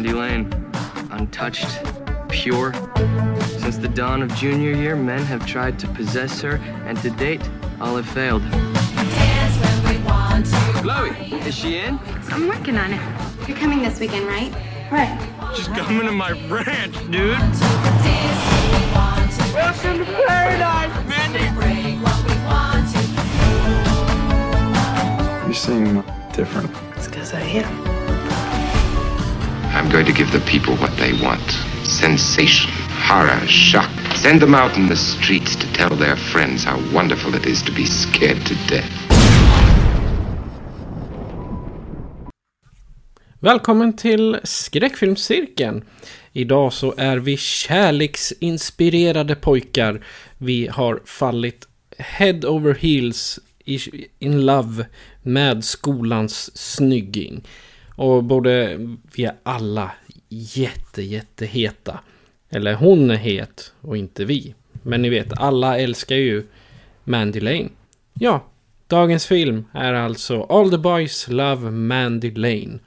[0.00, 0.72] Mandy Lane,
[1.10, 1.68] untouched,
[2.30, 2.72] pure.
[3.58, 7.46] Since the dawn of junior year, men have tried to possess her, and to date,
[7.82, 8.40] all have failed.
[10.80, 11.10] Chloe,
[11.46, 11.98] is she in?
[12.30, 13.46] I'm working on it.
[13.46, 14.50] You're coming this weekend, right?
[14.90, 15.54] Right.
[15.54, 17.36] She's coming to my ranch, dude.
[19.52, 21.44] Welcome to paradise, Mandy.
[25.46, 26.70] You seem different.
[26.96, 27.99] It's because I am.
[29.80, 31.50] I'm going to give the people what they want
[31.84, 32.70] sensation,
[33.08, 33.90] horror, shock.
[34.14, 37.72] Send them out in the streets to tell their friends how wonderful it is to
[37.72, 38.92] be scared to death.
[43.38, 45.84] Välkommen till Skräckfilmscirkeln.
[46.32, 50.04] Idag så är vi kärleksinspirerade pojkar.
[50.38, 51.68] Vi har fallit
[51.98, 53.38] head over heels
[54.18, 54.86] in love
[55.22, 57.42] med skolans snygging.
[58.00, 58.78] Och både
[59.14, 59.90] vi är alla
[60.28, 62.00] jätte, jätteheta.
[62.50, 64.54] Eller hon är het och inte vi.
[64.82, 66.46] Men ni vet, alla älskar ju
[67.04, 67.68] Mandy Lane.
[68.14, 68.44] Ja,
[68.86, 72.78] dagens film är alltså All the Boys Love Mandy Lane.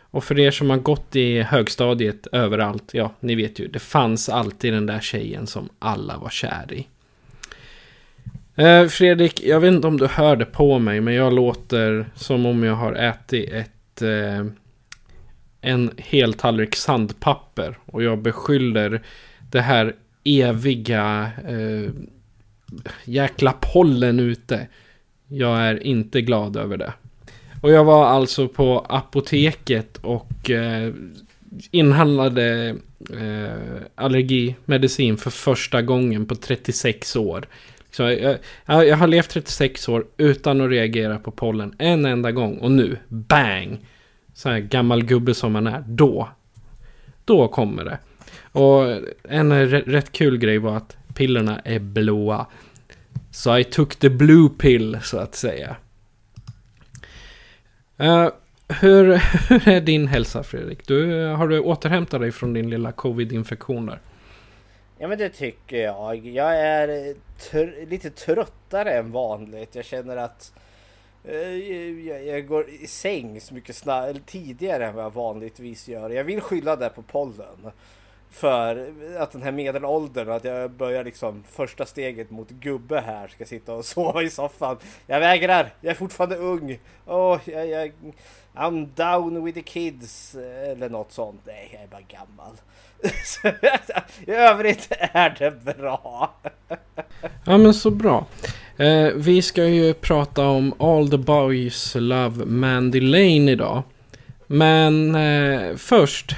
[0.00, 4.28] Och för er som har gått i högstadiet överallt, ja, ni vet ju, det fanns
[4.28, 6.86] alltid den där tjejen som alla var kär i.
[8.62, 12.62] Eh, Fredrik, jag vet inte om du hörde på mig, men jag låter som om
[12.62, 13.70] jag har ätit ett...
[14.02, 14.46] Eh,
[15.60, 17.78] en hel tallrik sandpapper.
[17.86, 19.02] Och jag beskyller
[19.50, 21.30] det här eviga...
[21.48, 21.90] Eh,
[23.04, 24.66] jäkla pollen ute.
[25.28, 26.92] Jag är inte glad över det.
[27.60, 30.92] Och jag var alltså på apoteket och eh,
[31.70, 32.76] inhandlade
[33.10, 37.46] eh, allergimedicin för första gången på 36 år.
[37.94, 42.32] Så jag, jag, jag har levt 36 år utan att reagera på pollen en enda
[42.32, 42.58] gång.
[42.58, 43.86] Och nu, bang!
[44.34, 46.28] Så här gammal gubbe som man är, då.
[47.24, 47.98] Då kommer det.
[48.52, 52.46] Och en rätt, kul grej var att pillerna är blåa.
[53.30, 55.76] Så I took the blue pill, så att säga.
[58.00, 58.28] Uh,
[58.68, 59.14] hur,
[59.48, 60.86] hur är din hälsa Fredrik?
[60.86, 64.00] Du, har du återhämtat dig från din lilla covid-infektion där?
[65.04, 66.26] Ja men det tycker jag.
[66.26, 69.74] Jag är eh, tr- lite tröttare än vanligt.
[69.74, 70.52] Jag känner att
[71.24, 71.56] eh,
[72.06, 73.84] jag, jag går i säng så mycket
[74.26, 76.10] tidigare än vad jag vanligtvis gör.
[76.10, 77.70] Jag vill skylla det på pollen.
[78.30, 83.44] För att den här medelåldern, att jag börjar liksom första steget mot gubbe här, ska
[83.44, 84.76] sitta och sova i soffan.
[85.06, 86.78] Jag vägrar, jag är fortfarande ung.
[87.06, 87.92] Oh, jag, jag,
[88.54, 91.40] I'm down with the kids, eh, eller något sånt.
[91.46, 92.56] Nej, jag är bara gammal.
[94.26, 96.34] I övrigt är det bra.
[97.44, 98.26] Ja men så bra.
[98.76, 103.82] Eh, vi ska ju prata om All the Boys Love Mandy Lane idag.
[104.46, 106.36] Men eh, först.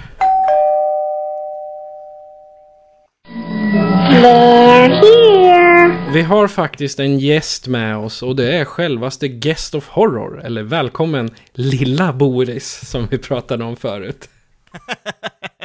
[6.12, 10.44] Vi har faktiskt en gäst med oss och det är självaste Guest of Horror.
[10.44, 14.28] Eller välkommen lilla Boris som vi pratade om förut.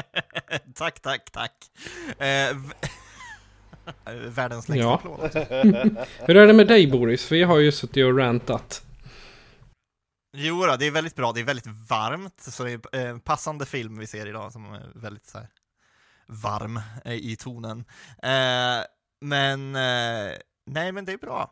[0.76, 1.54] tack, tack, tack.
[2.20, 2.58] Eh,
[4.28, 4.96] Världens längsta Ja.
[4.96, 5.32] applåd.
[6.28, 7.32] Hur är det med dig Boris?
[7.32, 8.84] Vi har ju suttit och rantat.
[10.38, 13.66] Jo då, det är väldigt bra, det är väldigt varmt, så det är en passande
[13.66, 15.48] film vi ser idag som är väldigt så här,
[16.28, 17.84] varm eh, i tonen.
[18.24, 18.84] Eh,
[19.22, 20.32] men, eh,
[20.66, 21.52] nej men det är bra.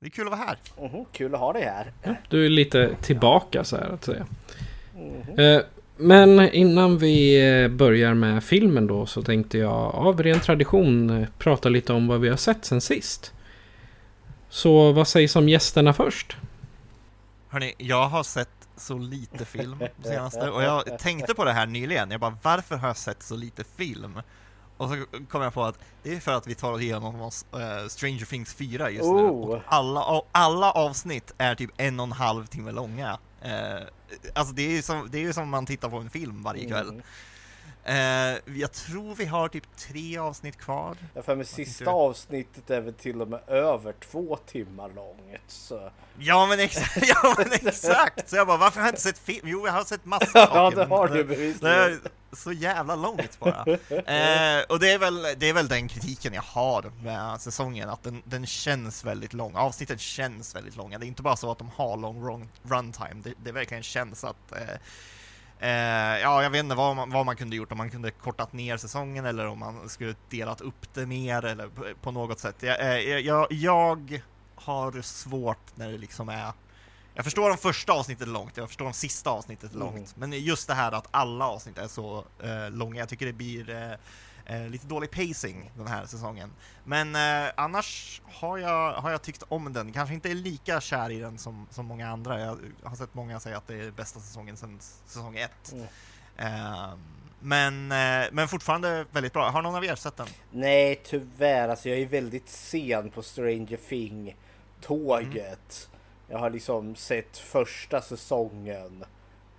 [0.00, 0.58] Det är kul att vara här.
[0.88, 1.92] Mhm, kul att ha dig här.
[2.28, 4.26] Du är lite tillbaka så här att säga.
[5.36, 5.62] Eh,
[6.02, 11.28] Men innan vi eh, börjar med filmen då så tänkte jag av ren tradition eh,
[11.38, 13.32] prata lite om vad vi har sett sen sist.
[14.48, 16.36] Så vad sägs om gästerna först?
[17.48, 21.66] Hörni, jag har sett så lite film på senaste och jag tänkte på det här
[21.66, 22.10] nyligen.
[22.10, 24.20] Jag bara, varför har jag sett så lite film?
[24.76, 27.44] Och så kom jag på att det är för att vi tar oss igenom oss,
[27.52, 29.08] eh, Stranger Things 4 just nu.
[29.08, 29.50] Oh.
[29.50, 33.18] Och alla, alla avsnitt är typ en och en halv timme långa.
[33.42, 33.82] Eh,
[34.34, 36.68] alltså det är ju som, det är ju som man tittar på en film varje
[36.68, 37.02] kväll.
[37.84, 37.94] Eh,
[38.58, 40.96] jag tror vi har typ tre avsnitt kvar.
[41.14, 45.42] Jag för mig sista avsnittet är väl till och med över två timmar långt.
[45.48, 45.90] Så.
[46.18, 48.28] Ja men exakt, ja men exakt!
[48.28, 49.48] Så jag bara, varför har jag inte sett film?
[49.48, 52.00] Jo jag har sett massa Ja det har du bevisligen
[52.32, 53.64] så jävla långt bara.
[53.88, 58.02] Eh, och det är, väl, det är väl den kritiken jag har med säsongen, att
[58.02, 59.56] den, den känns väldigt lång.
[59.56, 60.98] Avsnitten känns väldigt långa.
[60.98, 64.24] Det är inte bara så att de har lång run, runtime, det, det verkligen känns
[64.24, 64.76] att eh,
[65.62, 68.52] Eh, ja, jag vet inte vad man, vad man kunde gjort, om man kunde kortat
[68.52, 72.56] ner säsongen eller om man skulle delat upp det mer eller på, på något sätt.
[72.60, 74.22] Jag, eh, jag, jag
[74.54, 76.52] har svårt när det liksom är
[77.14, 80.32] jag förstår om första avsnittet är långt, jag förstår om sista avsnittet är långt, men
[80.32, 83.92] just det här att alla avsnitt är så eh, långa, jag tycker det blir eh,
[84.56, 86.52] eh, lite dålig pacing den här säsongen.
[86.84, 91.10] Men eh, annars har jag, har jag tyckt om den, kanske inte är lika kär
[91.10, 92.40] i den som, som många andra.
[92.40, 95.72] Jag har sett många säga att det är bästa säsongen sedan säsong ett.
[95.72, 95.86] Mm.
[96.36, 96.94] Eh,
[97.40, 99.50] men, eh, men fortfarande väldigt bra.
[99.50, 100.26] Har någon av er sett den?
[100.50, 104.36] Nej tyvärr, alltså jag är väldigt sen på Stranger Thing
[104.80, 105.88] tåget.
[106.32, 109.04] Jag har liksom sett första säsongen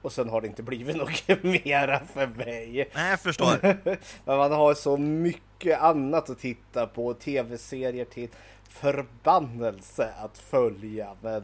[0.01, 0.95] och sen har det inte blivit
[1.27, 2.89] något mera för mig.
[2.95, 3.61] Nej, jag förstår.
[4.25, 8.29] Men man har så mycket annat att titta på, tv-serier till
[8.69, 11.15] förbannelse att följa.
[11.21, 11.43] Men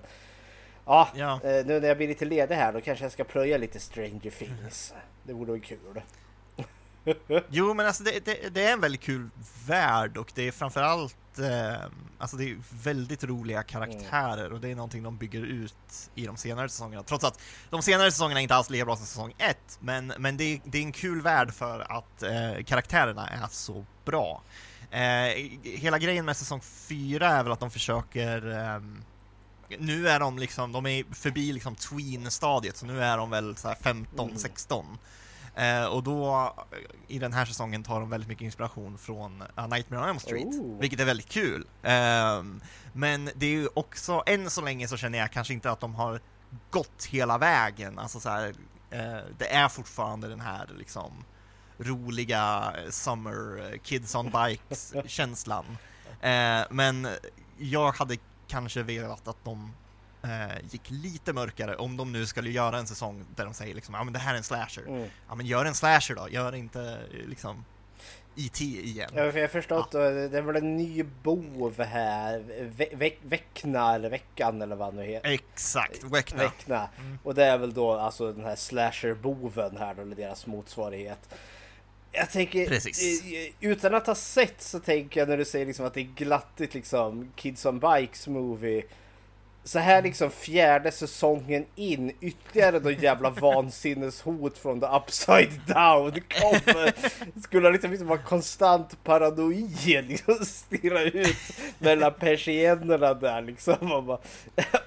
[0.86, 1.34] ja, Ja.
[1.44, 4.30] eh, nu när jag blir lite ledig här då kanske jag ska plöja lite Stranger
[4.32, 4.94] Things.
[5.24, 6.02] Det vore väl kul.
[7.50, 9.30] Jo, men alltså det, det, det är en väldigt kul
[9.68, 14.76] värld och det är framförallt eh, alltså det är väldigt roliga karaktärer och det är
[14.76, 17.04] någonting de bygger ut i de senare säsongerna.
[17.04, 20.44] Trots att de senare säsongerna inte alls lika bra som säsong ett, men, men det,
[20.44, 24.42] är, det är en kul värld för att eh, karaktärerna är så bra.
[24.92, 29.04] Eh, hela grejen med säsong fyra är väl att de försöker ehm,
[29.78, 33.68] nu är de liksom, de är förbi liksom tween-stadiet, så nu är de väl så
[33.68, 34.86] här 15-16.
[35.56, 36.78] Eh, och då, eh,
[37.16, 40.46] i den här säsongen, tar de väldigt mycket inspiration från uh, Nightmare on Elm Street,
[40.46, 40.80] Oh.
[40.80, 41.68] vilket är väldigt kul.
[41.84, 42.62] Ehm,
[42.94, 45.96] men det är ju också, än så länge så känner jag kanske inte att de
[45.96, 46.20] har
[46.72, 48.00] gått hela vägen.
[48.00, 48.54] Alltså så här,
[48.90, 51.24] eh, det är fortfarande den här liksom
[51.78, 55.66] roliga eh, summer eh, kids on bikes känslan.
[56.22, 57.08] Eh, men
[57.58, 58.18] jag hade
[58.48, 59.74] kanske velat att de
[60.24, 63.96] eh, gick lite mörkare om de nu skulle göra en säsong där de säger liksom,
[63.96, 64.88] ja men det här är en slasher.
[64.88, 65.08] Mm.
[65.30, 66.82] Ja men gör en slasher då, gör inte
[67.12, 67.66] eh, liksom
[68.36, 69.10] IT igen.
[69.16, 72.40] Ja, för jag har förstått eh, det är väl en ny bov här.
[72.70, 75.30] Ve- ve- Väckna eller Veckan eller vad nu heter.
[75.32, 76.44] Exakt, Väckna.
[76.44, 76.90] Väckna.
[77.24, 81.30] Och det är väl då alltså den här slasher-boven här då, eller deras motsvarighet.
[82.12, 83.24] Jag tänker, Precis.
[83.24, 86.10] eh, utan att ha sett så tänker jag när du säger liksom att det är
[86.16, 88.84] glattigt liksom Kids on Bikes movie.
[89.70, 96.94] Så här liksom fjärde säsongen in, ytterligare då jävla vansinneshot från the upside down kommer.
[97.42, 101.38] Skulle liksom, liksom vara konstant paranoid liksom stirra ut
[101.80, 103.92] mellan persiennerna där liksom.
[103.92, 104.20] Och bara,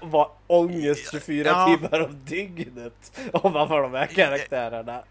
[0.01, 1.65] vara ångest 24 Ja.
[1.77, 3.19] timmar om dygnet.
[3.33, 5.03] Om man får de här karaktärerna.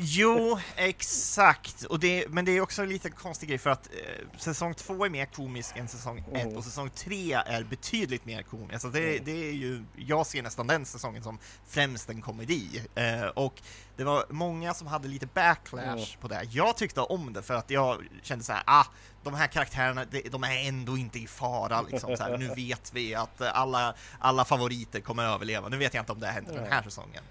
[0.00, 1.82] Jo, exakt.
[1.84, 5.04] Och det, men det är också en liten konstig grej för att eh, säsong två
[5.04, 6.56] är mer komisk än säsong ett Mm.
[6.56, 8.72] och säsong tre är betydligt mer komisk.
[8.72, 12.82] Alltså det, det är ju, jag ser nästan den säsongen som främst en komedi.
[12.94, 13.62] Eh, och
[13.96, 16.04] det var många som hade lite backlash Mm.
[16.20, 16.48] på det.
[16.50, 18.84] Jag tyckte om det för att jag kände så här, ah,
[19.22, 22.16] de här karaktärerna, de, är ändå inte i fara liksom.
[22.16, 25.68] Så här, nu vet vi att alla, alla favoriter kommer att överleva.
[25.68, 27.22] Nu vet jag inte om det händer den här säsongen.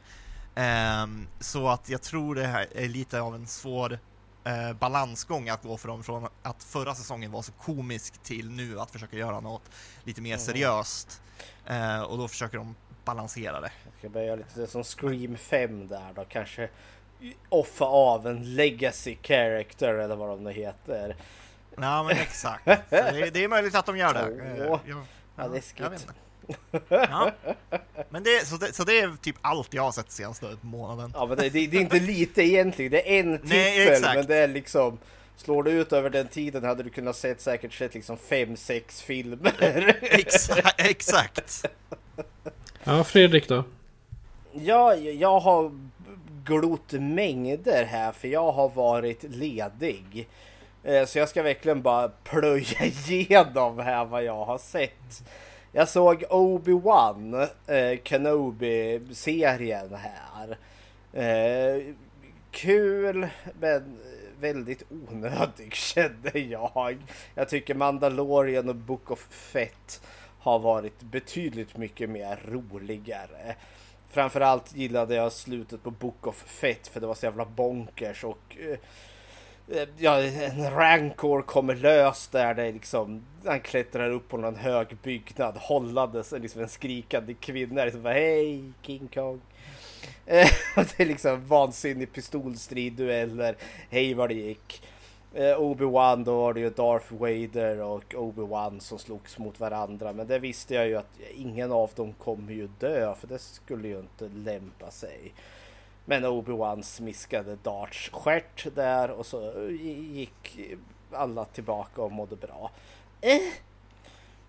[0.60, 4.00] Ehm, så att jag tror det här är lite av en svår
[4.44, 8.92] eh, balansgång att gå från, från att förra säsongen var så komisk till nu att
[8.92, 9.62] försöka göra något
[10.04, 11.22] lite mer seriöst.
[11.66, 13.72] Eh, och då försöker de balansera det.
[13.86, 16.26] Jag ska börja göra lite som Scream 5 där då.
[16.30, 16.70] Kanske
[17.50, 21.16] offa av en legacy character eller vad de nu heter.
[21.78, 22.66] Ja men exakt.
[22.90, 24.64] Det, det är möjligt att de gör det.
[24.64, 24.80] Eh, Åh.
[24.86, 25.06] jag-
[25.40, 26.08] Ja, läskigt.
[26.90, 27.32] Ja.
[28.10, 31.12] Men det, så, det, så det är typ allt jag har sett senaste månaden.
[31.16, 32.92] Ja men det, det, det är inte lite egentligen.
[32.92, 34.16] Det är en titel Nej, exakt.
[34.16, 34.98] men det är liksom
[35.38, 39.98] Slår du ut över den tiden hade du kunnat sett säkert sett liksom 5-6 filmer.
[40.02, 41.66] Exa, exakt.
[42.84, 43.64] Ja, Fredrik då?
[44.54, 45.72] Ja, jag har
[46.44, 50.28] glott mängder här för jag har varit ledig.
[50.84, 55.24] Eh, Så jag ska verkligen bara plöja igenom här vad jag har sett.
[55.72, 60.58] Jag såg Obi-Wan eh, Kenobi-serien här.
[61.14, 61.94] Eh,
[62.52, 63.28] kul
[63.60, 64.00] men
[64.40, 66.98] väldigt onödig kände jag.
[67.36, 70.02] Jag tycker Mandalorian och Book of Fett
[70.40, 73.56] har varit betydligt mycket mer roligare.
[74.10, 78.58] Framförallt gillade jag slutet på Book of Fett för det var så jävla bonkers och
[78.60, 78.78] eh,
[79.72, 84.98] Eh, ja, en rancor kommer lös där det liksom han klättrar upp på någon hög
[85.04, 89.42] byggnad hållandes liksom en skrikande kvinna liksom bara hej King Kong.
[90.26, 93.56] Eh, det är liksom vansinnig pistolstrid dueller.
[93.90, 94.82] Hej vad det gick.
[95.34, 100.14] Eh, Obi-Wan då var det ju Darth Vader och Obi-Wan som slogs mot varandra.
[100.14, 103.88] Men det visste jag ju att ingen av dem kommer ju dö för det skulle
[103.88, 105.34] ju inte lämpa sig.
[106.10, 109.72] Men Obi-Wan smiskade Darts stjärt där och så eh,
[110.14, 110.60] gick
[111.12, 112.72] alla tillbaka och mådde bra.
[113.22, 113.40] Eh.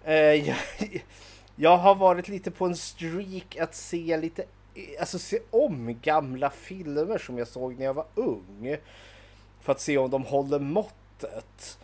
[0.04, 0.14] Eh,
[0.48, 0.56] jag,
[1.56, 6.50] jag har varit lite på en streak att se lite, eh, alltså se om gamla
[6.50, 8.76] filmer som jag såg när jag var ung
[9.60, 11.78] för att se om de håller måttet.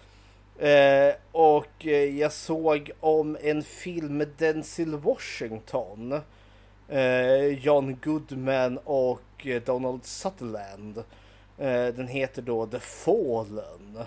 [0.58, 6.20] Eh, och eh, jag såg om en film med Denzel Washington, eh,
[6.88, 10.98] Eh, John Goodman och eh, Donald Sutherland.
[11.58, 13.98] Eh, den heter då The Fallen.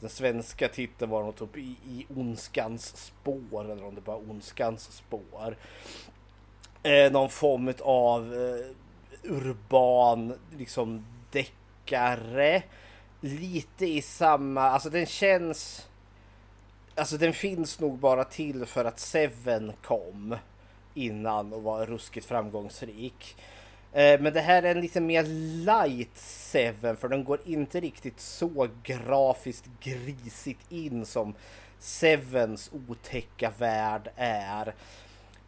[0.00, 4.82] Den svenska titeln var något typ i, i ondskans spår eller om det bara ondskans
[4.82, 5.56] spår.
[6.82, 12.62] Eh, någon form av eh, urban liksom deckare
[13.20, 15.88] lite i samma, alltså den känns...
[16.94, 20.36] Alltså den finns nog bara till för att Seven kom
[20.94, 23.36] innan och var ruskigt framgångsrik.
[23.92, 25.22] Eh, men det här är en lite mer
[25.64, 31.34] light Seven för den går inte riktigt så grafiskt grisigt in som
[31.78, 34.74] Sevens otäcka värld är.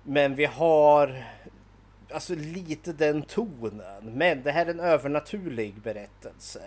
[0.03, 1.25] Men vi har
[2.11, 4.05] alltså lite den tonen.
[4.05, 6.63] Men det här är en övernaturlig berättelse.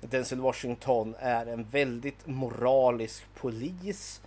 [0.00, 4.20] Denzel Washington är en väldigt moralisk polis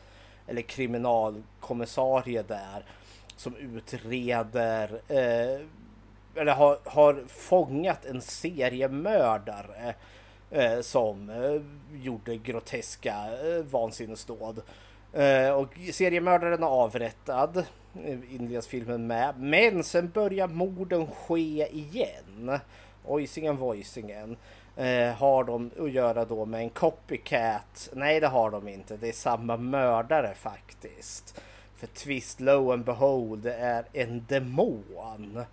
[0.47, 2.85] eller kriminalkommissarie där
[3.43, 5.61] som utreder eh,
[6.35, 9.95] eller har, har fångat en seriemördare
[10.51, 11.61] eh, som eh,
[12.03, 14.61] gjorde groteska eh, vansinnesdåd.
[15.13, 17.57] Eh, och seriemördaren är avrättad,
[18.05, 22.59] eh, inleds filmen med, men sen börjar morden ske igen.
[23.05, 24.37] Oisingen voicingen
[24.75, 27.89] eh, har de att göra då med en copycat?
[27.93, 28.97] Nej, det har de inte.
[28.97, 31.41] Det är samma mördare faktiskt.
[31.83, 35.43] För twist low and behold, det är en demon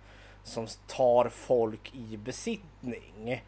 [0.43, 3.43] som tar folk i besittning.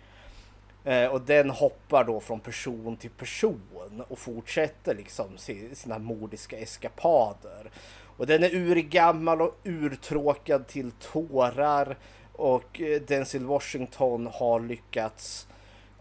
[0.84, 5.38] Eh, och den hoppar då från person till person och fortsätter liksom
[5.74, 7.72] sina mordiska eskapader.
[8.18, 11.98] Och den är urgammal och urtråkad till tårar
[12.32, 15.48] och eh, Denzel Washington har lyckats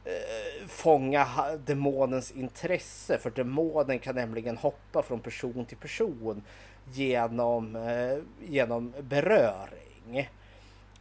[0.04, 1.28] eh, fånga
[1.64, 3.18] demonens intresse.
[3.18, 6.42] För demonen kan nämligen hoppa från person till person
[6.92, 10.30] genom, eh, genom beröring.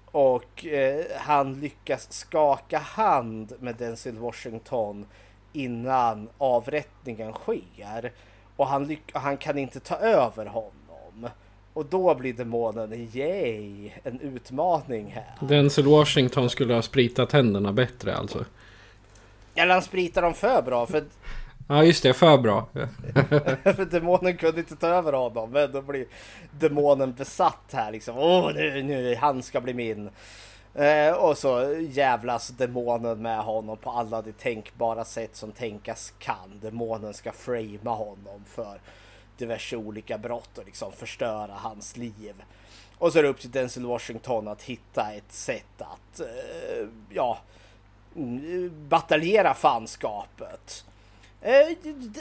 [0.06, 5.06] Och eh, han lyckas skaka hand med Denzel Washington
[5.54, 8.12] innan avrättningen sker.
[8.56, 11.30] Och han, han kan inte ta över honom.
[11.74, 15.48] Och då blir demonen, yay, en utmaning här.
[15.48, 18.46] Denzel Washington skulle ha spritat tänderna bättre alltså.
[19.56, 20.86] Eller han spritar dem för bra.
[20.86, 21.04] För...
[21.68, 22.68] Ja just det, för bra.
[23.64, 25.52] för demonen kunde inte ta över honom.
[25.52, 26.06] Men då blir
[26.60, 28.18] demonen besatt här liksom.
[28.18, 30.10] Åh nu, nu, han ska bli min.
[30.74, 36.60] Eh, och så jävlas demonen med honom på alla de tänkbara sätt som tänkas kan.
[36.62, 38.80] Demonen ska framea honom för
[39.38, 42.34] diverse olika brott och liksom förstöra hans liv.
[42.98, 47.38] Och så är det upp till Denzel Washington att hitta ett sätt att, eh, ja,
[48.90, 50.86] bataljera fanskapet.
[51.42, 51.78] Eh,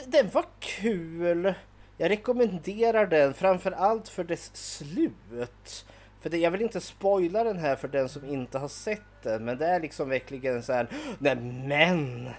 [0.07, 1.53] den var kul.
[1.97, 5.85] Jag rekommenderar den framförallt för dess slut.
[6.21, 9.45] För det, jag vill inte spoila den här för den som inte har sett den.
[9.45, 10.87] Men det är liksom verkligen så här.
[11.19, 12.29] Nej men!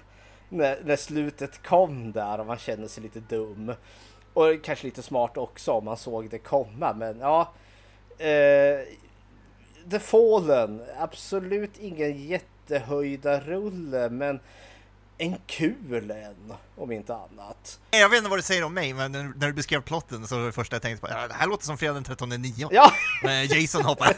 [0.49, 3.75] När, när slutet kom där och man känner sig lite dum.
[4.33, 6.93] Och kanske lite smart också om man såg det komma.
[6.93, 7.53] Men ja.
[8.19, 8.81] Eh,
[9.91, 10.83] The Fallen.
[10.99, 14.41] Absolut ingen jättehöjda rulle men
[15.23, 17.81] en kul en, om inte annat.
[17.91, 20.47] Jag vet inte vad du säger om mig, men när du beskrev plotten så var
[20.47, 22.69] det första jag tänkte på, ja, det här låter som fredag den 13 9.
[22.71, 22.93] Ja!
[23.51, 24.17] Jason hoppar.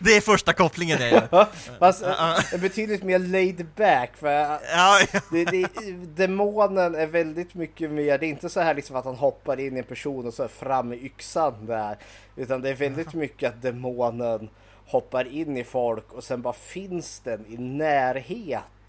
[0.00, 1.46] det är första kopplingen det är.
[1.78, 5.00] Fast uh, betydligt mer laid back, för ja, ja.
[5.30, 5.68] Det, det,
[6.16, 9.76] demonen är väldigt mycket mer, det är inte så här liksom att han hoppar in
[9.76, 11.96] i en person och så fram med yxan där,
[12.36, 14.48] utan det är väldigt mycket att demonen
[14.86, 17.56] hoppar in i folk och sen bara finns den i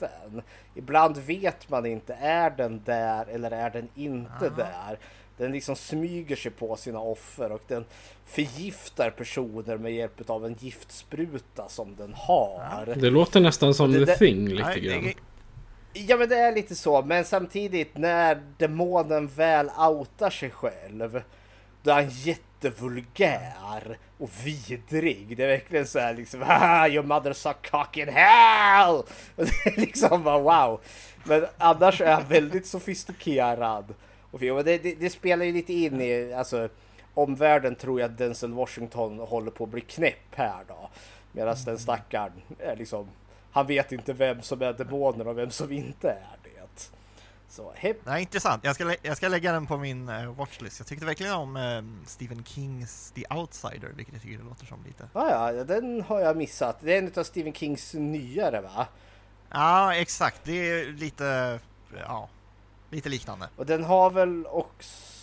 [0.02, 0.42] närheten.
[0.76, 4.56] Ibland vet man inte, är den där eller är den inte Aha.
[4.56, 5.00] där?
[5.38, 7.86] Den liksom smyger sig på sina offer och den
[8.26, 12.96] förgiftar personer med hjälp av en giftspruta som den har.
[12.96, 15.12] Det låter nästan som det, The det, Thing lite nej, grann.
[15.94, 21.22] Ja men det är lite så, men samtidigt när demonen väl outar sig själv
[21.84, 22.10] då är han
[22.62, 25.38] jättevulgär och vidrig.
[25.38, 28.96] Det är verkligen så här liksom ah, your mother suck cock in hell!
[29.36, 30.82] Och det är liksom bara wow.
[31.24, 33.94] Men annars är han väldigt sofistikerad.
[34.32, 36.70] Och det, det, det spelar ju lite in i, alltså
[37.14, 40.90] omvärlden tror jag att Denzel Washington håller på att bli knäpp här då.
[41.32, 43.08] Medan den stackaren är liksom,
[43.52, 46.37] han vet inte vem som är demonen och vem som inte är.
[47.50, 47.98] Så, hepp.
[48.06, 48.64] Nej, intressant.
[48.64, 50.80] Jag ska, jag ska lägga den på min uh, watchlist.
[50.80, 54.84] Jag tyckte verkligen om uh, Stephen Kings The Outsider, vilket jag tycker det låter som
[54.86, 55.10] lite.
[55.14, 56.78] Ah, ja, den har jag missat.
[56.82, 58.88] Det är en av Stephen Kings nyare va?
[59.50, 60.42] Ja, exakt.
[60.44, 61.60] Det är lite,
[62.00, 62.30] ja,
[62.90, 63.50] lite liknande.
[63.56, 65.18] Och den har väl också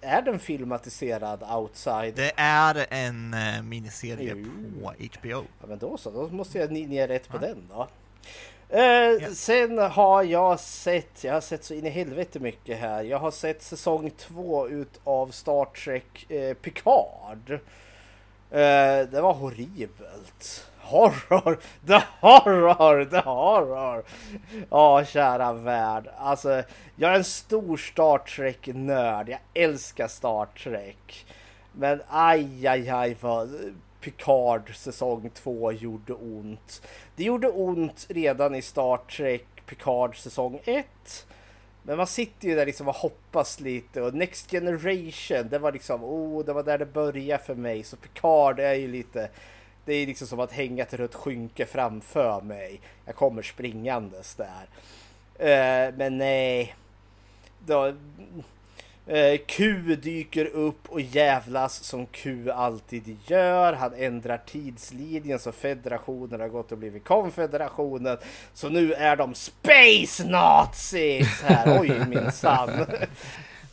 [0.00, 2.14] är den filmatiserad Outside?
[2.14, 4.82] Det är en uh, miniserie jo.
[4.82, 5.44] på HBO.
[5.60, 7.40] Ja, men då så, då måste jag ge rätt på ja.
[7.40, 7.88] den då.
[8.70, 9.32] Eh, yeah.
[9.32, 13.02] Sen har jag sett, jag har sett så in i helvete mycket här.
[13.02, 17.50] Jag har sett säsong två utav Star Trek eh, Picard.
[18.50, 20.70] Eh, det var horribelt.
[20.78, 24.04] Horror, the horror, the horror.
[24.70, 26.08] Ja, kära värld.
[26.18, 26.62] Alltså,
[26.96, 29.28] jag är en stor Star Trek-nörd.
[29.28, 31.26] Jag älskar Star Trek.
[31.72, 33.50] Men aj, aj, aj vad
[34.00, 36.82] Picard säsong 2 gjorde ont.
[37.16, 40.86] Det gjorde ont redan i Star Trek Picard säsong 1.
[41.82, 46.04] Men man sitter ju där liksom och hoppas lite och Next Generation, det var liksom,
[46.04, 47.82] oh, det var där det började för mig.
[47.82, 49.30] Så Picard är ju lite,
[49.84, 52.80] det är liksom som att hänga ett rött skynke framför mig.
[53.04, 54.68] Jag kommer springandes där.
[55.40, 56.74] Uh, men nej.
[57.66, 57.94] Då,
[59.08, 63.72] Eh, Q dyker upp och jävlas som Q alltid gör.
[63.72, 68.18] Han ändrar tidslinjen så federationen har gått och blivit konfederationen.
[68.54, 71.80] Så nu är de Space Nazis här.
[71.80, 72.86] Oj minsann.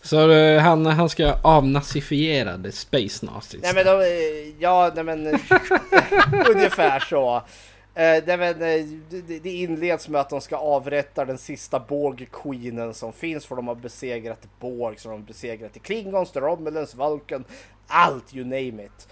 [0.02, 3.62] Så uh, han, han ska avnazifiera det Space Nazis?
[3.64, 5.28] Nej men de, eh, ja nej men
[6.56, 7.44] ungefär så.
[7.98, 8.56] Eh, eh,
[9.10, 13.68] det, det, inleds med att de ska avrätta den sista Borg-queenen som finns för de
[13.68, 17.44] har besegrat Borg, så de har besegrat Klingons, The Romulans, Vulcan,
[17.88, 19.08] allt you name it.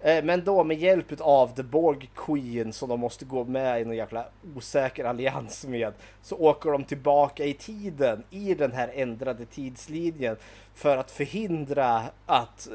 [0.00, 3.84] Eh, men då med hjälp av The Borg Queen som de måste gå med i
[3.84, 9.46] någon jäkla osäker allians med så åker de tillbaka i tiden i den här ändrade
[9.46, 10.36] tidslinjen
[10.74, 12.68] för att förhindra att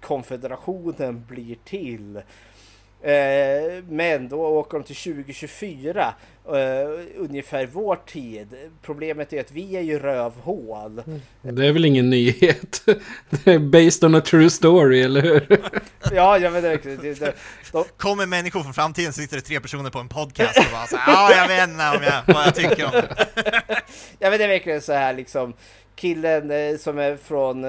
[0.00, 2.22] konfederationen blir till.
[3.02, 6.14] Eh, men då åker de till 2024,
[6.48, 8.48] uh, eh, ungefär vår tid.
[8.82, 11.02] Problemet är att vi är ju rövhål.
[11.42, 12.82] Det är väl ingen nyhet?
[13.44, 15.60] Det är based on a true story, eller hur?
[16.12, 17.02] ja, jag vet inte.
[17.02, 17.34] Det, det,
[17.72, 17.84] de...
[17.96, 20.96] Kommer människor från framtiden så sitter det tre personer på en podcast och bara så
[21.06, 23.26] ja, jag vet inte om jag, vad jag tycker om det.
[24.18, 25.52] ja, men det är verkligen så här liksom,
[25.96, 27.64] killen eh, som är från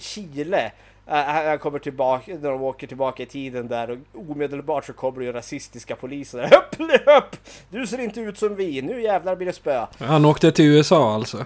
[0.00, 0.72] Chile
[1.06, 3.98] han kommer tillbaka, när de åker tillbaka i tiden där och
[4.30, 6.42] omedelbart så kommer det ju rasistiska poliser.
[6.42, 7.36] Höpp, höpp!
[7.70, 9.86] Du ser inte ut som vi, nu jävlar blir det spö.
[9.98, 11.44] Han åkte till USA alltså?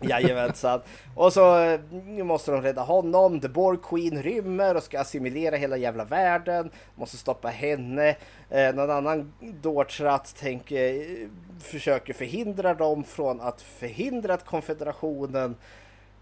[0.00, 0.80] Jajamensan.
[1.14, 3.40] Och så nu måste de rädda honom.
[3.40, 6.70] The Borg Queen rymmer och ska assimilera hela jävla världen.
[6.94, 8.16] Måste stoppa henne.
[8.50, 11.06] Eh, någon annan dårtratt tänker,
[11.60, 15.56] försöker förhindra dem från att förhindra att konfederationen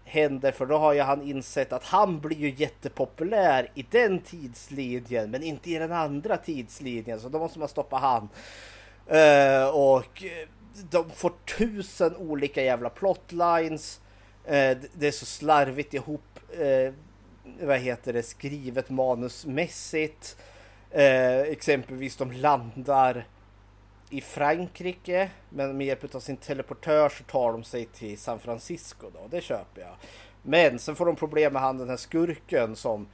[0.05, 5.31] händer för då har ju han insett att han blir ju jättepopulär i den tidslinjen
[5.31, 8.29] men inte i den andra tidslinjen så då måste man stoppa han.
[9.11, 10.47] Uh, och eh,
[10.89, 14.01] de får tusen olika jävla plotlines.
[14.45, 16.93] Uh, det är så slarvigt ihop uh,
[17.61, 20.37] vad heter det skrivet manusmässigt.
[21.47, 23.25] exempelvis de landar
[24.09, 25.29] i Frankrike.
[25.49, 29.27] Men med hjälp av sin teleportör så tar de sig till San Francisco då.
[29.29, 29.95] Det köper jag.
[30.41, 33.07] Men sen får de problem med han den här skurken som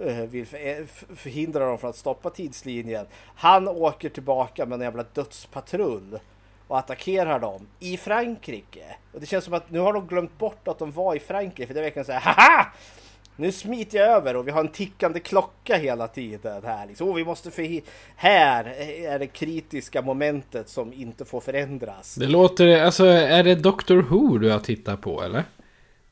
[0.00, 3.06] eh, vill eh, förhindra dem från att stoppa tidslinjen.
[3.34, 6.18] Han åker tillbaka med en jävla dödspatrull
[6.68, 8.96] och attackerar dem i Frankrike.
[9.12, 11.66] Och det känns som att nu har de glömt bort att de var i Frankrike.
[11.66, 12.72] För det är verkligen så här, haha!
[13.36, 16.86] Nu smiter jag över och vi har en tickande klocka hela tiden här.
[16.86, 17.08] Liksom.
[17.08, 17.80] Och vi måste för
[18.16, 18.64] här
[19.04, 22.14] är det kritiska momentet som inte får förändras.
[22.14, 25.44] Det låter, alltså är det Doctor Who du har tittat på eller?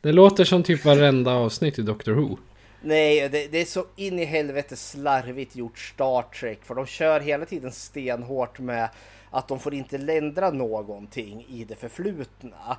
[0.00, 2.36] Det låter som typ varenda avsnitt i Doctor Who.
[2.82, 6.58] Nej, det, det, är så in i helvete slarvigt gjort Star Trek.
[6.64, 8.88] För de kör hela tiden stenhårt med
[9.30, 12.76] att de får inte ländra någonting i det förflutna.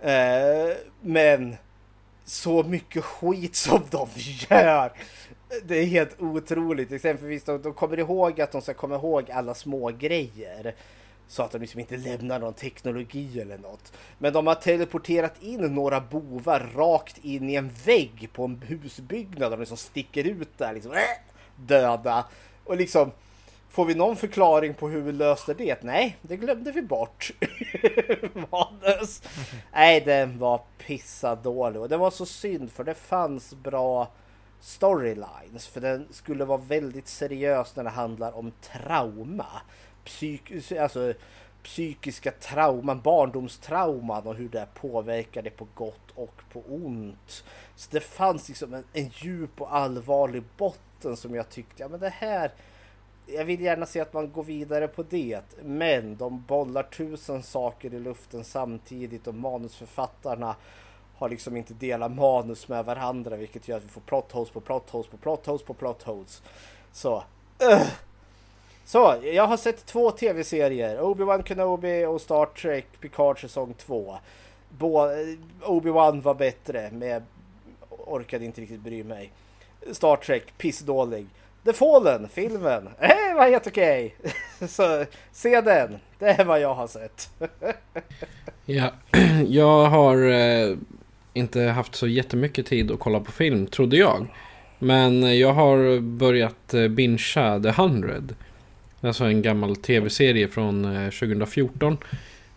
[0.00, 1.56] Eh, men
[2.28, 4.92] så mycket skit som de gör.
[5.64, 6.92] Det är helt otroligt.
[6.92, 10.74] Exempelvis de, de kommer ihåg att de ska komma ihåg alla små grejer.
[11.28, 13.92] Så att de liksom inte lämnar någon teknologi eller något.
[14.18, 19.52] Men de har teleporterat in några bovar rakt in i en vägg på en husbyggnad.
[19.52, 20.92] Och liksom sticker ut där liksom.
[20.92, 20.98] Äh,
[21.56, 22.24] döda.
[22.64, 23.10] Och liksom
[23.68, 25.82] Får vi någon förklaring på hur vi löste det?
[25.82, 27.30] Nej, det glömde vi bort.
[28.32, 29.22] Manus.
[29.72, 34.08] Nej, den var pissadålig och det var så synd för det fanns bra
[34.60, 39.46] storylines för den skulle vara väldigt seriös när det handlar om trauma.
[40.04, 41.14] Psyk alltså
[41.62, 47.44] psykiska trauman, barndomstrauman och hur det påverkar det på gott och på ont.
[47.76, 52.00] Så det fanns liksom en, en djup och allvarlig botten som jag tyckte, ja men
[52.00, 52.52] det här
[53.34, 57.94] jag vill gärna se att man går vidare på det, men de bollar tusen saker
[57.94, 60.56] i luften samtidigt och manusförfattarna
[61.16, 64.60] har liksom inte delat manus med varandra vilket gör att vi får plot holes på
[64.60, 66.42] plot holes på plot holes på plot holes.
[66.92, 67.16] Så,
[67.62, 67.86] uh.
[68.84, 71.00] Så, jag har sett två tv-serier.
[71.00, 74.10] Obi-Wan Kenobi och Star Trek Picard säsong 2.
[74.10, 74.88] Eh,
[75.62, 77.22] Obi-Wan var bättre, men jag
[77.88, 79.32] orkade inte riktigt bry mig.
[79.92, 81.26] Star Trek, pissdålig.
[81.68, 82.88] The Fallen, filmen.
[83.00, 84.14] Det var helt okej.
[84.18, 84.68] Okay.
[84.68, 85.98] Så se den.
[86.18, 87.30] Det är vad jag har sett.
[88.66, 88.92] ja,
[89.48, 90.76] jag har eh,
[91.34, 94.26] inte haft så jättemycket tid att kolla på film, trodde jag.
[94.78, 98.14] Men jag har börjat eh, The 100.
[99.00, 101.98] Alltså en gammal tv-serie från 2014.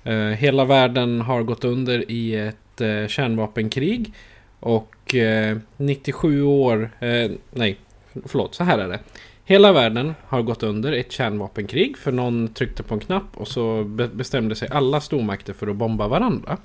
[0.04, 4.14] Eh, eh, hela världen har gått under i ett eh, kärnvapenkrig.
[4.60, 7.78] Och eh, 97 år, eh, nej
[8.26, 9.00] Förlåt, så här är det.
[9.46, 13.84] Hela världen har gått under ett kärnvapenkrig för någon tryckte på en knapp och så
[14.14, 16.58] bestämde sig alla stormakter för att bomba varandra.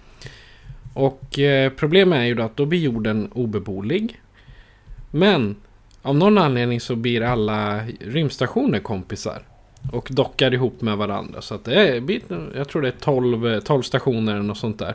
[0.94, 4.20] Och eh, problemet är ju då att då blir jorden obeboelig.
[5.10, 5.56] Men
[6.02, 9.42] av någon anledning så blir alla rymdstationer kompisar.
[9.92, 11.42] Och dockar ihop med varandra.
[11.42, 12.20] Så att det är,
[12.56, 14.94] jag tror det är 12, 12 eh, stationer eller något sånt där.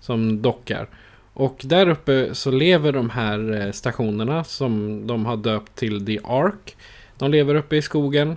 [0.00, 0.88] Som dockar.
[1.38, 6.18] Och där uppe så lever de här eh, stationerna som de har döpt till The
[6.24, 6.76] Ark.
[7.18, 8.36] De lever uppe i skogen.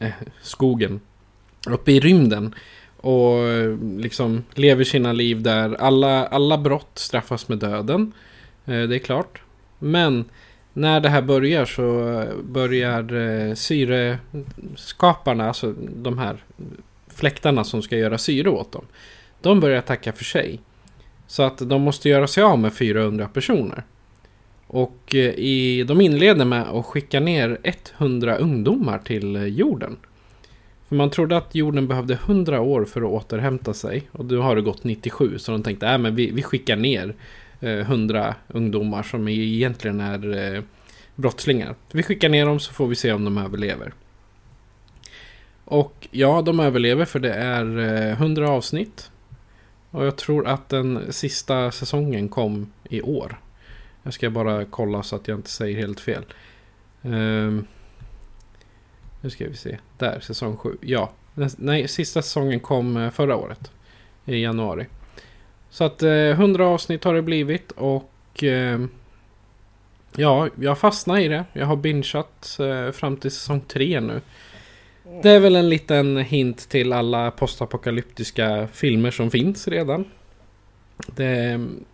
[0.00, 0.10] Eh,
[0.42, 1.00] skogen.
[1.68, 2.54] Uppe i rymden.
[2.96, 5.74] Och eh, liksom lever sina liv där.
[5.74, 8.12] Alla, alla brott straffas med döden.
[8.64, 9.42] Eh, det är klart.
[9.78, 10.24] Men
[10.72, 16.44] när det här börjar så börjar eh, syreskaparna, alltså de här
[17.08, 18.84] fläktarna som ska göra syre åt dem.
[19.40, 20.60] De börjar tacka för sig.
[21.34, 23.82] Så att de måste göra sig av med 400 personer.
[24.66, 27.58] Och eh, i, de inleder med att skicka ner
[27.98, 29.96] 100 ungdomar till eh, jorden.
[30.88, 34.08] För man trodde att jorden behövde 100 år för att återhämta sig.
[34.12, 37.14] Och nu har det gått 97 så de tänkte att men vi, vi skickar ner
[37.60, 40.62] eh, 100 ungdomar som egentligen är
[41.14, 41.74] brottslingar.
[41.92, 43.92] Vi skickar ner dem så får vi se om de överlever.
[45.64, 47.66] Och ja, de överlever för det är
[48.12, 49.10] 100 avsnitt.
[49.94, 53.40] Och jag tror att den sista säsongen kom i år.
[54.02, 56.24] Jag ska bara kolla så att jag inte säger helt fel.
[57.02, 57.66] Um,
[59.20, 59.78] nu ska vi se.
[59.98, 60.76] Där, säsong 7.
[60.80, 61.10] Ja,
[61.56, 63.70] nej, sista säsongen kom eh, förra året.
[64.24, 64.86] I januari.
[65.70, 68.80] Så att eh, 100 avsnitt har det blivit och eh,
[70.16, 71.44] ja, jag fastnar i det.
[71.52, 74.20] Jag har bingeat eh, fram till säsong 3 nu.
[75.22, 80.04] Det är väl en liten hint till alla postapokalyptiska filmer som finns redan.
[81.06, 81.84] Det är mm,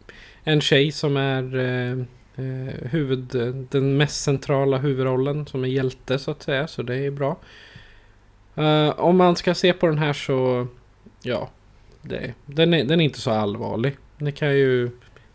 [0.44, 1.98] en tjej som är eh,
[2.44, 3.26] eh, huvud,
[3.70, 6.66] den mest centrala huvudrollen som är hjälte så att säga.
[6.66, 7.36] Så det är bra.
[8.58, 10.66] Uh, om man ska se på den här så
[11.22, 11.50] ja,
[12.02, 13.96] det, den, är, den är inte så allvarlig.
[14.18, 14.90] Ni kan ju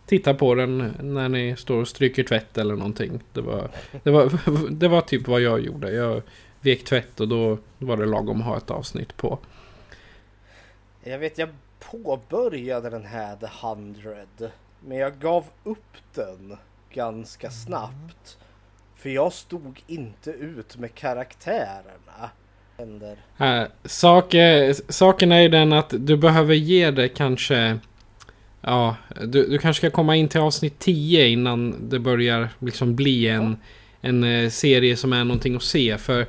[0.05, 3.19] titta på den när ni står och stryker tvätt eller någonting.
[3.33, 3.69] Det var,
[4.03, 4.31] det var,
[4.71, 5.91] det var typ vad jag gjorde.
[5.91, 6.21] Jag
[6.65, 9.39] vek tvätt och då var det lagom att ha ett avsnitt på.
[11.03, 11.49] Jag vet, jag
[11.79, 14.11] påbörjade den här The 100
[14.79, 16.57] men jag gav upp den
[16.93, 18.37] ganska snabbt.
[18.95, 22.29] För jag stod inte ut med karaktärerna.
[23.39, 24.35] Äh, sak,
[24.89, 27.79] saken är ju den att du behöver ge det kanske...
[28.61, 33.27] Ja, du, du kanske ska komma in till avsnitt 10 innan det börjar liksom bli
[33.27, 33.57] en,
[34.01, 35.97] en eh, serie som är någonting att se.
[35.97, 36.25] För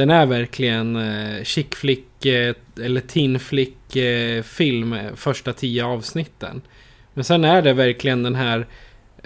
[0.00, 5.84] den är verkligen eh, chick flick eh, eller teen flick eh, film eh, första tio
[5.84, 6.60] avsnitten.
[7.14, 8.66] Men sen är det verkligen den här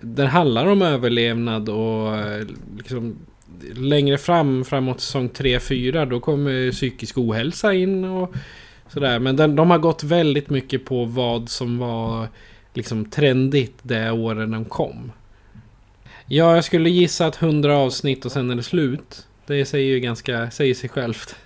[0.00, 3.16] Den handlar om överlevnad och eh, liksom
[3.74, 8.34] Längre fram framåt säsong 3-4 då kommer psykisk ohälsa in och
[8.88, 12.28] Sådär men den, de har gått väldigt mycket på vad som var
[12.72, 15.12] liksom trendigt det året de kom.
[16.26, 19.26] Ja, jag skulle gissa att 100 avsnitt och sen är det slut.
[19.46, 21.36] Det säger ju ganska, säger sig självt.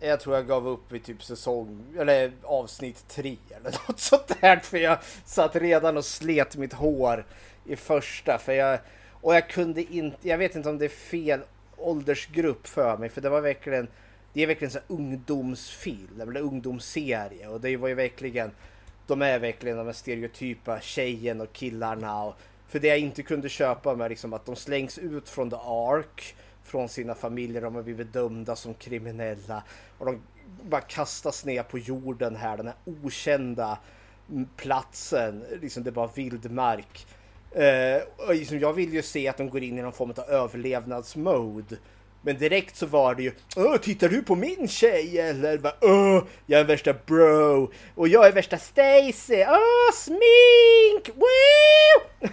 [0.00, 4.56] Jag tror jag gav upp vid typ säsong, eller avsnitt tre eller något sånt där.
[4.56, 7.24] För jag satt redan och slet mitt hår
[7.64, 8.38] i första.
[8.38, 8.78] För jag,
[9.10, 11.40] och jag kunde inte, jag vet inte om det är fel
[11.76, 13.08] åldersgrupp för mig.
[13.08, 13.88] För det var verkligen,
[14.32, 17.48] det är verkligen en ungdomsfilm, eller ungdomsserie.
[17.48, 18.50] Och det var ju verkligen,
[19.06, 22.22] de är verkligen de här stereotypa tjejen och killarna.
[22.22, 22.34] Och,
[22.68, 26.34] för det jag inte kunde köpa med liksom att de slängs ut från The Ark
[26.64, 27.62] från sina familjer.
[27.62, 29.62] De har blivit dömda som kriminella
[29.98, 30.22] och de
[30.62, 33.78] bara kastas ner på jorden här, den här okända
[34.56, 35.44] platsen.
[35.62, 37.06] Liksom det är bara vildmark.
[37.50, 40.30] Eh, och liksom jag vill ju se att de går in i någon form av
[40.30, 41.76] överlevnadsmode.
[42.22, 45.60] Men direkt så var det ju Åh, tittar du på min tjej eller?
[45.80, 49.44] Åh, jag är värsta bro och jag är värsta Stacy.
[49.48, 51.16] Åh, smink!
[51.16, 52.28] Woo!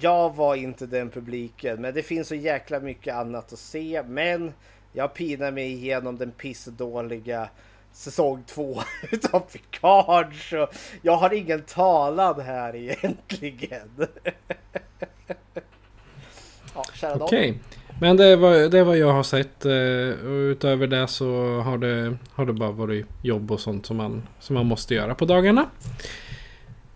[0.00, 4.02] Jag var inte den publiken, men det finns så jäkla mycket annat att se.
[4.08, 4.52] Men
[4.92, 7.48] jag pinar mig igenom den pissdåliga
[7.92, 10.34] säsong två utav Picard.
[10.50, 10.68] Så
[11.02, 14.06] jag har ingen talan här egentligen.
[16.74, 17.54] ja, Okej, okay.
[18.00, 19.64] men det var det var jag har sett.
[19.64, 23.96] Eh, och utöver det så har det, har det bara varit jobb och sånt som
[23.96, 25.66] man, som man måste göra på dagarna.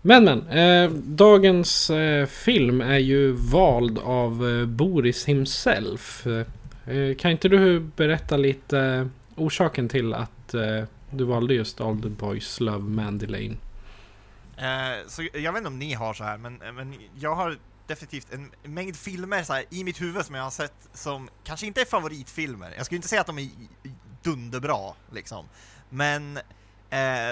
[0.01, 6.27] Men men, eh, dagens eh, film är ju vald av eh, Boris himself.
[6.27, 12.01] Eh, kan inte du berätta lite eh, orsaken till att eh, du valde just All
[12.01, 13.55] the Boys Love Mandy Lane?
[14.57, 17.57] Eh, så jag vet inte om ni har så här, men, eh, men jag har
[17.87, 21.67] definitivt en mängd filmer så här, i mitt huvud som jag har sett som kanske
[21.67, 22.73] inte är favoritfilmer.
[22.77, 23.49] Jag skulle inte säga att de är
[24.23, 25.45] dunderbra, liksom.
[25.89, 26.39] Men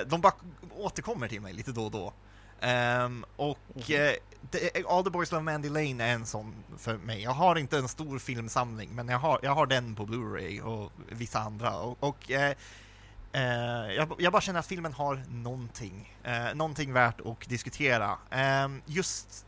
[0.08, 0.34] de bara
[0.78, 2.14] återkommer till mig lite då och då.
[2.62, 4.18] Um, och mm-hmm.
[4.52, 7.22] uh, All the Boys Love Mandy Lane är en sån för mig.
[7.22, 10.92] Jag har inte en stor filmsamling, men jag har, jag har den på Blu-ray och
[11.10, 11.78] vissa andra.
[11.78, 17.22] Och, och uh, uh, jag, jag, bara känner att filmen har någonting, uh, någonting värt
[17.22, 18.18] att diskutera.
[18.66, 19.46] Um, just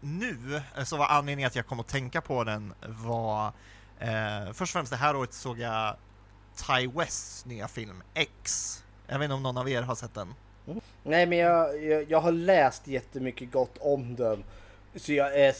[0.00, 3.52] nu så var anledningen att jag kom att tänka på den var
[4.52, 5.96] först och främst det här året såg jag
[6.56, 8.84] Ty Wests nya film X.
[9.06, 10.34] Jag vet inte om någon av er har sett den?
[11.02, 14.44] Nej men jag, jag, jag, har läst jättemycket gott om den.
[14.96, 15.52] Så jag är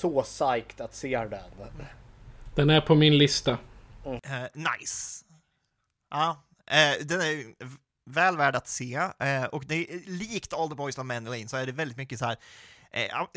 [0.00, 1.50] så psyched att se den.
[2.54, 3.58] Den är på min lista.
[4.04, 4.14] Mm.
[4.14, 5.24] Uh, nice.
[6.10, 7.54] Ja, uh, den är
[8.10, 8.96] väl värd att se.
[8.98, 12.18] Uh, och det är likt All the Boys of Mandalane så är det väldigt mycket
[12.18, 12.36] så här.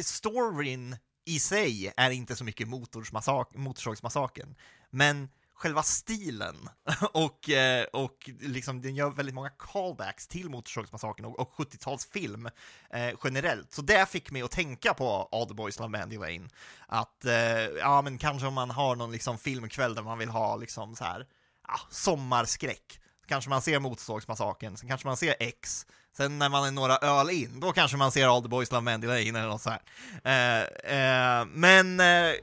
[0.01, 4.56] storyn i sig är inte så mycket Motorsågsmassakern,
[4.89, 6.70] men själva stilen
[7.13, 12.52] och, eh, och liksom den gör väldigt många callbacks till Motorsågsmassakern och, och 70-talsfilm
[12.89, 13.74] eh, generellt.
[13.74, 16.50] Så det fick mig att tänka på All the Boys Love Mandy Lane.
[16.88, 17.34] Att, eh,
[17.80, 21.04] ja men kanske om man har någon liksom filmkväll där man vill ha liksom så
[21.04, 21.28] här,
[21.68, 23.02] ja, sommarskräck.
[23.28, 25.86] Kanske man ser Motorsågsmassakern, sen kanske man ser X,
[26.18, 28.82] Sen när man är några öl in, då kanske man ser All the Boys Love
[28.82, 29.82] Mandy Lane eller något så här.
[30.24, 30.62] Eh,
[30.96, 32.34] eh, men, eh,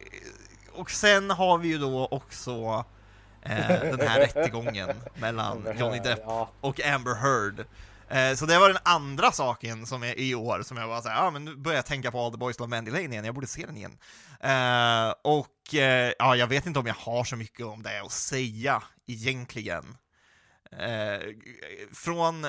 [0.72, 2.85] och sen har vi ju då också
[3.42, 6.22] den här rättegången mellan Johnny Depp
[6.61, 7.66] och Amber Heard.
[8.12, 11.24] Eh, så det var den andra saken som är i år som jag var såhär,
[11.24, 13.35] ja men nu börjar jag tänka på All the Boys Love Mandy Lane igen, jag
[13.35, 13.98] borde se den igen.
[14.40, 18.12] Eh, och eh, ja, jag vet inte om jag har så mycket om det att
[18.12, 19.96] säga egentligen.
[20.72, 21.20] Eh,
[21.92, 22.46] från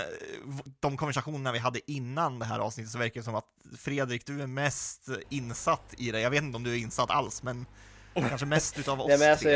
[0.79, 4.41] de konversationerna vi hade innan det här avsnittet så verkar det som att Fredrik, du
[4.41, 6.19] är mest insatt i det.
[6.19, 7.65] Jag vet inte om du är insatt alls, men
[8.13, 9.49] Kanske mest utav oss Nej, men alltså,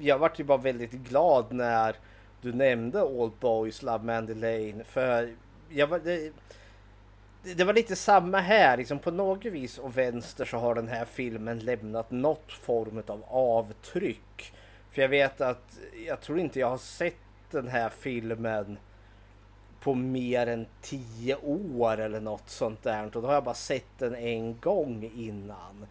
[0.00, 1.96] Jag vart ju bara väldigt glad när
[2.40, 4.84] du nämnde Old Boys Love Mandy Lane.
[4.84, 5.34] För
[5.68, 6.32] jag var, det,
[7.54, 8.76] det var lite samma här.
[8.76, 13.24] Liksom på något vis och vänster så har den här filmen lämnat något form av
[13.28, 14.52] avtryck.
[14.90, 17.14] För jag vet att jag tror inte jag har sett
[17.50, 18.78] den här filmen
[19.80, 23.04] på mer än tio år eller något sånt där.
[23.04, 25.86] Och då har jag bara sett den en gång innan.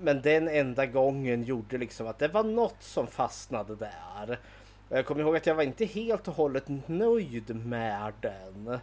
[0.00, 4.38] Men den enda gången gjorde liksom att det var något som fastnade där.
[4.88, 8.78] Jag kommer ihåg att jag var inte helt och hållet nöjd med den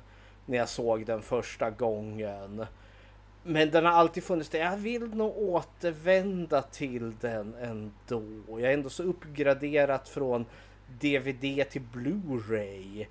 [0.45, 2.65] när jag såg den första gången.
[3.43, 4.60] Men den har alltid funnits där.
[4.60, 8.23] Jag vill nog återvända till den ändå.
[8.47, 10.45] Jag är ändå så uppgraderat från
[10.99, 13.06] DVD till Blu-ray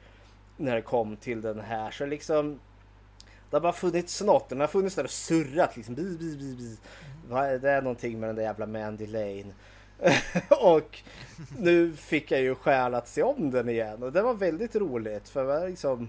[0.57, 1.91] när det kom till den här.
[1.91, 2.61] Så liksom
[3.51, 4.49] det har bara funnits något.
[4.49, 5.95] Den har funnits där och surrat liksom.
[5.95, 6.77] Bi, bi, bi, bi.
[7.29, 9.53] Det är någonting med den där jävla Mandy Lane.
[10.61, 10.99] och
[11.59, 15.29] nu fick jag ju skäl att se om den igen och det var väldigt roligt
[15.29, 16.09] för liksom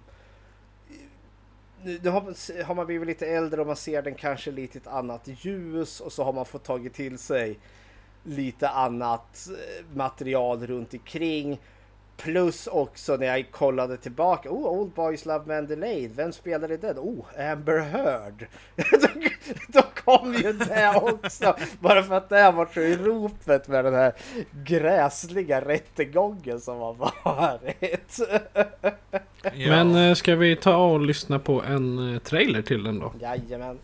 [1.84, 4.88] nu har, har man blivit lite äldre och man ser den kanske lite i ett
[4.88, 7.60] annat ljus och så har man fått tagit till sig
[8.23, 11.60] lite annat eh, material runt omkring.
[12.17, 14.49] Plus också när jag kollade tillbaka.
[14.49, 16.08] Oh, Old Boys Love Mandalay.
[16.08, 16.97] Vem spelade den?
[16.99, 18.47] Oh, Amber Heard.
[18.75, 19.08] då,
[19.67, 21.56] då kom ju det också.
[21.80, 24.13] Bara för att det varit så i ropet med den här
[24.51, 28.19] gräsliga rättegången som har varit.
[29.41, 29.69] ja.
[29.69, 33.13] Men eh, ska vi ta och lyssna på en eh, trailer till den då?
[33.21, 33.80] Jajamän.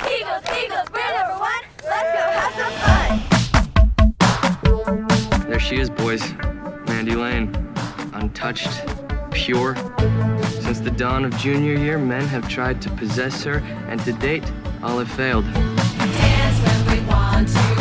[0.00, 1.64] Eagles, Eagles, we're number one.
[1.82, 3.36] Let's go have some fun.
[5.50, 6.34] There she is, boys.
[6.86, 7.54] Mandy Lane.
[8.14, 8.82] Untouched,
[9.30, 9.76] pure.
[10.60, 14.44] Since the dawn of junior year, men have tried to possess her, and to date,
[14.82, 15.44] all have failed.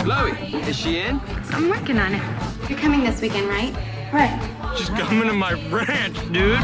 [0.04, 0.32] Chloe,
[0.68, 1.20] is she in?
[1.52, 2.70] I'm working on it.
[2.70, 3.74] You're coming this weekend, right?
[4.14, 4.40] Right.
[4.78, 6.60] She's coming to my ranch, dude.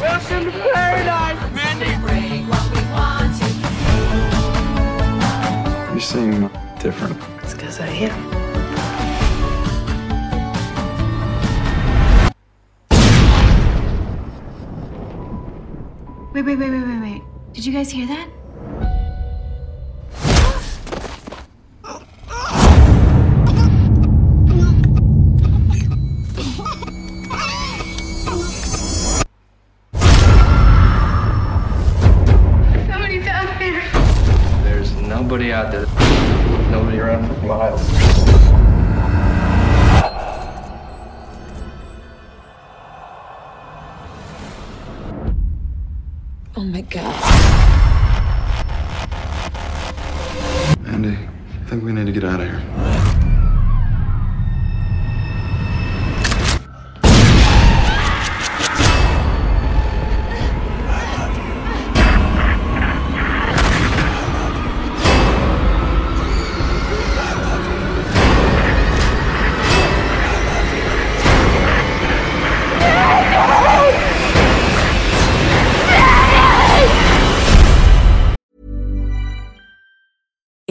[0.00, 1.90] Welcome to paradise, Mandy.
[5.94, 7.16] You seem different.
[7.42, 8.49] It's because I am.
[16.32, 17.22] Wait, wait, wait, wait, wait, wait.
[17.52, 18.28] Did you guys hear that?
[33.58, 33.82] There.
[34.62, 35.86] There's nobody out there.
[36.70, 38.69] Nobody around for miles.
[46.60, 47.14] Oh my god.
[50.88, 52.89] Andy, I think we need to get out of here.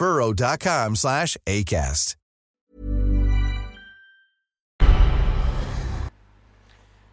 [0.00, 2.16] burrow.com slash ACAST.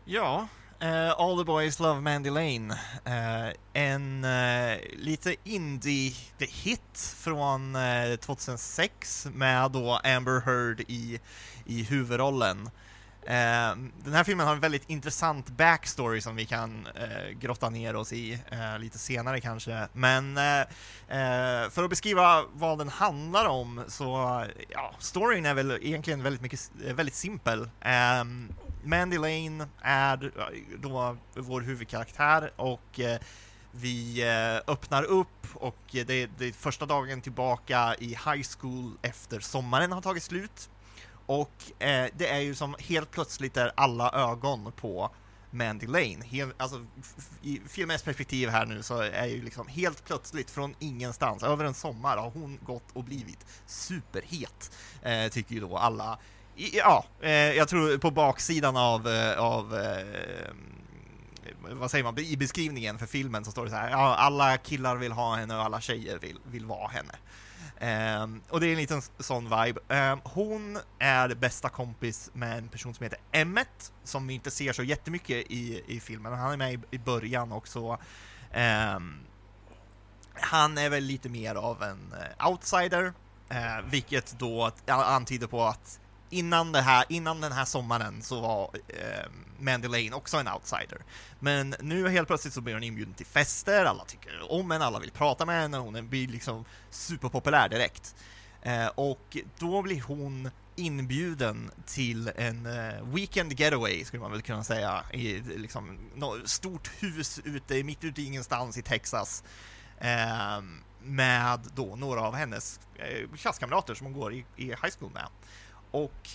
[0.10, 0.48] Ja,
[0.82, 2.72] uh, All the Boys Love Mandy Lane.
[3.06, 7.78] Uh, en uh, lite indie-hit från
[8.20, 11.20] 2006 med då Amber Heard i,
[11.66, 12.70] i huvudrollen.
[13.30, 17.96] Ehm, den här filmen har en väldigt intressant backstory som vi kan eh, grotta ner
[17.96, 19.88] oss i eh, lite senare kanske.
[19.94, 25.80] Men eh, eh för att beskriva vad den handlar om så, ja, storyn är väl
[25.82, 27.70] egentligen väldigt mycket, eh, väldigt simpel.
[27.82, 28.50] Ehm,
[28.84, 33.20] Mandy Lane är eh, då vår huvudkaraktär och eh,
[33.72, 34.24] vi
[34.68, 40.02] öppnar upp och det, det är första dagen tillbaka i high school efter sommaren har
[40.02, 40.70] tagit slut.
[41.28, 45.12] Och eh, det är ju som helt plötsligt är alla ögon på
[45.52, 46.18] Mandy Lane.
[46.24, 46.86] Hel, alltså,
[47.42, 51.74] I filmens perspektiv här nu så är ju liksom helt plötsligt från ingenstans, över en
[51.74, 54.72] sommar har hon gått och blivit superhet,
[55.02, 56.20] eh, tycker ju då alla.
[56.56, 60.54] I, ja, eh, jag tror på baksidan av, eh, av eh,
[61.72, 64.96] vad säger man, i beskrivningen för filmen så står det så här, ja, alla killar
[64.96, 67.14] vill ha henne och alla tjejer vill, vill vara henne.
[67.82, 69.82] Um, och det är en liten sån vibe.
[69.88, 74.74] Um, hon är bästa kompis med en person som heter Emmet, som vi inte ser
[74.74, 76.34] så jättemycket i, i filmen.
[76.34, 78.00] Han är med i, i början också.
[78.56, 79.20] Um,
[80.34, 83.06] han är väl lite mer av en eh, outsider,
[83.52, 86.00] uh, vilket då antyder på att
[86.30, 91.02] innan, det här, innan den här sommaren så var eh, Mandy Lane också en outsider.
[91.40, 95.00] Men nu helt plötsligt så blir hon inbjuden till fester, alla tycker om henne, alla
[95.00, 98.16] vill prata med henne, hon blir liksom superpopulär direkt.
[98.62, 104.64] Eh, och då blir hon inbjuden till en eh, weekend getaway skulle man väl kunna
[104.64, 109.44] säga i liksom något stort hus ute mitt ute i ingenstans i Texas
[109.98, 110.62] eh,
[111.02, 115.28] med då några av hennes eh, klasskamrater som hon går i, i high school med.
[115.92, 116.30] Och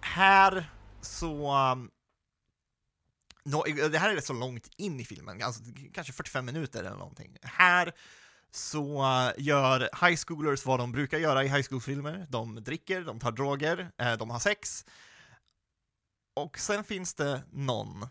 [0.00, 1.56] här så...
[1.72, 1.90] Um,
[3.44, 5.62] no, det här är rätt så långt in i filmen, alltså,
[5.94, 7.36] kanske 45 minuter eller någonting.
[7.42, 7.92] Här
[8.50, 12.26] så uh, gör high schoolers vad de brukar göra i high school-filmer.
[12.30, 14.84] De dricker, de tar droger, eh, de har sex.
[16.34, 18.02] Och sen finns det någon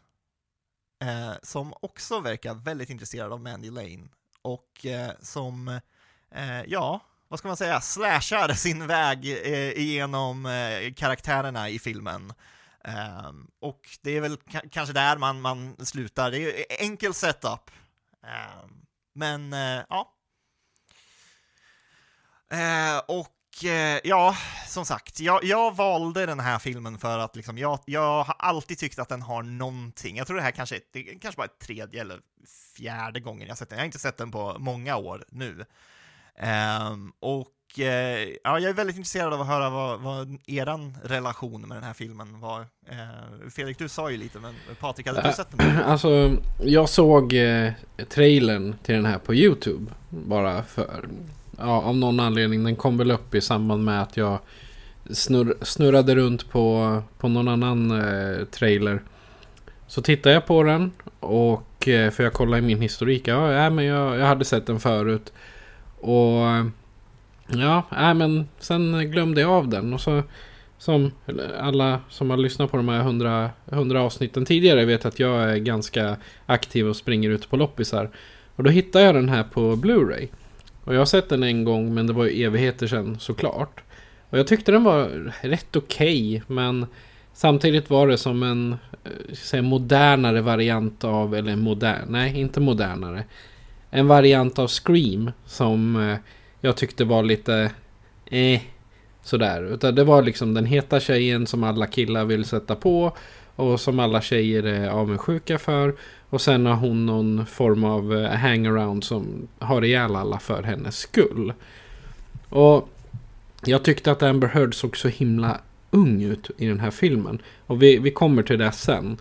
[1.00, 4.08] eh, som också verkar väldigt intresserad av Mandy Lane
[4.42, 5.80] och eh, som,
[6.32, 7.02] eh, ja,
[7.36, 12.34] vad ska man säga, slashar sin väg eh, igenom eh, karaktärerna i filmen.
[12.84, 14.38] Eh, och det är väl
[14.72, 16.32] kanske där man, man slutar.
[16.32, 17.72] Det är e-, enkel setup.
[18.24, 18.70] Ehm,
[19.14, 20.14] men eh, ja.
[22.52, 27.58] Eh, och eh, ja, som sagt, jag, jag, valde den här filmen för att liksom,
[27.58, 30.18] jag, jag har alltid tyckt att den har någonting.
[30.18, 32.20] Jag tror det här kanske, det kanske bara är tredje eller
[32.78, 33.78] fjärde gången jag sett den.
[33.78, 35.66] Jag har inte sett den på många år nu.
[36.38, 41.62] Ehm, och eh, ja, jag är väldigt intresserad av att höra vad, vad eran relation
[41.62, 42.60] med den här filmen var.
[42.90, 45.78] Eh, Fredrik, du sa ju lite, men Patrik, hade du sett den?
[45.86, 47.72] Alltså, jag såg eh,
[48.10, 49.92] trailern till den här på YouTube.
[50.10, 51.08] Bara för,
[51.58, 52.64] ja, av någon anledning.
[52.64, 54.40] Den kom väl upp i samband med att jag
[55.10, 59.02] snurr, snurrade runt på, på någon annan eh, trailer.
[59.88, 63.28] Så tittade jag på den och för jag kollade i min historik.
[63.28, 65.34] Ja, ja men jag, jag hade sett den förut.
[66.06, 66.72] Och
[67.48, 69.94] ja, äh, men sen glömde jag av den.
[69.94, 70.24] Och så
[70.78, 71.12] som
[71.60, 75.58] alla som har lyssnat på de här hundra, hundra avsnitten tidigare vet att jag är
[75.58, 78.10] ganska aktiv och springer ute på loppisar.
[78.56, 80.28] Och då hittade jag den här på Blu-ray.
[80.84, 83.84] Och jag har sett den en gång men det var ju evigheter sedan såklart.
[84.30, 86.86] Och jag tyckte den var rätt okej okay, men
[87.34, 93.24] samtidigt var det som en eh, säga, modernare variant av, eller modern, nej inte modernare
[93.92, 96.18] en variant av Scream som eh,
[96.62, 97.72] jag tyckte var lite
[98.26, 98.62] eh,
[99.24, 99.74] sådär.
[99.74, 103.18] Utan det var liksom den heta tjejen som alla killar vill sätta på
[103.56, 105.96] och som alla tjejer är avundsjuka för.
[106.30, 110.98] Och sen har hon någon form av eh, hangaround som har ihjäl alla för hennes
[110.98, 111.54] skull.
[112.50, 112.90] Och
[113.66, 115.60] jag tyckte att Amber Heard såg så himla
[115.92, 117.42] ung ut i den här filmen.
[117.68, 119.18] Och vi, vi kommer till det sen.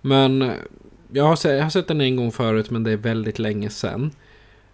[0.00, 0.52] Men eh,
[1.12, 3.70] jag har, sett, jag har sett den en gång förut men det är väldigt länge
[3.70, 4.10] sedan.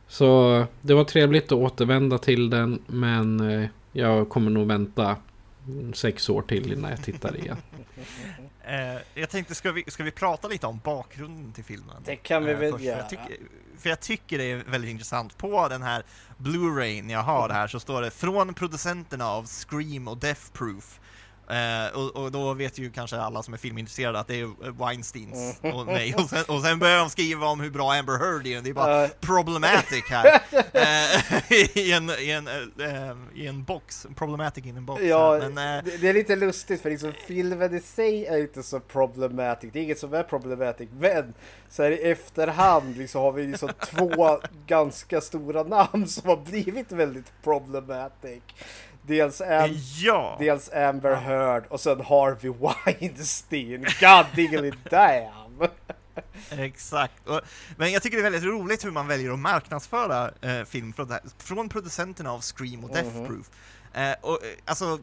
[0.08, 5.16] Så det var trevligt att återvända till den men eh, jag kommer nog vänta
[5.94, 7.56] sex år till innan jag tittar igen.
[8.66, 11.96] Eh, jag tänkte, ska vi, ska vi prata lite om bakgrunden till filmen?
[12.04, 12.96] Det kan vi eh, väl göra.
[12.96, 13.36] För jag, tycker,
[13.78, 15.38] för jag tycker det är väldigt intressant.
[15.38, 16.02] På den här
[16.36, 21.00] Blu-rayn jag har här så står det från producenterna av Scream och Death Proof
[21.50, 25.58] Uh, och, och, då vet ju kanske alla som är filmintresserade att det är Weinsteins
[25.62, 25.76] mm.
[25.76, 26.14] och mig.
[26.14, 28.60] Och sen, och sen börjar de skriva om hur bra Amber Heard är.
[28.60, 29.10] Det är bara uh.
[29.20, 30.26] problematic här.
[30.52, 32.48] uh, i, en, i, en,
[33.34, 34.06] I en box.
[34.16, 35.02] Problematic in en box.
[35.02, 38.80] Ja, Men, det, det, är lite lustigt för liksom filmen i sig är inte så
[38.80, 39.70] problematic.
[39.72, 40.88] Det är inget som är problematic.
[40.92, 41.34] Men
[41.70, 46.92] så här i efterhand liksom har vi liksom två ganska stora namn som har blivit
[46.92, 48.42] väldigt problematic.
[49.06, 49.70] Dels, Am
[50.02, 50.36] ja.
[50.38, 53.86] dels Amber Heard och sen Harvey Weinstein.
[54.00, 55.68] God diggly damn!
[56.50, 57.14] Exakt.
[57.76, 61.12] Men jag tycker det är väldigt roligt hur man väljer att marknadsföra eh, film från,
[61.38, 63.26] från, producenterna av Scream och Death mm -hmm.
[63.26, 63.50] Proof.
[63.94, 64.98] Eh, och, eh, alltså,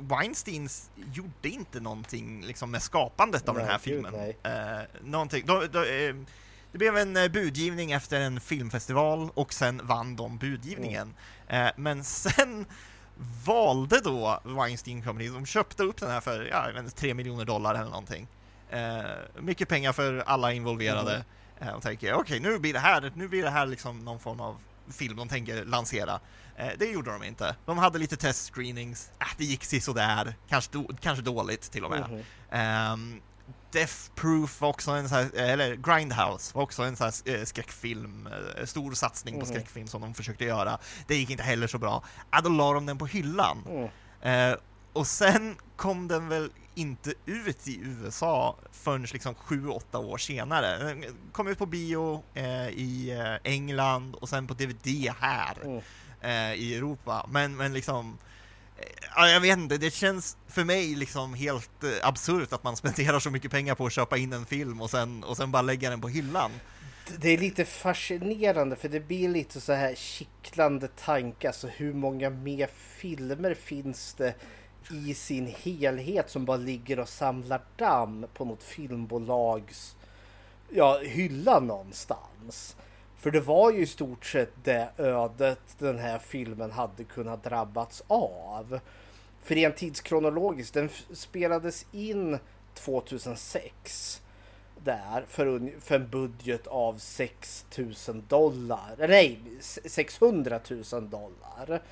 [0.00, 0.68] Weinstein
[1.12, 4.12] gjorde inte någonting liksom, med skapandet av nej, den här filmen.
[4.12, 6.14] Gud, eh, någonting, då, då, eh,
[6.72, 11.14] det blev en eh, budgivning efter en filmfestival och sen vann de budgivningen.
[11.48, 11.72] Mm.
[11.76, 12.66] men sen
[13.44, 17.90] valde då Weinstein Company, de köpte upp den här för ja, 3 miljoner dollar eller
[17.90, 18.28] någonting.
[18.70, 19.02] Eh,
[19.40, 21.14] mycket pengar för alla involverade.
[21.14, 21.68] Mm.
[21.68, 24.20] Eh, och tänker, okej okay, nu blir det här, nu blir det här liksom någon
[24.20, 24.56] form av
[24.90, 26.20] film de tänker lansera.
[26.56, 27.56] Eh, det gjorde de inte.
[27.66, 32.24] De hade lite testscreenings, äh, det gick sådär, kanske, do, kanske dåligt till och med.
[32.50, 33.20] Mm.
[33.72, 37.44] Death Proof var också en sån här, eller Grindhouse var också en sån här eh,
[37.44, 39.54] skräckfilm, eh, stor satsning på Mhm.
[39.54, 40.78] skräckfilm som de försökte göra.
[41.06, 42.04] Det gick inte heller så bra.
[42.30, 43.58] Ja, då la de den på hyllan.
[43.68, 44.50] Mm.
[44.52, 44.56] Eh,
[44.92, 50.78] och sen kom den väl inte ut i USA förrän liksom 7-8 år senare.
[50.84, 53.10] Den kom ut på bio eh, i
[53.44, 55.80] eh, England och sen på DVD här Mm.
[56.20, 57.26] eh, i Europa.
[57.30, 58.16] Men, men liksom eh,
[58.78, 58.84] Eh,
[59.16, 63.20] ja, jag vet inte, det känns för mig liksom helt eh, absurt att man spenderar
[63.20, 65.90] så mycket pengar på att köpa in en film och sen, och sen bara lägga
[65.90, 66.50] den på hyllan.
[67.18, 72.30] Det är lite fascinerande för det blir lite så här kittlande tanke, Alltså hur många
[72.30, 74.34] mer filmer finns det
[74.90, 79.96] i sin helhet som bara ligger och samlar damm på något filmbolags
[80.72, 82.76] ja, hylla någonstans.
[83.22, 88.02] För det var ju i stort sett det ödet den här filmen hade kunnat drabbats
[88.06, 88.80] av.
[89.42, 92.38] För rent tidskronologiskt, den spelades in
[92.74, 94.22] 2006
[94.84, 98.94] där för, un- för en budget av 6 000 dollar.
[98.98, 99.40] Nej,
[99.84, 100.60] 600
[100.92, 101.82] 000 dollar.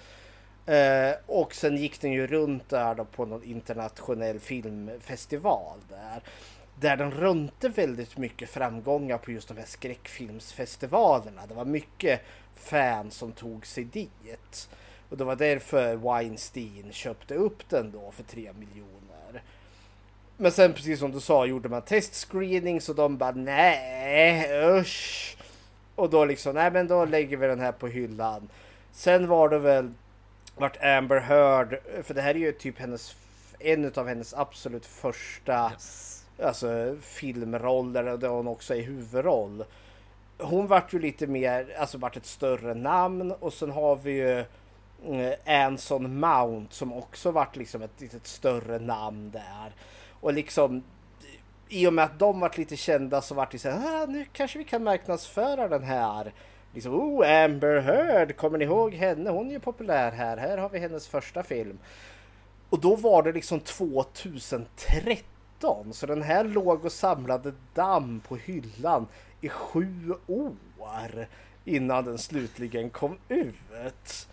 [0.66, 6.22] Eh, och sen gick den ju runt där då på någon internationell filmfestival där.
[6.80, 11.46] Där den rönte väldigt mycket framgångar på just de här skräckfilmsfestivalerna.
[11.46, 12.20] Det var mycket
[12.56, 14.68] fans som tog sig dit.
[15.08, 19.42] Och det var därför Weinstein köpte upp den då för 3 miljoner.
[20.36, 25.36] Men sen precis som du sa gjorde man testscreening så de bara nej usch.
[25.94, 28.48] Och då liksom nej men då lägger vi den här på hyllan.
[28.92, 29.92] Sen var det väl
[30.56, 33.16] vart Amber Heard, för det här är ju typ hennes,
[33.58, 35.72] en av hennes absolut första
[36.42, 39.64] alltså, filmroller där hon också är huvudroll.
[40.38, 44.38] Hon vart ju lite mer, alltså vart ett större namn och sen har vi ju
[45.14, 49.74] eh, Anson Mount som också vart liksom ett litet större namn där.
[50.20, 50.82] Och liksom
[51.68, 54.26] i och med att de vart lite kända så vart det så här, ah, nu
[54.32, 56.32] kanske vi kan marknadsföra den här.
[56.74, 59.30] Liksom, oh, Amber Heard, kommer ni ihåg henne?
[59.30, 60.36] Hon är ju populär här.
[60.36, 61.78] Här har vi hennes första film.
[62.70, 65.24] Och då var det liksom 2013.
[65.92, 69.06] Så den här låg och samlade damm på hyllan
[69.40, 71.26] i sju år
[71.64, 74.26] innan den slutligen kom ut.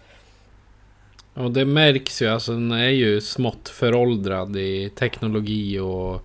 [1.33, 6.21] Och det märks ju, alltså den är ju smått föråldrad i teknologi och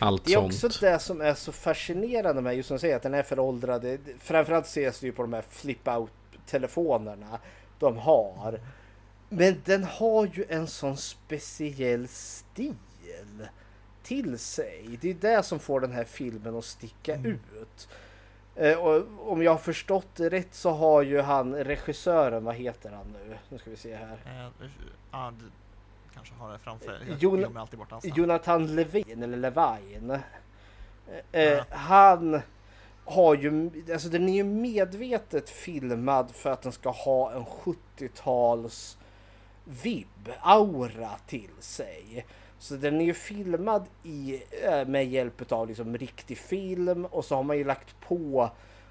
[0.00, 0.64] allt Det är sånt.
[0.64, 3.98] också det som är så fascinerande med just som säger att den är föråldrad.
[4.18, 7.38] Framförallt ses det ju på de här flip-out-telefonerna
[7.78, 8.60] de har.
[9.28, 12.74] Men den har ju en sån speciell stil
[14.02, 14.98] till sig.
[15.00, 17.88] Det är det som får den här filmen att sticka ut.
[18.56, 22.90] Eh, Och om jag har förstått det rätt så har ju han regissören, vad heter
[22.90, 23.36] han nu?
[23.48, 24.18] Nu ska vi se här.
[24.26, 24.68] Eh,
[25.12, 25.44] ja, du
[26.14, 26.98] kanske har det framför.
[27.08, 28.16] Jag Jon- glömmer alltid bort hans namn.
[28.16, 30.18] Jonathan Levin, eller Levine.
[31.32, 32.40] Eh, Han
[33.04, 38.98] har ju, alltså den är ju medvetet filmad för att den ska ha en 70-tals
[39.64, 42.26] vibb, aura till sig.
[42.58, 47.36] Så den är ju filmad i, eh, med hjälp av liksom riktig film och så
[47.36, 48.50] har man ju lagt på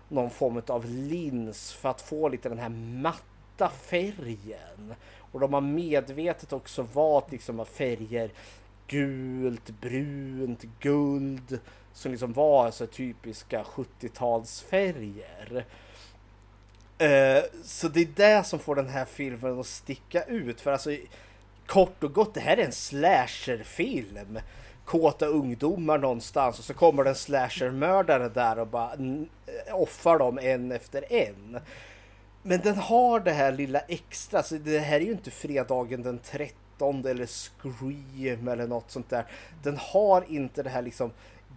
[0.10, 4.94] någon form av lins för att få lite den här matta färgen.
[5.32, 8.32] Och de har medvetet också valt liksom av färger
[8.88, 11.60] gult, brunt, guld
[11.94, 15.64] som liksom var så typiska 70-talsfärger.
[16.98, 20.62] Eh, så det är det som får den här filmen att sticka ut.
[20.62, 20.92] För alltså
[21.68, 24.40] kort och gott, det här är en slasherfilm.
[24.86, 30.40] Kåta ungdomar någonstans och så kommer det en slashermördare där och bara eh, offar dem
[30.40, 31.60] en efter en.
[32.42, 36.20] Men den har det här lilla extra, så det här är ju inte fredagen den
[36.20, 39.26] 13 eller Scream eller något sånt där.
[39.64, 41.12] Den har inte det här liksom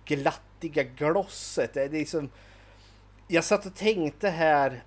[0.05, 1.75] glattiga glosset.
[1.75, 2.31] Det är liksom...
[3.29, 4.83] Jag satt och tänkte här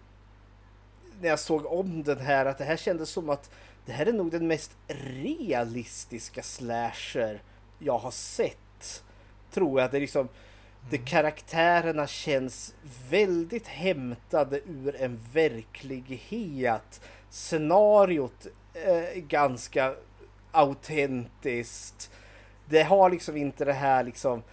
[1.22, 3.50] när jag såg om den här att det här kändes som att
[3.86, 7.42] det här är nog den mest realistiska slasher
[7.80, 9.04] jag har sett.
[9.52, 9.92] Tror jag.
[9.92, 10.30] Det är liksom
[10.90, 12.76] det karaktärerna känns
[13.10, 17.02] väldigt hämtade ur en verklighet.
[17.30, 19.96] Scenariot är ganska
[20.52, 22.12] autentiskt.
[22.66, 24.44] Det har liksom inte det här liksom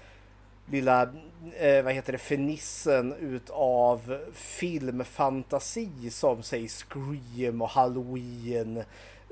[0.71, 1.03] lilla,
[1.57, 8.85] eh, vad heter det, fenissen utav filmfantasi som säg Scream och Halloween, eh,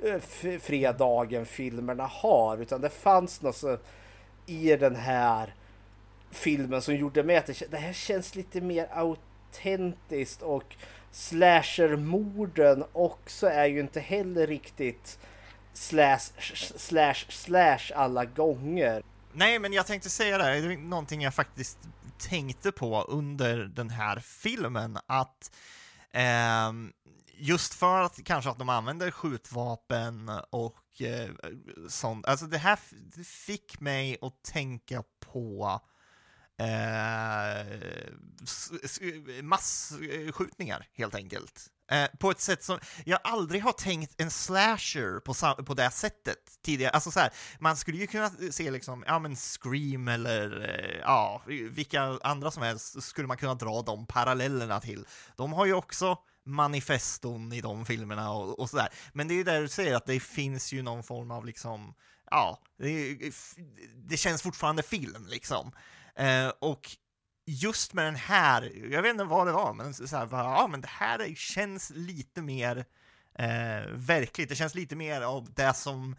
[0.05, 0.21] Eh,
[0.61, 2.59] Fredagen-filmerna har.
[2.59, 3.79] Utan det fanns något så
[4.47, 5.55] i den här
[6.31, 10.77] filmen som gjorde mig att det, det här känns lite mer autentiskt och
[11.11, 15.19] slasher-morden också är ju inte heller riktigt
[15.73, 16.19] slash
[16.77, 19.03] slash slash alla gånger.
[19.33, 21.79] nej, men jag tänkte säga det, här, det är någonting jag faktiskt
[22.19, 25.53] tänkte på under den här filmen, att
[26.11, 26.73] eh,
[27.39, 31.31] just för att kanske att de använder skjutvapen och eh,
[31.89, 32.79] sånt, alltså det här
[33.17, 35.81] det fick mig att tänka på
[36.59, 37.67] eh,
[39.43, 41.71] massskjutningar helt enkelt.
[41.91, 46.39] Eh, på ett sätt som jag aldrig har tänkt en slasher på, på det sättet
[46.63, 46.93] tidigare.
[46.93, 51.43] Alltså så här, man skulle ju kunna se liksom, ja men Scream eller eh, ja,
[51.71, 55.07] vilka andra som helst skulle man kunna dra de parallellerna till.
[55.37, 56.19] De har ju också
[56.49, 58.89] manifeston i de filmerna och, och sådär.
[59.13, 61.95] Men det är ju där du säger att det finns ju någon form av liksom,
[62.31, 63.19] ja, det,
[63.95, 65.73] det känns fortfarande film liksom.
[66.17, 66.91] Eh, och
[67.47, 70.81] just med den här, jag vet inte vad det var, men så här, ja men
[70.81, 72.85] det här känns lite mer
[73.39, 76.17] eh, verkligt, det känns lite mer av det som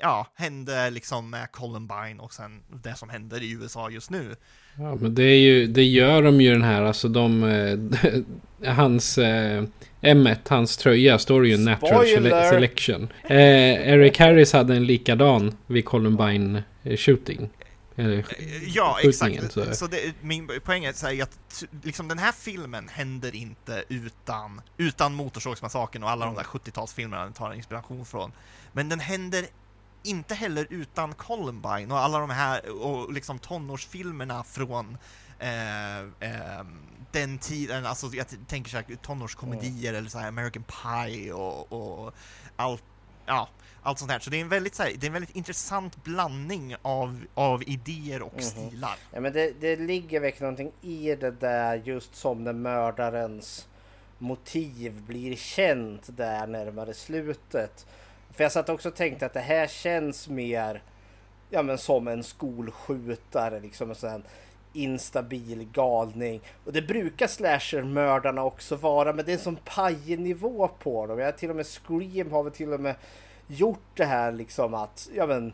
[0.00, 4.36] ja, hände liksom med Columbine och sen det som händer i USA just nu.
[4.78, 9.18] Ja, men det är ju, det gör de ju den här, alltså de, eh, hans
[9.18, 9.64] eh,
[10.00, 12.50] M1, hans tröja står ju Natural Spoiler.
[12.50, 13.08] Selection.
[13.22, 17.50] Eh, Eric Harris hade en likadan vid Columbine eh, shooting.
[17.96, 18.24] Eller
[18.66, 19.52] ja, exakt.
[19.52, 25.14] Så, så det, min poäng är att liksom, den här filmen händer inte utan, utan
[25.14, 26.34] Motorsågsmassakern och alla mm.
[26.34, 28.32] de där 70-talsfilmerna den tar inspiration från.
[28.72, 29.46] Men den händer
[30.02, 34.98] inte heller utan Columbine och alla de här och liksom tonårsfilmerna från
[35.38, 36.64] eh, eh,
[37.12, 39.98] den tiden, alltså jag tänker så här tonårskomedier mm.
[39.98, 42.14] eller så här American Pie och, och
[42.56, 42.84] allt,
[43.26, 43.48] ja,
[43.82, 44.18] allt sånt här.
[44.18, 47.62] Så det är en väldigt, så här, det är en väldigt intressant blandning av, av
[47.62, 48.68] idéer och mm -hmm.
[48.68, 48.96] stilar.
[49.12, 53.68] Ja, men det, det ligger verkligen någonting i det där just som när mördarens
[54.18, 57.86] motiv blir känt där närmare slutet.
[58.32, 60.82] För jag satt också och tänkte att det här känns mer
[61.50, 64.22] ja, men som en skolskjutare, liksom en sån
[64.72, 66.40] instabil galning.
[66.64, 71.18] Och det brukar slashermördarna också vara, men det är en sån pajig nivå på dem.
[71.18, 72.94] Jag har till och med Scream har väl till och med
[73.46, 75.52] gjort det här liksom att, ja men,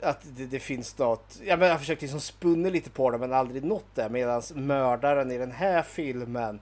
[0.00, 3.18] att det, det finns något, ja men jag har försökt liksom spunna lite på det
[3.18, 4.08] men aldrig nått det.
[4.08, 6.60] Medan mördaren i den här filmen,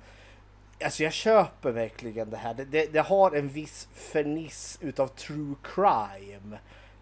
[0.82, 2.54] alltså jag köper verkligen det här.
[2.54, 6.58] Det, det, det har en viss ferniss utav true crime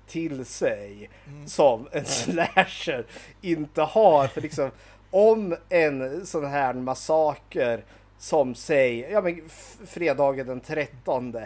[0.06, 1.48] till sig mm.
[1.48, 3.06] som en slasher
[3.40, 4.26] inte har.
[4.26, 4.70] För liksom
[5.10, 7.84] om en sån här massaker
[8.18, 9.48] som säg, ja men
[9.86, 11.36] fredagen den 13.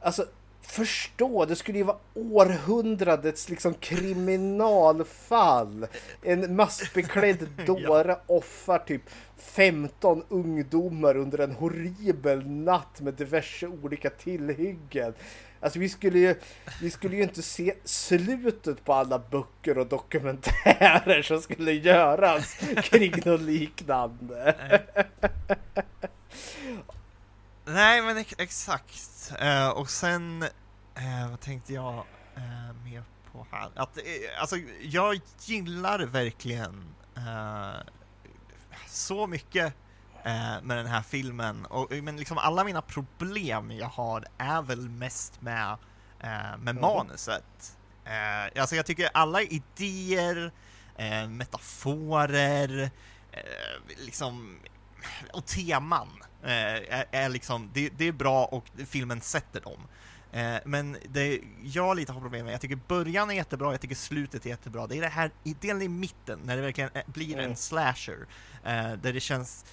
[0.00, 0.26] Alltså
[0.70, 5.86] förstå, det skulle ju vara århundradets liksom kriminalfall.
[6.22, 9.02] En maskbeklädd dåre offar typ
[9.36, 15.14] 15 ungdomar under en horribel natt med diverse olika tillhyggen.
[15.60, 16.34] Alltså vi skulle ju,
[16.80, 23.12] vi skulle ju inte se slutet på alla böcker och dokumentärer som skulle göras kring
[23.24, 24.54] något liknande.
[27.72, 29.32] Nej men exakt.
[29.42, 30.42] Uh, och sen,
[30.98, 32.04] uh, vad tänkte jag
[32.36, 33.70] uh, mer på här?
[33.74, 33.98] Att,
[34.40, 36.94] alltså jag gillar verkligen
[38.86, 39.74] så mycket
[40.62, 41.66] med den här filmen.
[41.66, 45.76] Och, men liksom alla mina problem jag har är väl mest med,
[46.58, 46.80] med mm.
[46.80, 47.76] manuset.
[48.58, 50.52] alltså jag tycker alla idéer,
[51.28, 52.90] metaforer,
[53.96, 54.58] liksom
[55.32, 59.80] och teman Eh, är, är liksom, det, det, är bra och filmen sätter dem.
[60.32, 63.94] Eh, men det jag lite har problem med, jag tycker början är jättebra, jag tycker
[63.94, 64.86] slutet är jättebra.
[64.86, 65.30] Det är det här
[65.60, 67.56] delen i mitten, när det verkligen blir en mm.
[67.56, 68.26] slasher,
[68.64, 69.64] eh, där det känns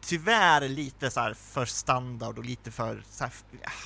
[0.00, 3.32] tyvärr lite så för standard och lite för så här,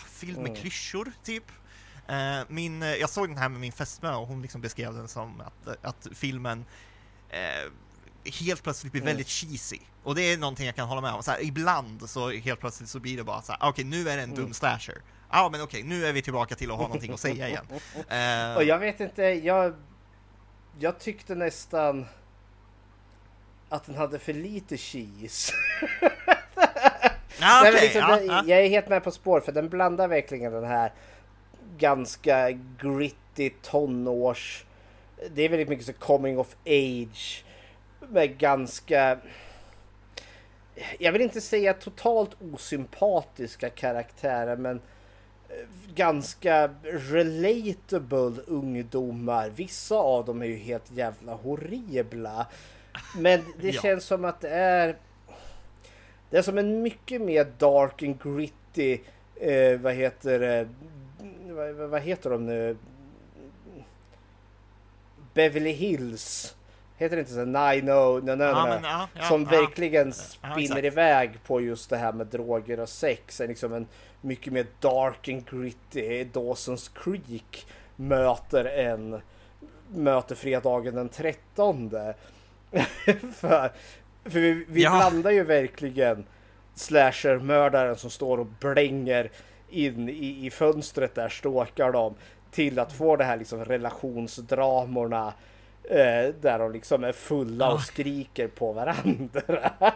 [0.08, 0.60] fylld med mm.
[0.60, 1.44] klyschor, typ.
[2.48, 5.84] Min, jag såg den här med min fästmö och hon liksom beskrev den som att,
[5.84, 6.64] att filmen
[8.32, 9.78] helt plötsligt blir väldigt cheesy.
[10.02, 11.22] Och det är någonting jag kan hålla med om.
[11.22, 14.08] Så här, ibland så helt plötsligt så blir det bara så här, okej okay, nu
[14.08, 14.54] är det en dum mm.
[14.54, 14.96] slasher.
[15.30, 17.64] Ja men okej, okay, nu är vi tillbaka till att ha någonting att säga igen.
[17.70, 18.56] uh...
[18.56, 19.74] Och jag vet inte, jag,
[20.78, 22.06] jag tyckte nästan
[23.68, 25.52] att den hade för lite cheese.
[27.40, 27.72] ah, okay.
[27.72, 28.44] liksom, ja, den, ja.
[28.46, 30.92] Jag är helt med på spår för den blandar verkligen den här
[31.78, 34.66] ganska gritty tonårs
[35.30, 37.44] det är väldigt mycket så coming of age
[38.10, 39.18] med ganska
[40.98, 44.80] jag vill inte säga totalt osympatiska karaktärer men
[45.48, 49.50] eh, ganska relatable ungdomar.
[49.50, 52.46] Vissa av dem är ju helt jävla horribla.
[53.18, 53.82] Men det ja.
[53.82, 54.96] känns som att det är
[56.30, 58.98] det är som en mycket mer dark and gritty
[59.36, 60.68] eh, vad heter det
[61.48, 62.76] vad, vad heter de nu
[65.34, 66.55] Beverly Hills.
[66.96, 67.44] Heter det inte så?
[67.44, 71.90] Nine oh, no, no, Ja, no, men, ja, ja, Som verkligen spinner iväg på just
[71.90, 73.40] det här med droger och sex.
[73.40, 73.86] Är liksom en
[74.20, 77.66] mycket mer dark and gritty Dawson's Creek
[77.96, 79.20] möter en
[79.88, 81.90] möter fredagen den 13.
[83.34, 83.72] för
[84.30, 86.24] för vi, vi blandar ju verkligen
[86.74, 89.30] slasher-mördaren som står och blänger
[89.70, 92.14] in i, i fönstret där, ståkar dem,
[92.50, 95.32] till att få det här liksom relationsdramorna
[95.90, 99.72] eh, där de liksom är fulla och skriker på varandra.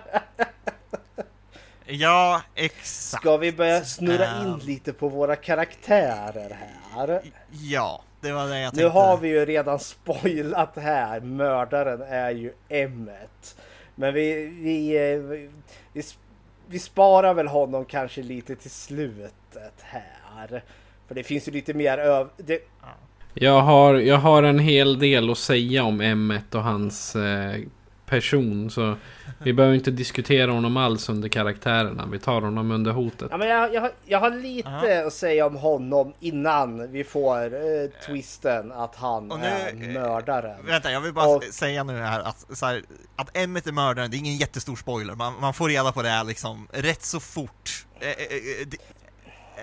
[1.93, 3.23] Ja, exakt.
[3.23, 7.21] Ska vi börja snurra in lite på våra karaktärer här?
[7.51, 8.99] Ja, det var det jag Nu tänkte.
[8.99, 11.21] har vi ju redan spoilat här.
[11.21, 13.57] Mördaren är ju Emmet.
[13.95, 15.51] Men vi, vi, eh, vi,
[15.93, 16.03] vi,
[16.67, 20.63] vi sparar väl honom kanske lite till slutet här.
[21.09, 22.29] För det finns ju lite mer öv...
[22.37, 22.63] Det,
[23.43, 27.61] Jag har, jag har en hel del att säga om M1 och hans eh,
[28.07, 28.71] person.
[28.71, 28.97] Så
[29.39, 32.07] vi behöver inte diskutera honom alls under karaktärerna.
[32.13, 33.29] Vi tar honom under hotet.
[33.31, 37.45] ja, men jag, jag, har- jag har lite att säga om honom innan vi får
[37.45, 40.67] eh, twisten att han Och nu, är mördaren.
[40.67, 42.83] Vänta, jag vill bara Och- säga nu här att, så här,
[43.17, 46.09] att Emmet är mördaren, det är ingen jättestor spoiler, man, man får reda på det
[46.09, 47.87] här liksom rätt så fort.
[48.01, 48.77] Eh, eh, eh, det,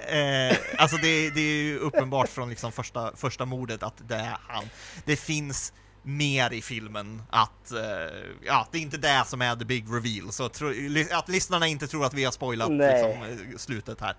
[0.08, 4.38] eh, alltså det, det är ju uppenbart från liksom första, första mordet att det är
[4.48, 4.64] han.
[5.06, 5.74] Det finns
[6.04, 10.32] mer i filmen att, eh, ja, det är inte det som är the big reveal,
[10.32, 10.74] så tro,
[11.12, 14.16] att lyssnarna inte tror att vi har spoilat liksom, eh, slutet här.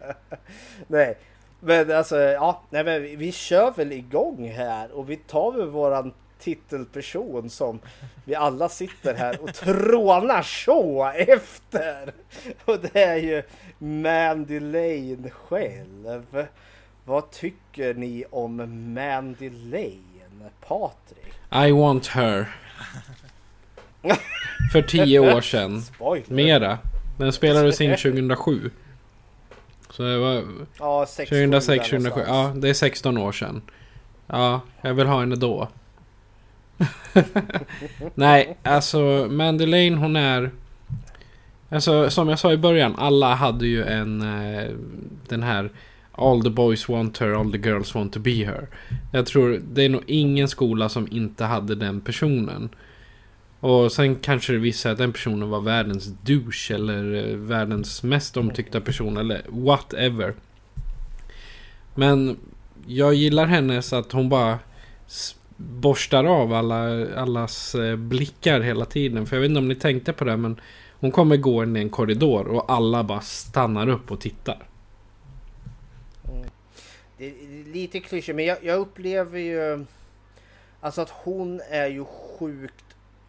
[0.86, 1.18] Nej,
[1.60, 5.68] men alltså ja, nej, men vi, vi kör väl igång här och vi tar väl
[5.68, 6.14] våran
[6.44, 7.80] titelperson som
[8.24, 12.12] vi alla sitter här och trånar så efter.
[12.64, 13.42] Och det är ju
[13.78, 16.46] Mandy Lane själv.
[17.04, 18.56] Vad tycker ni om
[18.94, 21.68] Mandy Lane, Patrik?
[21.68, 22.56] I want her.
[24.72, 25.82] För tio år sedan.
[25.94, 26.24] Spoiler.
[26.28, 26.78] Mera.
[27.18, 28.70] Den spelades in 2007.
[29.90, 30.44] Så det var
[30.78, 32.20] Ja, 6 2006, 2007.
[32.26, 33.62] Ja, det är 16 år sedan.
[34.26, 35.68] Ja, jag vill ha henne då.
[38.14, 40.50] Nej, alltså Mandelaine hon är...
[41.68, 44.22] Alltså som jag sa i början, alla hade ju en...
[44.22, 44.70] Eh,
[45.28, 45.70] den här...
[46.16, 48.68] All the boys want her, all the girls want to be her.
[49.12, 52.68] Jag tror det är nog ingen skola som inte hade den personen.
[53.60, 58.36] Och sen kanske det visar att den personen var världens douche eller eh, världens mest
[58.36, 60.34] omtyckta person eller whatever.
[61.94, 62.36] Men
[62.86, 64.58] jag gillar henne så att hon bara
[65.56, 69.26] borstar av alla, allas eh, blickar hela tiden.
[69.26, 70.60] För jag vet inte om ni tänkte på det men
[71.00, 74.68] hon kommer gå in i en korridor och alla bara stannar upp och tittar.
[76.28, 76.48] Mm.
[77.18, 79.84] Det är lite klyschigt men jag, jag upplever ju
[80.80, 82.84] alltså att hon är ju sjukt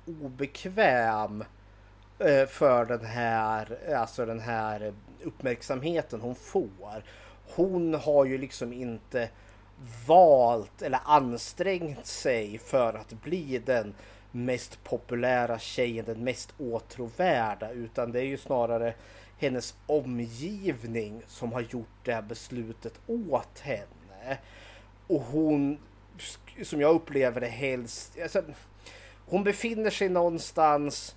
[0.05, 1.43] obekväm
[2.19, 7.03] eh, för den här, alltså den här uppmärksamheten hon får.
[7.55, 9.29] Hon har ju liksom inte
[10.07, 13.93] valt eller ansträngt sig för att bli den
[14.31, 18.93] mest populära tjejen, den mest åtråvärda utan det är ju snarare
[19.37, 24.37] hennes omgivning som har gjort det här beslutet åt henne.
[25.07, 25.77] Och hon,
[26.63, 28.43] som jag upplever det helst, alltså,
[29.25, 31.15] hon befinner sig någonstans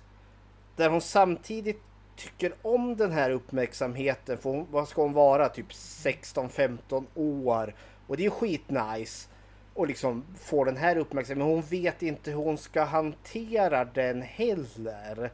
[0.75, 1.81] där hon samtidigt
[2.15, 4.37] tycker om den här uppmärksamheten.
[4.37, 5.49] För hon, vad ska hon vara?
[5.49, 7.75] Typ 16-15 år.
[8.09, 9.29] Och det är ju skitnice.
[9.73, 11.47] Och liksom få den här uppmärksamheten.
[11.47, 15.31] Men hon vet inte hur hon ska hantera den heller.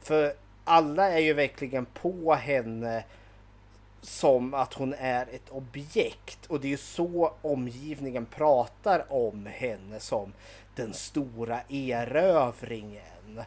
[0.00, 3.04] För alla är ju verkligen på henne
[4.00, 6.46] som att hon är ett objekt.
[6.46, 10.32] Och det är ju så omgivningen pratar om henne som
[10.76, 13.42] den stora erövringen.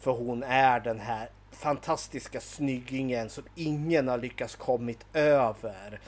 [0.00, 6.00] För hon är den här fantastiska snyggingen som ingen har lyckats kommit över.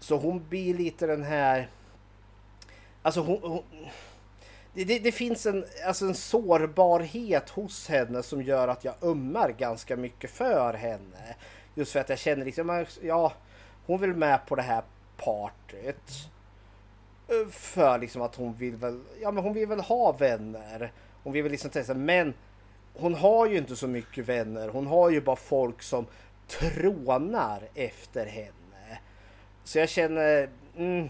[0.00, 1.70] Så hon blir lite den här...
[3.02, 3.38] Alltså hon...
[3.42, 3.62] hon
[4.74, 9.50] det, det, det finns en, alltså en sårbarhet hos henne som gör att jag ömmar
[9.58, 11.36] ganska mycket för henne.
[11.74, 13.32] Just för att jag känner liksom, ja,
[13.86, 14.82] hon vill med på det här
[15.16, 16.30] partyt.
[17.50, 20.92] För liksom att hon vill väl, ja men hon vill väl ha vänner.
[21.22, 22.34] Hon vill väl liksom testa, men
[22.94, 24.68] hon har ju inte så mycket vänner.
[24.68, 26.06] Hon har ju bara folk som
[26.46, 28.59] trånar efter henne.
[29.64, 31.08] Så jag känner, mm,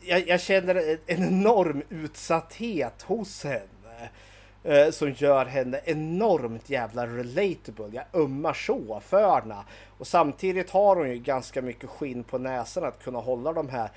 [0.00, 4.10] jag, jag känner en enorm utsatthet hos henne.
[4.66, 7.90] Eh, som gör henne enormt jävla relatable.
[7.92, 9.56] Jag ömmar så för henne.
[9.98, 13.90] Och samtidigt har hon ju ganska mycket skinn på näsan att kunna hålla de här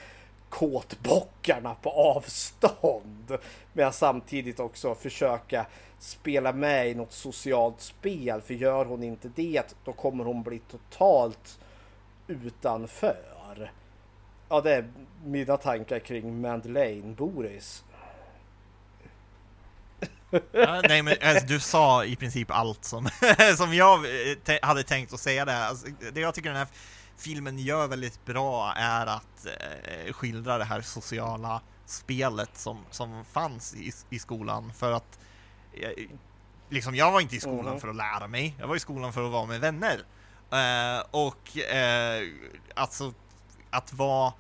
[0.50, 3.38] kåtbockarna på avstånd.
[3.74, 5.66] Men samtidigt också försöka
[6.00, 8.42] spela med i något socialt spel.
[8.42, 11.60] För gör hon inte det då kommer hon bli totalt
[12.28, 13.29] utanför.
[14.50, 14.90] Ja, det är
[15.24, 17.84] mina tankar kring Madeleine Boris.
[20.52, 23.10] ja, nej men alltså, du sa i princip allt som,
[23.58, 24.06] som jag
[24.62, 25.68] hade tänkt att säga där.
[25.68, 26.68] Alltså, det jag tycker den här
[27.18, 33.76] filmen gör väldigt bra är att eh, skildra det här sociala spelet som, som fanns
[33.76, 35.20] i, i skolan för att
[35.74, 36.06] eh,
[36.70, 37.80] liksom jag var inte i skolan mm.
[37.80, 40.00] för att lära mig, jag var i skolan för att vara med vänner.
[40.52, 42.28] Eh, och eh,
[42.74, 43.14] alltså
[43.72, 44.34] att vara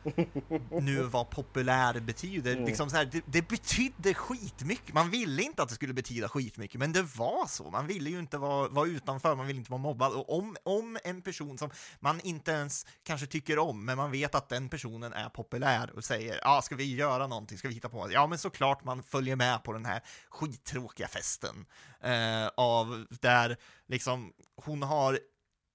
[0.81, 2.53] nu vad populär betyder.
[2.53, 2.65] Mm.
[2.65, 4.93] Liksom så här, det, det betydde skitmycket.
[4.93, 7.69] Man ville inte att det skulle betyda skitmycket, men det var så.
[7.69, 10.13] Man ville ju inte vara, vara utanför, man ville inte vara mobbad.
[10.13, 11.69] Och om, om en person som
[11.99, 16.03] man inte ens kanske tycker om, men man vet att den personen är populär och
[16.03, 19.03] säger ja, ah, ska vi göra någonting, ska vi hitta på Ja, men såklart man
[19.03, 21.65] följer med på den här skittråkiga festen
[22.01, 23.57] eh, av där
[23.87, 25.19] liksom hon har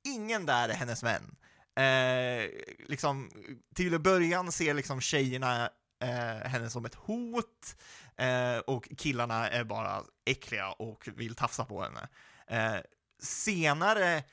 [0.05, 1.37] ingen där är hennes vän.
[1.77, 2.51] Eh,
[2.89, 3.31] liksom,
[3.75, 5.71] till början ser liksom tjejerna
[6.01, 7.77] eh, henne som ett hot
[8.17, 12.09] eh, och killarna är bara äckliga och vill tafsa på henne.
[12.47, 12.81] Eh,
[13.23, 14.25] senare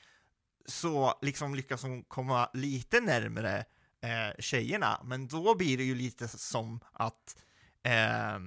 [0.66, 3.64] så liksom lyckas hon komma lite närmre
[4.02, 7.36] eh, tjejerna, men då blir det ju lite som att
[7.82, 8.38] eh,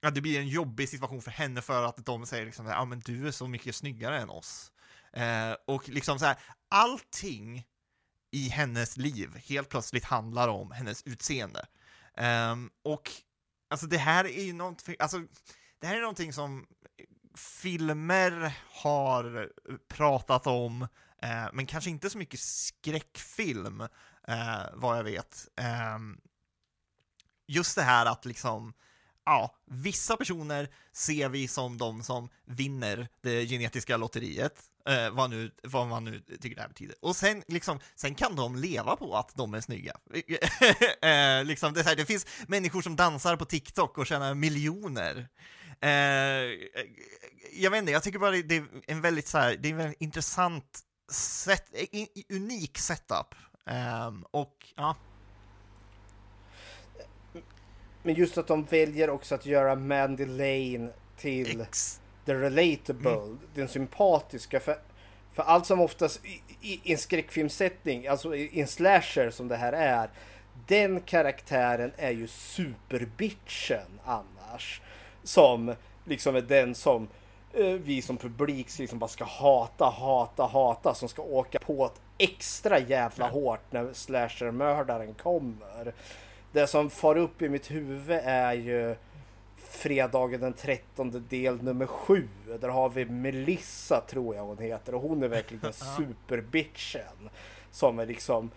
[0.00, 3.00] ja, det blir en jobbig situation för henne för att de säger liksom ja men
[3.00, 4.72] du är så mycket snyggare än oss.
[5.12, 6.36] Eh, och liksom så här,
[6.68, 7.66] allting
[8.32, 11.66] i hennes liv helt plötsligt handlar om hennes utseende.
[12.52, 13.10] Um, och
[13.70, 15.22] alltså det här är ju någonting, alltså
[15.78, 16.66] det här är någonting som
[17.36, 20.82] filmer har eh, pratat om,
[21.22, 23.80] eh, men kanske inte så mycket skräckfilm,
[24.28, 25.48] eh, vad jag vet.
[25.56, 25.98] Eh,
[27.46, 28.72] just det här att liksom,
[29.24, 35.50] ja, vissa personer ser vi som de som vinner det genetiska lotteriet, Eh, vad, nu,
[35.62, 36.96] vad man nu tycker det här betyder.
[37.00, 39.92] Och sen, liksom, sen kan de leva på att de är snygga.
[41.02, 45.28] eh, liksom, det, här, det finns människor som dansar på TikTok och tjänar miljoner.
[45.80, 45.90] Eh,
[47.52, 49.78] jag vet inte, jag tycker bara det är en väldigt, så här, det är en
[49.78, 50.80] väldigt intressant,
[51.12, 51.70] set,
[52.30, 53.34] unik setup.
[53.66, 54.96] Ehm, och ja.
[58.02, 63.38] Men just att de väljer också att göra Mandy Lane till Ex the relatable, mm.
[63.54, 64.60] den sympatiska.
[64.60, 64.78] För,
[65.32, 69.48] för allt som oftast i, i, i en skräckfilmsättning, alltså i, i en slasher som
[69.48, 70.10] det här är,
[70.66, 74.80] den karaktären är ju superbitchen annars.
[75.22, 77.08] Som liksom är den som
[77.52, 80.94] eh, vi som publik liksom bara ska hata, hata, hata.
[80.94, 85.94] Som ska åka på ett extra jävla hårt när slashermördaren kommer.
[86.52, 88.96] Det som far upp i mitt huvud är ju
[89.72, 92.28] fredagen den 13 del nummer 7.
[92.60, 97.30] Där har vi Melissa tror jag hon heter och hon är verkligen superbitchen.
[97.70, 98.50] Som är liksom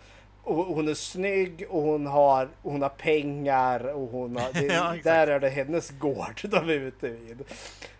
[0.46, 5.26] hon är snygg och hon har, hon har pengar och hon har, det, ja, där
[5.26, 7.42] är det hennes gård de är ute vid.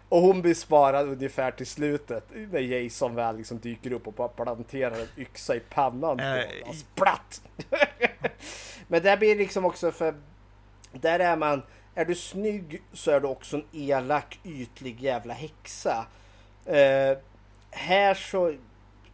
[0.08, 4.28] Och hon blir sparad ungefär till slutet när Jason väl liksom dyker upp och bara
[4.28, 6.74] planterar en yxa i pannan på honom.
[6.74, 7.42] Splatt!
[8.88, 10.14] Men där blir liksom också för
[10.92, 11.62] där är man
[11.96, 16.06] är du snygg så är du också en elak, ytlig jävla häxa.
[16.64, 17.18] Eh,
[17.70, 18.54] här så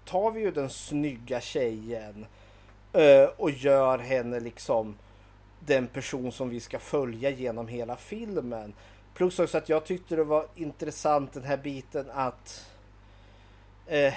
[0.04, 2.26] tar vi ju den snygga tjejen
[2.92, 4.94] eh, och gör henne liksom
[5.60, 8.74] den person som vi ska följa genom hela filmen.
[9.14, 12.70] Plus också att jag tyckte det var intressant den här biten att
[13.86, 14.14] eh,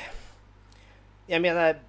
[1.28, 1.80] jag menar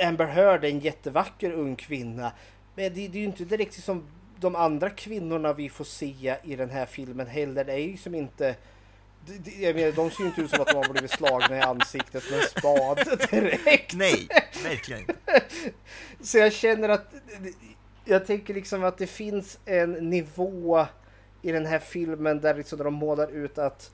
[0.00, 2.32] Amber Heard är en jättevacker ung kvinna
[2.74, 4.06] men det, det är ju inte direkt som
[4.40, 8.14] de andra kvinnorna vi får se i den här filmen heller det är ju som
[8.14, 8.56] inte
[9.58, 12.30] jag menar, de ser ju inte ut som att de har blivit slagna i ansiktet
[12.30, 13.94] med en spad direkt.
[13.94, 14.28] Nej,
[14.64, 15.14] verkligen inte.
[16.20, 17.14] Så jag känner att
[18.04, 20.86] jag tänker liksom att det finns en nivå
[21.42, 23.90] i den här filmen där liksom de målar ut att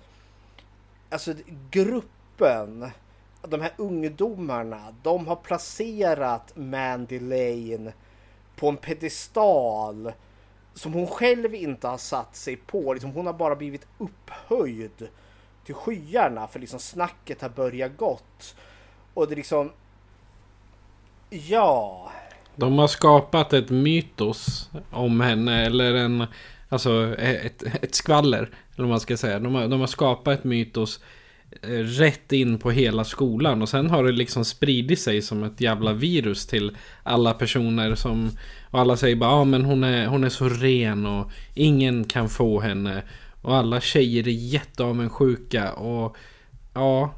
[1.10, 1.34] alltså
[1.70, 2.90] gruppen,
[3.42, 7.92] de här ungdomarna, de har placerat Mandy Lane
[8.56, 10.12] på en pedestal
[10.74, 12.92] som hon själv inte har satt sig på.
[12.92, 15.08] Liksom hon har bara blivit upphöjd
[15.64, 18.56] till skyarna för liksom snacket har börjat gått.
[19.14, 19.70] Och det liksom...
[21.30, 22.10] Ja...
[22.56, 26.26] De har skapat ett mytos om henne eller en...
[26.68, 28.38] Alltså ett, ett skvaller.
[28.38, 29.38] Eller vad man ska säga.
[29.38, 31.00] De har, de har skapat ett mytos
[31.62, 33.62] eh, rätt in på hela skolan.
[33.62, 38.30] Och sen har det liksom spridit sig som ett jävla virus till alla personer som...
[38.72, 42.04] Och alla säger bara, ja ah, men hon är, hon är så ren och ingen
[42.04, 43.02] kan få henne.
[43.42, 46.16] Och alla tjejer är jätteavundsjuka och...
[46.74, 47.14] Ja.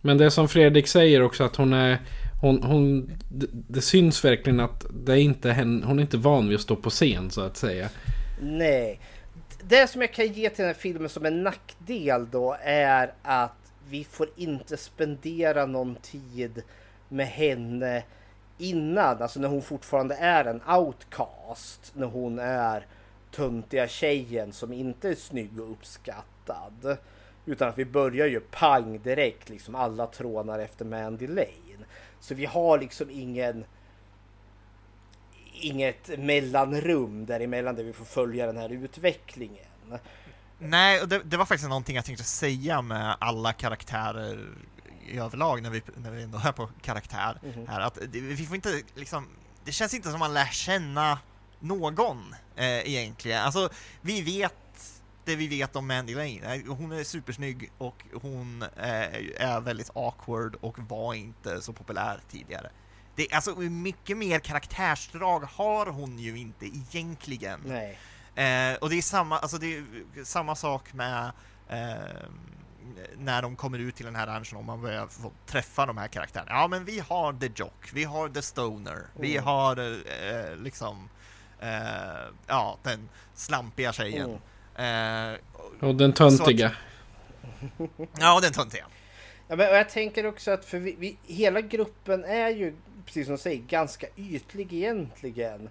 [0.00, 1.98] Men det som Fredrik säger också att hon är...
[2.40, 6.48] Hon, hon, det, det syns verkligen att det är inte henne, hon är inte van
[6.48, 7.88] vid att stå på scen så att säga.
[8.40, 9.00] Nej.
[9.62, 13.72] Det som jag kan ge till den här filmen som en nackdel då är att
[13.88, 16.62] vi får inte spendera någon tid
[17.08, 18.02] med henne
[18.58, 21.92] innan, alltså när hon fortfarande är en outcast.
[21.94, 22.86] När hon är
[23.30, 26.98] töntiga tjejen som inte är snygg och uppskattad.
[27.46, 31.84] Utan att vi börjar ju pang direkt, liksom alla trånar efter Mandy Lane.
[32.20, 33.64] Så vi har liksom ingen
[35.60, 39.98] inget mellanrum däremellan där vi får följa den här utvecklingen.
[40.58, 44.48] Nej, och det, det var faktiskt någonting jag tänkte säga med alla karaktärer
[45.08, 47.66] i överlag när vi, när vi ändå är på karaktär Mhm.
[47.68, 49.26] här, att det, vi får inte liksom,
[49.64, 51.18] det känns inte som man lär känna
[51.60, 53.42] någon eh, egentligen.
[53.42, 53.68] Alltså,
[54.00, 54.54] vi vet
[55.24, 56.54] det vi vet om Mandy Lane.
[56.54, 62.20] Eh, Hon är supersnygg och hon eh, är väldigt awkward och var inte så populär
[62.30, 62.70] tidigare.
[63.14, 67.60] Det, alltså, mycket mer karaktärsdrag har hon ju inte egentligen.
[67.64, 67.98] Nej.
[68.34, 69.84] Eh, och det är samma, alltså det är
[70.24, 71.30] samma sak med
[71.68, 72.22] eh,
[73.18, 76.08] när de kommer ut till den här ranchen och man börjar få träffa de här
[76.08, 76.50] karaktärerna.
[76.52, 79.44] Ja, men vi har The Jock, vi har The Stoner, vi Mm.
[79.44, 81.08] har eh, liksom
[81.60, 81.68] eh,
[82.46, 84.30] ja, den slampiga tjejen.
[84.74, 85.34] Eh,
[85.80, 86.72] Och den så att- töntiga.
[88.18, 88.86] ja, den töntiga.
[89.48, 92.76] Ja, men och jag tänker också att för vi, vi, hela gruppen är ju,
[93.06, 95.68] precis som du säger, ganska ytlig egentligen.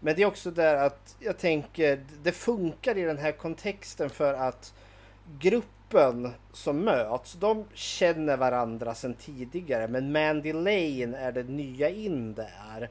[0.00, 4.34] Men det är också där att jag tänker, det funkar i den här kontexten för
[4.34, 4.74] att
[5.38, 5.70] gruppen
[6.52, 9.88] som möts, de känner varandra sedan tidigare.
[9.88, 12.90] Men Mandy Lane är det nya in där.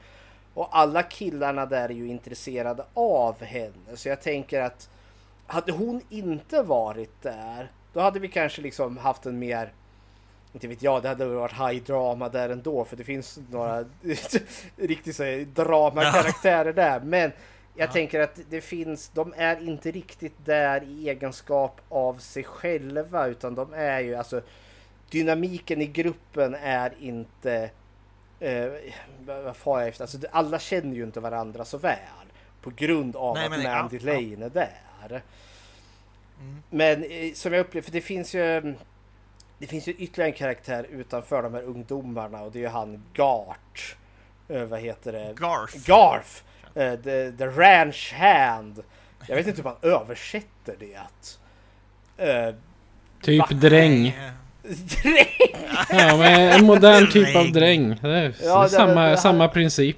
[0.53, 3.95] Och alla killarna där är ju intresserade av henne.
[3.95, 4.89] Så jag tänker att
[5.47, 9.73] hade hon inte varit där, då hade vi kanske liksom haft en mer
[10.53, 13.85] inte vet jag, det hade varit high drama där ändå för det finns några
[14.75, 16.99] riktigt så här dramakaraktärer där.
[16.99, 17.31] Men
[17.75, 23.27] jag tänker att det finns, de är inte riktigt där i egenskap av sig själva
[23.27, 24.41] utan de är ju alltså
[25.09, 27.69] dynamiken i gruppen är inte
[28.39, 28.71] eh,
[29.25, 30.03] vad far jag efter?
[30.03, 31.97] Alltså, alla känner ju inte varandra så väl
[32.61, 34.13] på grund av Nej, att men- Mandy ja, ja.
[34.13, 35.21] Lane är där.
[36.69, 38.75] Men eh, som jag upplever, för det finns ju
[39.57, 43.03] det finns ju ytterligare en karaktär utanför de här ungdomarna och det är ju han
[43.13, 43.95] Gart.
[44.47, 45.33] Eh, vad heter det?
[45.37, 45.85] Garf.
[45.85, 46.43] Garf!
[46.75, 48.83] Eh, the, the Ranch Hand.
[49.27, 50.99] Jag vet inte hur man översätter det.
[52.27, 52.55] Eh,
[53.21, 53.47] Typ va?
[53.51, 54.17] dräng.
[54.63, 55.25] Dräng!
[55.89, 57.99] Ja, men en modern typ av dräng.
[58.01, 59.97] Det är Ja, det- samma, det- samma princip.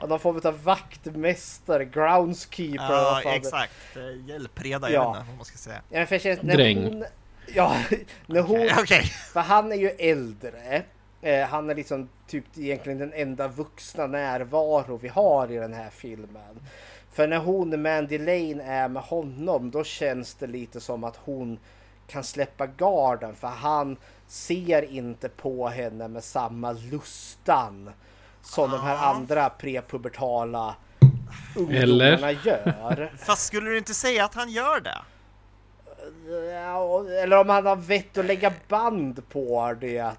[0.00, 2.84] Ja, någon form av vaktmästare, groundskeeper.
[2.94, 3.72] Ja, fan det- exakt.
[3.96, 4.94] Eh, Hjälpreda, Ja.
[4.94, 5.80] jag vet inte vad man ska säga.
[5.90, 6.84] Ja, för jag känner, när Dräng.
[6.84, 7.04] Hon,
[7.54, 7.76] ja,
[8.26, 8.68] när hon...
[8.78, 9.02] Okej.
[9.32, 10.82] För han är ju äldre.
[11.26, 15.90] Eh, han är liksom typ egentligen den enda vuxna närvaro vi har i den här
[15.90, 16.60] filmen.
[17.12, 21.58] För när hon, Mandy Lane, är med honom då känns det lite som att hon
[22.06, 23.96] kan släppa garden för han
[24.26, 27.90] ser inte på henne med samma lustan
[28.42, 30.76] som de här andra prepubertala
[31.56, 32.46] ungdomarna Eller?
[32.46, 33.12] gör.
[33.18, 34.98] Fast skulle du inte säga att han gör det?
[36.52, 40.12] Ja, eller om han har vett att lägga band på det.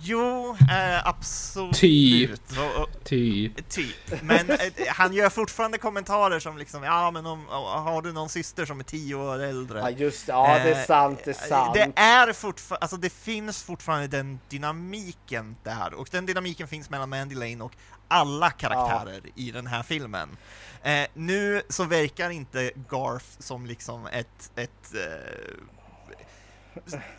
[0.00, 1.74] Jo, eh, absolut.
[1.74, 2.30] Typ.
[2.58, 3.68] Och- och- Typ.
[3.68, 4.22] Typ.
[4.22, 8.66] Men eh, han gör fortfarande kommentarer som liksom, ja men om, har du någon syster
[8.66, 9.78] som är tio år äldre?
[9.80, 11.74] Ja just ja det är Eh, sant, det är sant.
[11.74, 17.08] Det är fortfarande, alltså det finns fortfarande den dynamiken där och den dynamiken finns mellan
[17.08, 17.72] Mandy Lane och
[18.08, 20.36] alla karaktärer i den här filmen.
[20.82, 25.54] Eh, nu så verkar inte Garth som liksom ett, ett eh,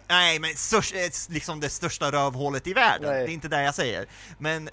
[0.08, 3.24] Nej men störst, ett, liksom det största rövhålet i världen, Nej.
[3.26, 4.05] det är inte det jag säger.
[4.38, 4.70] Men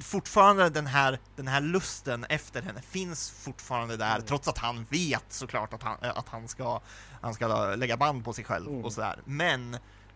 [0.00, 4.26] fortfarande den här, den här lusten efter henne finns fortfarande där, Mm.
[4.26, 6.80] trots att han vet såklart att han, att han, ska,
[7.20, 8.84] han ska lägga band på sig själv Mm.
[8.84, 9.18] och sådär.
[9.24, 9.74] Men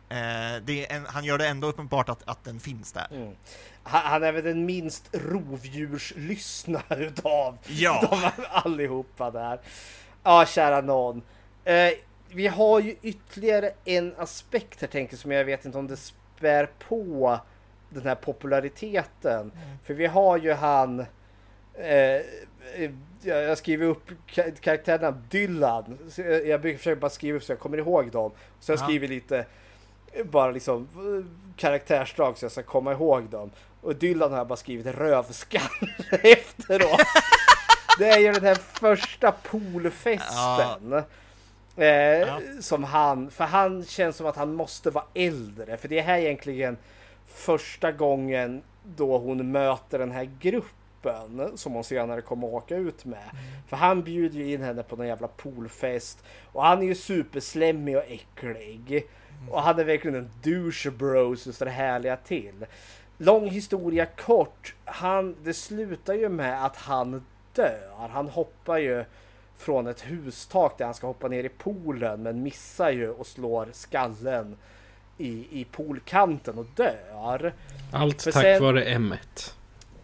[0.08, 3.06] eh, en, han gör det ändå uppenbart att, att den finns där.
[3.10, 3.34] Mm.
[3.82, 8.08] Han han är väl den minst rovdjurslyssnare utav Ja.
[8.36, 9.60] de allihopa där.
[10.22, 11.22] Ja, kära någon.
[11.64, 11.90] Eh,
[12.34, 15.96] vi har ju ytterligare en aspekt här tänker jag, som jag vet inte om det
[15.96, 17.38] spär på
[17.90, 19.52] den här populariteten.
[19.84, 21.00] För vi har ju han
[21.74, 21.86] eh,
[23.22, 25.98] jag jag skriver upp ka- karaktärerna Dylan.
[26.16, 28.32] Jag jag försöker bara skriva upp så jag kommer ihåg dem.
[28.60, 28.84] Så jag Ja.
[28.84, 29.46] skriver lite
[30.24, 31.24] bara liksom eh,
[31.56, 33.50] karaktärsdrag så jag ska komma ihåg dem.
[33.80, 35.68] Och Dylan har bara skrivit rövskalle
[36.22, 37.00] efteråt.
[37.98, 41.02] Det är ju den här första poolfesten.
[41.76, 42.40] Eh, Ja.
[42.60, 45.76] Som han, för han känns som att han måste vara äldre.
[45.76, 46.76] För det är här egentligen
[47.26, 48.62] första gången
[48.96, 53.30] då hon möter den här gruppen som hon senare kommer att åka ut med.
[53.68, 56.24] För han bjuder ju in henne på någon jävla poolfest.
[56.52, 59.06] Och han är ju superslemmig och äcklig.
[59.50, 62.66] Och han är verkligen en douche bro så står det härliga till.
[63.18, 64.74] Lång historia kort.
[64.84, 68.08] Han, det slutar ju med att han dör.
[68.10, 69.04] Han hoppar ju
[69.60, 73.68] från ett hustak där han ska hoppa ner i poolen men missar ju och slår
[73.72, 74.56] skallen
[75.18, 77.52] i, i poolkanten och dör.
[77.92, 79.52] Allt För tack sen- vare M1.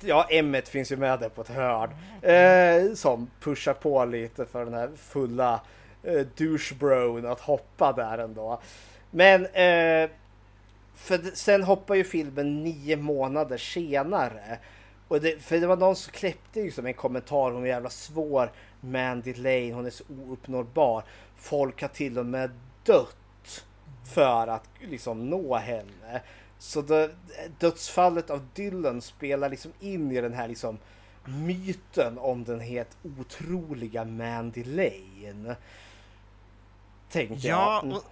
[0.00, 1.90] Ja, M1 finns ju med där på ett hörn.
[2.22, 5.60] Eh, som pushar på lite för den här fulla
[6.02, 8.60] eh, douchebron att hoppa där ändå.
[9.10, 10.10] Men eh,
[10.94, 14.58] för sen hoppar ju filmen nio månader senare.
[15.08, 17.90] Och det, för det var någon som kläppte ju som en kommentar, hon är jävla
[17.90, 18.52] svår.
[18.86, 21.04] Mandy Lane, hon är så ouppnåbar.
[21.36, 22.50] Folk har till och med
[22.82, 23.64] dött
[24.04, 26.22] för att liksom nå henne.
[26.58, 27.14] Så det,
[27.58, 30.78] dödsfallet av Dylan spelar liksom in i den här liksom
[31.24, 35.56] myten om den helt otroliga Mandy Lane.
[37.10, 37.96] Tänkte Ja, jag.
[37.96, 38.04] och,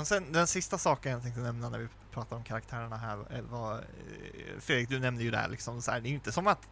[0.00, 3.74] och sen den sista saken jag tänkte nämna när vi pratar om karaktärerna här var
[3.74, 6.68] eh, Fredrik, du nämnde ju där liksom så här, det är ju inte som att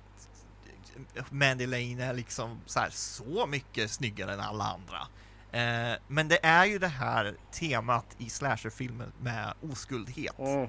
[1.30, 4.99] Mandy Lane är liksom så här så mycket snyggare än alla andra.
[5.53, 10.38] Eh, men det är ju det här temat i slasherfilmer med oskuldhet.
[10.38, 10.68] Mm.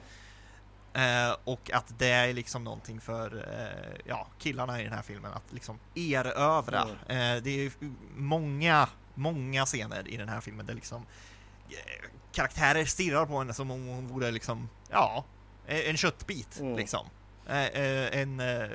[0.93, 5.31] Eh, och att det är liksom någonting för eh, ja, killarna i den här filmen
[5.33, 6.81] att liksom erövra.
[6.81, 7.71] Eh, det är
[8.15, 11.05] många, många scener i den här filmen där liksom
[11.69, 15.25] eh, karaktärer stirrar på henne som om hon vore liksom, ja,
[15.67, 16.75] en köttbit Mm.
[16.77, 17.07] liksom.
[17.49, 18.69] Eh, eh, en, eh,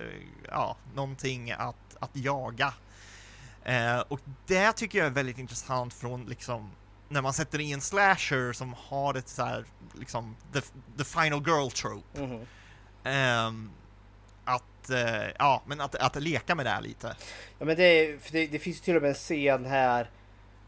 [0.48, 2.74] ja, någonting att, att jaga.
[4.08, 6.70] Och det tycker jag är väldigt intressant från liksom
[7.08, 9.64] när man sätter i en slasher som har ett så här
[9.98, 10.60] liksom the,
[10.98, 12.20] the final girl trope.
[12.20, 12.46] Mhm.
[13.04, 13.70] Ehm,
[14.44, 17.16] att, eh, ja, men att, att leka med det här lite.
[17.58, 20.10] Ja, men det, det, det finns till och med en scen här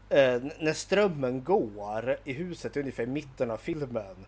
[0.09, 4.25] n- när strömmen går i huset ungefär i mitten av filmen.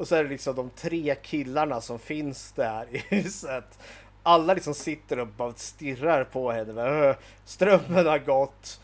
[0.00, 3.78] Och så är det liksom de tre killarna som finns där i huset.
[4.22, 6.72] Alla liksom sitter och bara stirrar på henne.
[6.72, 8.80] Bara, "Åh, Strömmen har gått.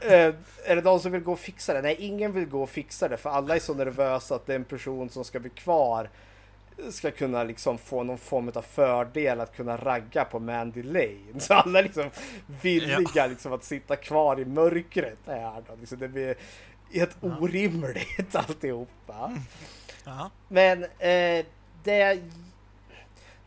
[0.00, 0.34] Eh,
[0.64, 1.82] är det någon som vill gå och fixa det?
[1.82, 5.08] Nej, ingen vill gå och fixa det för alla är så nervösa att den person
[5.10, 6.10] som ska bli kvar
[6.90, 11.40] ska kunna liksom få någon form av fördel att kunna ragga på Mandy Lane.
[11.40, 12.10] Så alla är liksom
[12.62, 15.74] villiga liksom att sitta kvar i mörkret här då.
[15.80, 16.34] Liksom det blir
[16.92, 19.32] helt orimligt alltihopa.
[20.48, 21.44] Men eh,
[21.84, 22.22] det, jag,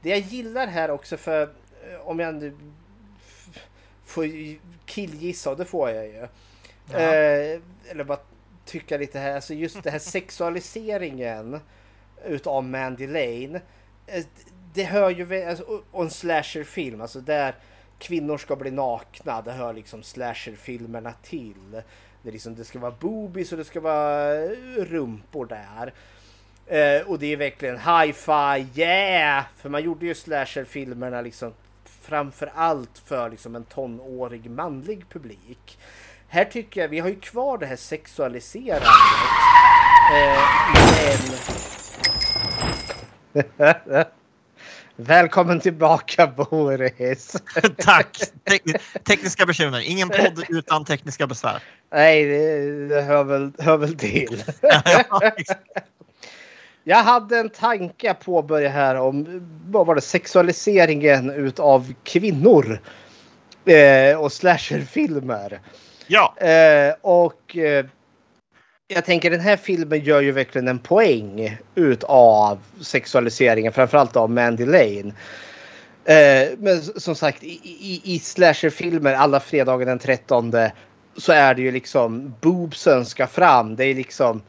[0.02, 2.58] det jag gillar här också för eh, om jag nu
[4.06, 4.26] får
[4.86, 6.28] killgissa och det får jag ju.
[6.94, 8.20] Eh, eller bara
[8.66, 10.00] tycka lite här, alltså just det här
[10.60, 11.60] sexualiseringen
[12.26, 13.62] utav Mandy Lane.
[14.08, 14.26] eh,
[14.74, 17.56] Det hör ju, alltså, och- en slasherfilm, alltså där
[18.00, 21.72] kvinnor ska bli nakna, det hör liksom slasherfilmerna till.
[22.22, 25.94] Det, är liksom, det ska vara boobies och det ska vara eh, rumpor där.
[26.70, 29.44] Eh, och det är verkligen hi-fi, yeah!
[29.58, 31.54] För man gjorde ju slasherfilmerna liksom
[32.02, 35.78] framför allt för liksom en tonårig manlig publik.
[36.28, 38.88] Här tycker jag, vi har ju kvar det här sexualiserandet.
[40.14, 40.40] Eh,
[43.34, 44.06] men...
[44.96, 47.36] Välkommen tillbaka Boris!
[47.78, 48.18] Tack!
[48.46, 49.80] Tek- tekniska bekymmer.
[49.80, 51.64] Ingen podd utan tekniska besvär.
[51.92, 54.44] Nej, det, det hör, väl, hör väl till.
[56.84, 62.80] Jag hade en tanke att påbörja här om vad var det, sexualiseringen utav kvinnor
[63.66, 65.60] eh, och slasherfilmer.
[66.08, 66.36] Ja.
[66.38, 67.86] Eh, och eh,
[68.88, 74.66] jag tänker den här filmen gör ju verkligen en poäng utav sexualiseringen, framförallt av Mandy
[74.66, 75.14] Lane.
[76.06, 80.54] Eh, men som sagt i, i, i slasherfilmer alla fredagar den 13
[81.18, 83.76] så är det ju liksom boobsen ska fram.
[83.76, 84.42] Det är liksom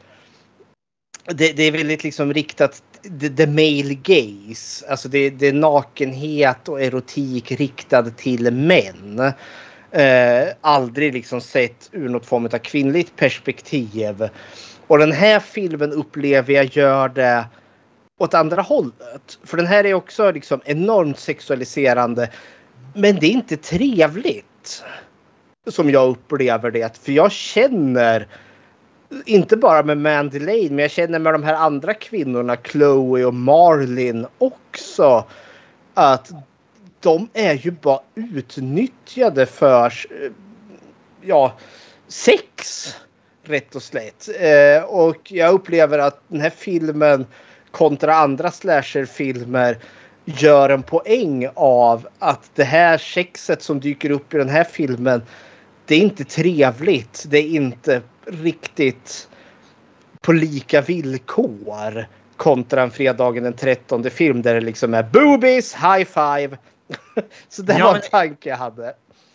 [1.25, 2.83] det, det är väldigt liksom riktat
[3.19, 4.87] the, the male gaze.
[4.89, 9.33] Alltså det, det är nakenhet och erotik riktad till män.
[9.91, 14.29] Eh, aldrig liksom sett ur något form av kvinnligt perspektiv.
[14.87, 17.45] Och den här filmen upplever jag gör det
[18.17, 19.39] åt andra hållet.
[19.43, 22.29] För den här är också liksom enormt sexualiserande.
[22.93, 24.83] Men det är inte trevligt.
[25.67, 26.97] Som jag upplever det.
[26.97, 28.27] För jag känner
[29.25, 33.33] inte bara med Mandy Lane, men jag känner med de här andra kvinnorna, Chloe och
[33.33, 35.25] Marlin också,
[35.93, 36.31] att
[36.99, 40.31] de är ju bara utnyttjade för eh,
[41.21, 41.53] ja,
[42.07, 42.87] sex.
[43.43, 44.29] Rätt och slätt.
[44.39, 47.25] Eh, och jag upplever att den här filmen
[47.71, 49.77] kontra andra slasherfilmer
[50.25, 55.21] gör en poäng av att det här sexet som dyker upp i den här filmen
[55.85, 57.25] det är inte trevligt.
[57.27, 59.27] Det är inte riktigt
[60.21, 62.07] på lika villkor
[62.37, 66.57] kontra en fredagen den 13 film där det liksom är boobies, high five.
[67.49, 68.93] Så det Ja, var en tanke jag hade.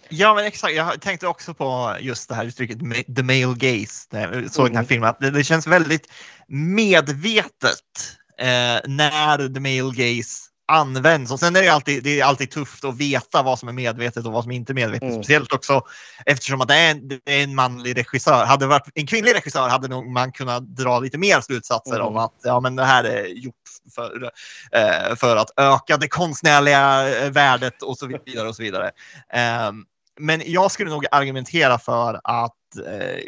[0.09, 2.79] Ja men exakt, jag tänkte också på just det här uttrycket
[3.17, 4.87] the male gaze när jag såg den här Mm.
[4.89, 5.09] filmen.
[5.09, 6.07] Att Det, det känns väldigt
[6.47, 11.33] medvetet eh, när the male gaze används.
[11.33, 14.27] Och sen är det alltid, det är alltid tufft att veta vad som är medvetet
[14.27, 15.03] och vad som inte är medvetet.
[15.09, 15.15] Mm.
[15.15, 15.83] Speciellt också
[16.27, 18.45] eftersom att det är, en, det är en manlig regissör.
[18.45, 22.07] Hade det varit en kvinnlig regissör hade nog man kunnat dra lite mer slutsatser Mm.
[22.07, 23.55] om att ja, men det här är gjort
[23.95, 24.31] för,
[24.73, 28.49] eh, för att öka det konstnärliga eh, värdet och så vidare.
[28.49, 28.91] och så vidare.
[29.33, 29.85] Ehm,
[30.21, 32.53] men jag skulle nog argumentera för att
[32.87, 33.21] eh,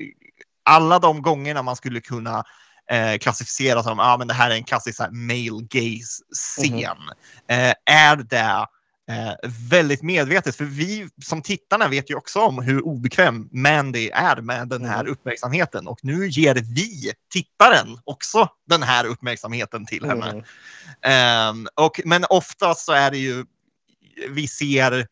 [0.65, 2.45] alla de gångerna man skulle kunna
[2.91, 6.97] eh, klassificera som ah, men det här är en klassisk här, male gaze scen
[7.49, 8.67] eh, är det
[9.11, 10.57] eh, väldigt medvetet.
[10.57, 15.07] För vi som tittarna vet ju också om hur obekväm Mandy är med den här
[15.07, 20.43] uppmärksamheten och nu ger vi tittaren också den här uppmärksamheten till henne.
[21.03, 21.67] Mm.
[21.75, 23.45] Och, men oftast så är det ju,
[24.31, 25.07] vi ser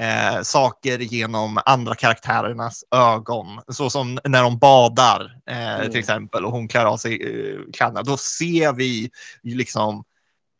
[0.00, 3.60] eh, saker genom andra karaktärernas ögon.
[3.68, 5.90] Så som när de badar eh, Mm.
[5.90, 8.02] till exempel och hon klär av sig eh, kläderna.
[8.02, 9.10] Då ser vi
[9.42, 10.04] liksom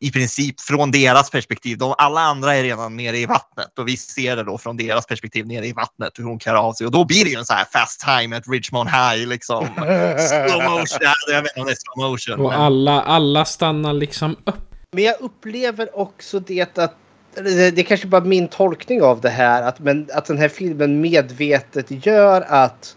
[0.00, 1.78] i princip från deras perspektiv.
[1.78, 5.06] De, alla andra är redan nere i vattnet och vi ser det då från deras
[5.06, 7.44] perspektiv nere i vattnet hur hon klär av sig och då blir det ju en
[7.44, 9.66] så här fast time at Richmond High liksom.
[9.76, 12.40] Slow motion, ja, jag vet inte om det är slow motion.
[12.46, 14.54] Och men- alla, alla stannar liksom upp.
[14.92, 16.96] Men jag upplever också det att
[17.34, 21.00] det, det kanske bara min tolkning av det här att, men, att den här filmen
[21.00, 22.96] medvetet gör att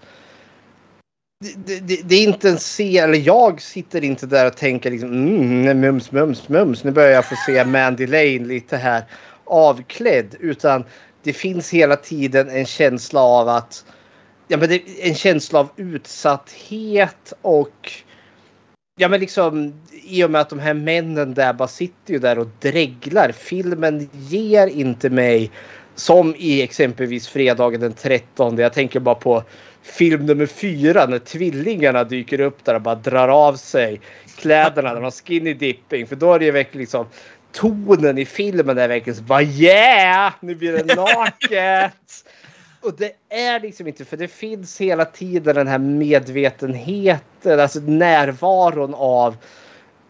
[1.40, 5.12] det, det, det är inte en se eller jag sitter inte där och tänker liksom
[5.12, 6.84] mm, mums, mums, mums.
[6.84, 9.04] Nu börjar jag få se Mandy Lane lite här
[9.46, 10.36] avklädd.
[10.40, 10.84] Utan
[11.24, 13.86] det finns hela tiden en känsla av att
[14.48, 17.92] ja, men det, en känsla av utsatthet och
[18.98, 19.74] Ja men liksom
[20.04, 23.32] i och med att de här männen där bara sitter ju där och dreglar.
[23.32, 25.52] Filmen ger inte mig
[25.96, 28.58] som i exempelvis fredagen den 13.
[28.58, 29.44] Jag tänker bara på
[29.82, 34.02] film nummer fyra när tvillingarna dyker upp där och bara drar av sig
[34.38, 36.08] kläderna de har skinny dipping.
[36.08, 37.06] För då är det ju verkligen liksom
[37.52, 40.34] tonen i filmen är verkligen så bara yeah!
[40.40, 42.25] Nu blir det naket!
[42.86, 48.94] Och det är liksom inte för det finns hela tiden den här medvetenheten, alltså närvaron
[48.96, 49.36] av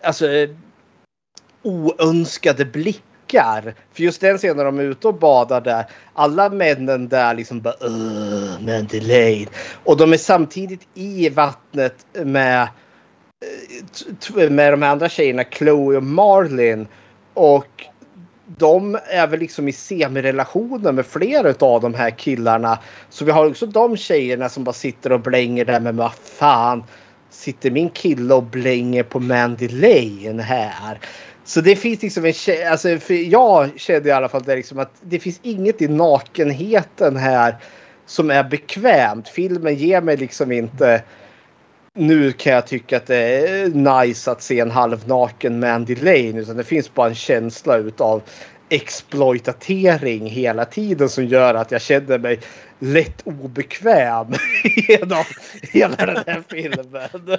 [0.02, 0.28] alltså
[1.64, 3.76] oönskade blickar.
[3.94, 7.62] För just den scenen när de är ute och badar där, alla männen där liksom
[7.62, 9.52] bara "Ugh, Madeleine.
[9.84, 12.68] Och de är samtidigt i vattnet med,
[14.38, 16.88] eh, med de andra tjejerna, Chloe och Marlin.
[17.34, 17.86] Och
[18.58, 22.80] de är väl liksom i semirelationer med flera av de här killarna.
[23.10, 26.84] Så vi har också de tjejerna som bara sitter och blänger där med vad fan
[27.30, 31.00] sitter min kille och blänger på Mandy Lane här.
[31.44, 34.80] Så det finns liksom en tjej, alltså för jag kände i alla fall det liksom
[34.80, 37.56] att det finns inget i nakenheten här
[38.06, 39.28] som är bekvämt.
[39.28, 41.02] Filmen ger mig liksom inte
[41.98, 46.42] nu kan jag tycka att det är nice att se en halvnaken Mandy Lane.
[46.42, 48.22] Utan det finns bara en känsla utav
[48.70, 52.40] exploitatering hela tiden som gör att jag känner mig
[52.80, 54.28] lätt obekväm
[54.88, 55.24] genom
[55.62, 57.38] hela den här filmen.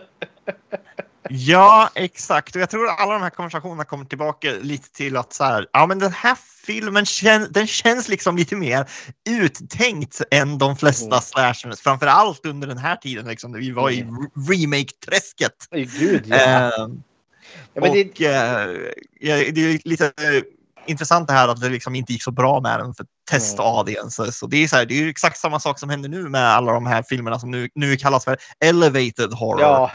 [1.28, 2.54] Ja, exakt.
[2.54, 5.66] Och jag tror att alla de här konversationerna kommer tillbaka lite till att så här,
[5.72, 8.86] ja men den här filmen kän, den känns liksom lite mer
[9.30, 11.20] uttänkt än de flesta Mm.
[11.20, 11.80] slashers.
[11.80, 15.68] Framför allt under den här tiden liksom, när vi var i re- remake-träsket.
[15.98, 16.72] Gud ja.
[17.74, 18.70] Ja men det, och eh,
[19.20, 20.42] ja, det är lite eh,
[20.86, 23.66] intressant det här att det liksom inte gick så bra med den för test Mm.
[23.70, 24.38] audiences.
[24.38, 26.48] Så det är så här, det är ju exakt samma sak som händer nu med
[26.48, 29.60] alla de här filmerna som nu, nu kallas för elevated horror.
[29.60, 29.90] ja.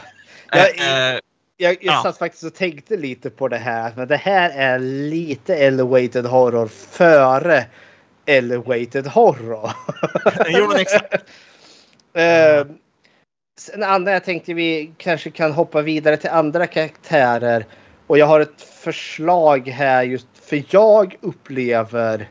[0.52, 1.18] Eh, Jag, eh,
[1.62, 2.02] jag, jag ja.
[2.02, 3.92] satt faktiskt och tänkte lite på det här.
[3.96, 7.66] Men det här är lite elevated horror före
[8.26, 9.70] elevated horror.
[10.48, 11.14] jo, men exakt.
[12.14, 12.66] Eh,
[13.58, 17.66] sen andra jag tänkte vi kanske kan hoppa vidare till andra karaktärer.
[18.06, 22.28] Och jag har ett förslag här just för jag upplever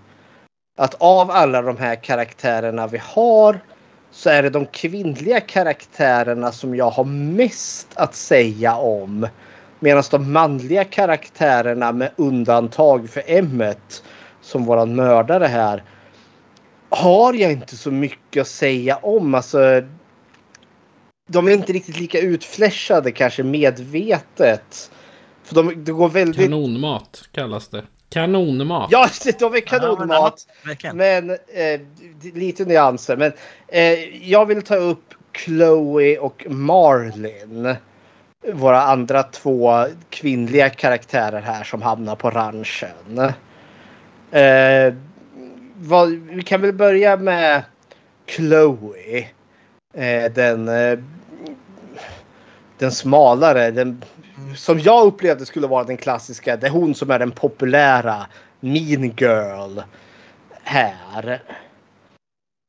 [0.77, 3.59] att av alla de här karaktärerna vi har
[4.11, 9.27] så är det de kvinnliga karaktärerna som jag har mest att säga om.
[9.79, 14.03] Medan de manliga karaktärerna med undantag för Emmet
[14.41, 15.83] som våran mördare här
[16.89, 19.35] har jag inte så mycket att säga om.
[19.35, 19.81] Alltså,
[21.27, 24.91] de är inte riktigt lika utfläschade kanske medvetet.
[25.43, 26.41] För de, det går väldigt...
[26.41, 27.83] Kanonmat kallas det.
[28.11, 28.87] Kanonmat.
[28.91, 29.09] Ja,
[29.39, 30.47] de är kanonmat.
[30.81, 31.81] Ja, men eh,
[32.33, 33.17] lite nyanser.
[33.17, 33.31] Men
[33.67, 37.75] eh, jag vill ta upp Chloe och Marlin.
[38.53, 43.19] Våra andra två kvinnliga karaktärer här som hamnar på ranchen.
[44.31, 44.93] Eh,
[45.75, 47.63] vad, vi kan väl börja med
[48.27, 49.27] Chloe.
[49.93, 50.99] Eh, den, eh,
[52.77, 54.03] den smalare, den
[54.55, 56.57] som jag upplevde skulle vara den klassiska.
[56.57, 58.27] Det är hon som är den populära
[58.59, 59.79] mean girl
[60.63, 61.43] här.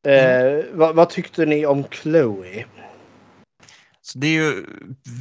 [0.06, 0.64] Mm.
[0.72, 2.64] vad, vad, tyckte ni om Chloe?
[4.02, 4.66] Så det är ju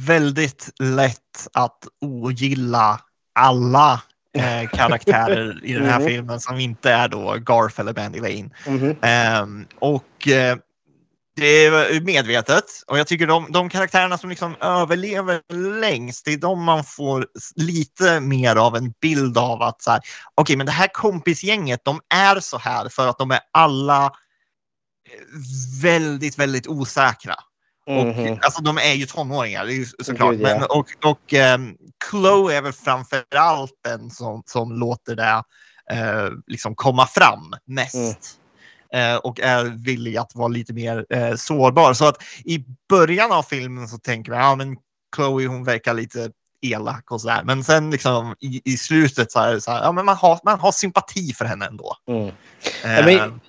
[0.06, 3.00] väldigt lätt att ogilla
[3.32, 4.02] alla
[4.38, 6.08] eh, karaktärer i den här mm.
[6.08, 8.50] filmen som inte är då Garth eller Bandy Lane.
[8.66, 8.90] Mm.
[9.02, 10.56] Eh, och eh,
[11.36, 15.40] det är medvetet och jag tycker de, de karaktärerna som liksom överlever
[15.80, 17.26] längst, det är de man får
[17.56, 20.00] lite mer av en bild av att så här,
[20.36, 24.12] okay, men det här kompisgänget, de är så här för att de är alla
[25.82, 27.34] väldigt, väldigt osäkra.
[27.86, 28.32] Mm -hmm.
[28.32, 30.30] och, alltså de är ju tonåringar, det är ju såklart.
[30.30, 30.58] Gud, ja.
[30.58, 31.76] Men, och och um,
[32.10, 35.42] Chloe är väl framför allt den som, som låter det
[35.92, 38.38] uh, liksom komma fram mest.
[38.94, 41.92] Eh, och är villig att vara lite mer eh, sårbar.
[41.92, 44.76] Så att i början av filmen så tänker man, ja men
[45.16, 47.42] Chloe hon verkar lite elak och sådär.
[47.44, 50.40] Men sen liksom i, i slutet så är det så här, ja men man har,
[50.44, 51.96] man har sympati för henne ändå.
[52.08, 52.26] Mm.
[52.84, 53.40] Eh, men,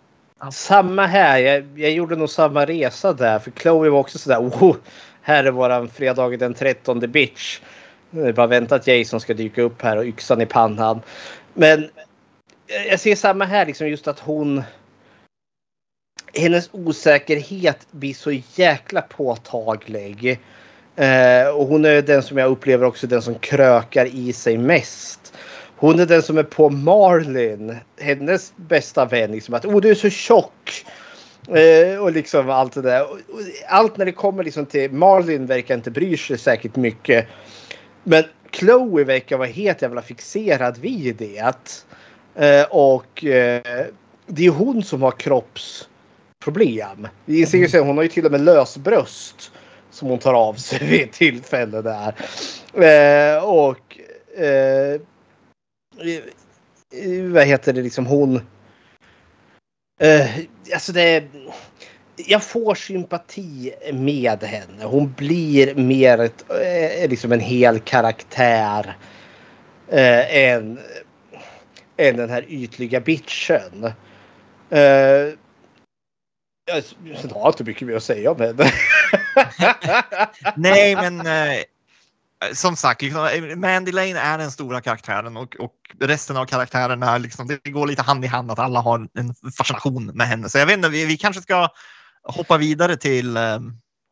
[0.52, 3.40] samma här, jag, jag gjorde nog samma resa där.
[3.40, 4.76] För Chloe var också sådär, oh,
[5.22, 7.60] här är våran fredag den 13 bitch.
[8.36, 11.02] Bara vänta att Jason ska dyka upp här och yxan i pannan.
[11.54, 11.90] Men
[12.90, 14.64] jag ser samma här, liksom just att hon
[16.34, 20.40] hennes osäkerhet blir så jäkla påtaglig.
[20.96, 25.34] Eh, och hon är den som jag upplever också den som krökar i sig mest.
[25.76, 29.32] Hon är den som är på Marlin, hennes bästa vän.
[29.32, 30.86] Liksom att oh, du är så tjock.
[31.48, 33.08] Eh, och liksom allt det där.
[33.68, 37.28] Allt när det kommer liksom till Marlin verkar inte bry sig säkert mycket.
[38.04, 41.56] Men Chloe verkar vara helt jävla fixerad vid det.
[42.36, 43.62] Eh, och eh,
[44.28, 45.88] det är hon som har kropps
[46.44, 47.08] problem.
[47.26, 49.52] Vi inser ju sen, hon har ju till och med lösbröst
[49.92, 52.16] som hon tar av sig vid ett tillfälle där.
[52.74, 54.00] Eh, och
[54.38, 55.02] eh,
[57.32, 58.36] vad heter det liksom hon.
[60.02, 60.30] Eh,
[60.74, 61.24] alltså det.
[62.16, 64.84] Jag får sympati med henne.
[64.84, 68.98] Hon blir mer ett, eh, liksom en hel karaktär
[69.90, 70.80] eh, än,
[71.98, 73.92] än den här ytliga bitchen.
[74.70, 75.34] Eh,
[76.66, 78.72] jag har inte mycket mer att säga om henne.
[80.56, 81.64] Nej, men eh,
[82.54, 87.48] som sagt, liksom, Mandy Lane är den stora karaktären och, och resten av karaktärerna, liksom,
[87.48, 90.50] det går lite hand i hand att alla har en fascination med henne.
[90.50, 91.70] Så jag vet inte, vi, vi kanske ska
[92.24, 93.60] hoppa vidare till eh,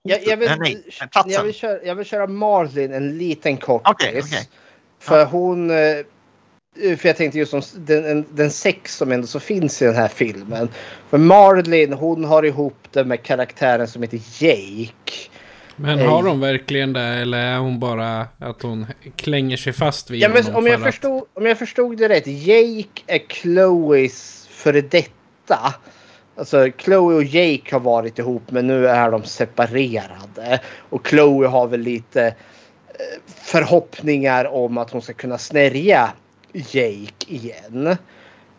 [0.03, 0.83] jag, jag, vill, nej,
[1.25, 3.91] jag, vill köra, jag vill köra Marlin en liten kortis.
[3.91, 4.45] Okay, okay.
[4.99, 5.25] För ja.
[5.25, 6.05] hon eh, Eh,
[6.75, 10.07] för jag tänkte just om den, den sex som ändå så finns i den här
[10.07, 10.69] filmen.
[11.09, 15.29] För Marlin hon har ihop det med karaktären som heter Jake.
[15.75, 18.85] Men har hon verkligen det eller är hon bara att hon
[19.15, 22.27] klänger sig fast vid ja, men om, jag förstod, om jag förstod det rätt.
[22.27, 25.75] Jake är Chloes före detta.
[26.35, 30.59] Alltså Chloe och Jake har varit ihop men nu är de separerade.
[30.89, 32.33] Och Chloe har väl lite eh,
[33.25, 36.11] förhoppningar om att hon ska kunna snärja
[36.53, 37.87] Jake igen.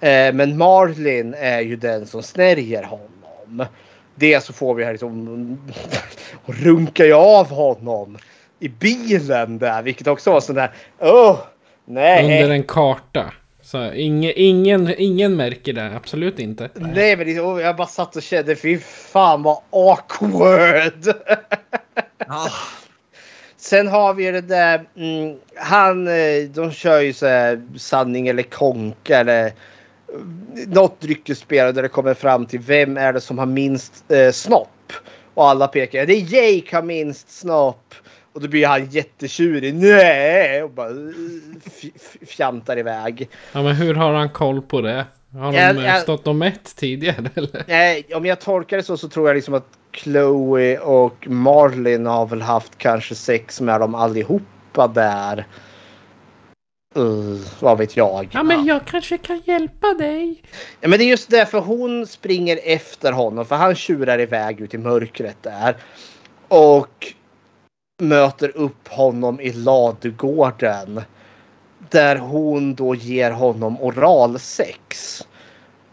[0.01, 3.66] Eh, men Marlin är ju den som snärjer honom.
[4.14, 5.59] Det så får vi här liksom
[6.47, 8.19] runkar ju av honom
[8.59, 10.73] i bilen där, vilket också var sån där.
[10.98, 11.39] Oh,
[11.85, 12.43] nej.
[12.43, 13.32] Under en karta.
[13.62, 16.70] Så ingen, ingen, ingen märker det, absolut inte.
[16.74, 17.32] Nej, men det,
[17.62, 21.09] jag bara satt och kände, fy fan vad awkward.
[22.28, 22.81] oh.
[23.62, 24.84] Sen har vi det där.
[24.97, 29.52] Mm, han, eh, de kör ju så här sanning eller konka eller
[30.14, 34.30] mm, något dryckesspel där det kommer fram till vem är det som har minst eh,
[34.30, 34.93] snopp.
[35.34, 36.06] Och alla pekar.
[36.06, 37.94] Det är Jake har minst snopp.
[38.32, 39.74] Och då blir han jättetjurig.
[39.74, 40.62] Nej!
[40.62, 43.28] Och bara eh, fjantar iväg.
[43.52, 45.05] Ja men hur har han koll på det?
[45.34, 47.64] Har de jag, jag, stått om ett tidigare eller?
[47.68, 52.26] Nej, om jag tolkar det så så tror jag liksom att Chloe och Marlin har
[52.26, 55.46] väl haft kanske sex med dem allihopa där.
[56.96, 58.28] Uh, vad vet jag.
[58.32, 60.42] Ja, men jag kanske kan hjälpa dig.
[60.80, 64.74] Ja, men det är just därför hon springer efter honom för han tjurar iväg ut
[64.74, 65.76] i mörkret där.
[66.48, 67.12] Och
[68.02, 71.02] möter upp honom i ladugården.
[71.93, 75.20] Där hon då ger honom oralsex.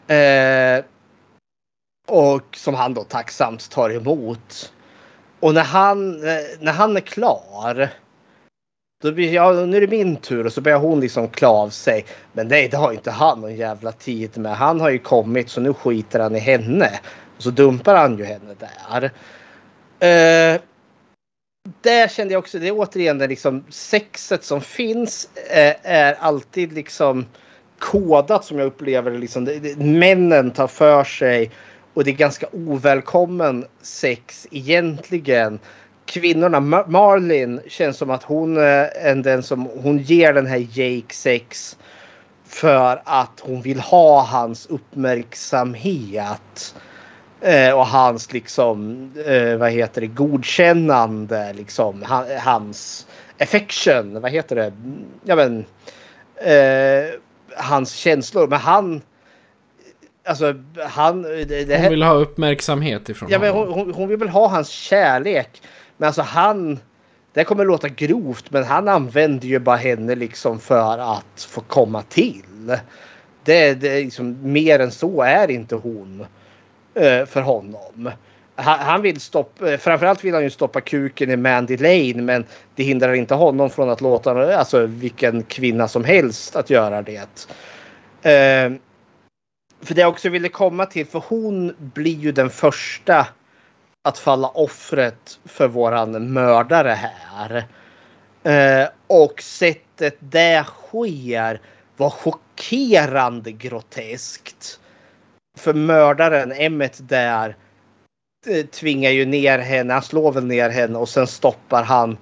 [0.07, 0.83] Eh,
[2.07, 4.73] och som han då tacksamt tar emot.
[5.39, 7.89] Och när han, eh, när han är klar.
[9.03, 11.69] Då blir jag, nu är det min tur och så börjar hon liksom klä av
[11.69, 12.05] sig.
[12.33, 14.55] Men nej, det har inte han någon jävla tid med.
[14.55, 16.99] Han har ju kommit så nu skiter han i henne.
[17.37, 19.11] Och så dumpar han ju henne där.
[19.99, 20.61] Eh,
[21.81, 26.73] där kände jag också, det är återigen det liksom sexet som finns eh, är alltid
[26.73, 27.25] liksom
[27.79, 29.17] kodat som jag upplever det.
[29.17, 31.51] Liksom, det, männen tar för sig
[31.93, 35.59] och det är ganska ovälkommen sex egentligen.
[36.05, 40.67] Kvinnorna, Mar Marlin känns som att hon eh, är den som hon ger den här
[40.71, 41.77] Jake sex
[42.45, 46.75] för att hon vill ha hans uppmärksamhet.
[47.41, 52.03] Eh, och hans liksom, eh, vad heter det, godkännande liksom.
[52.03, 53.07] Ha, hans
[53.39, 54.73] affection, vad heter det?
[55.23, 55.65] Ja men.
[56.35, 57.09] Eh,
[57.57, 58.47] hans känslor.
[58.47, 59.01] Men han.
[60.25, 60.55] Alltså
[60.87, 61.21] han.
[61.21, 63.55] Det, det hon vill ha uppmärksamhet ifrån ja, honom.
[63.55, 65.61] Men hon, hon, vill väl ha hans kärlek.
[65.97, 66.79] Men alltså han.
[67.33, 72.01] Det kommer låta grovt men han använder ju bara henne liksom för att få komma
[72.01, 72.77] till.
[73.43, 76.25] Det, det liksom, mer än så är inte hon
[76.99, 78.11] Eh, för honom.
[78.55, 82.45] Han, han, vill stoppa, eh, framförallt vill han ju stoppa kuken i Mandy Lane men
[82.75, 87.47] det hindrar inte honom från att låta alltså, vilken kvinna som helst att göra det.
[88.21, 88.71] Eh,
[89.81, 93.27] för det jag också ville komma till, för hon blir ju den första
[94.03, 97.65] att falla offret för våran mördare här.
[98.43, 101.61] Eh, och sättet det sker
[101.97, 104.79] var chockerande groteskt.
[105.59, 107.55] För mördaren, Emmet där,
[108.71, 112.17] tvingar ju ner henne, han slår väl ner henne och sen stoppar han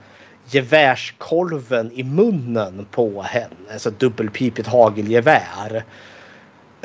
[0.46, 3.56] gevärskolven i munnen på henne.
[3.72, 5.84] Alltså dubbelpipigt hagelgevär.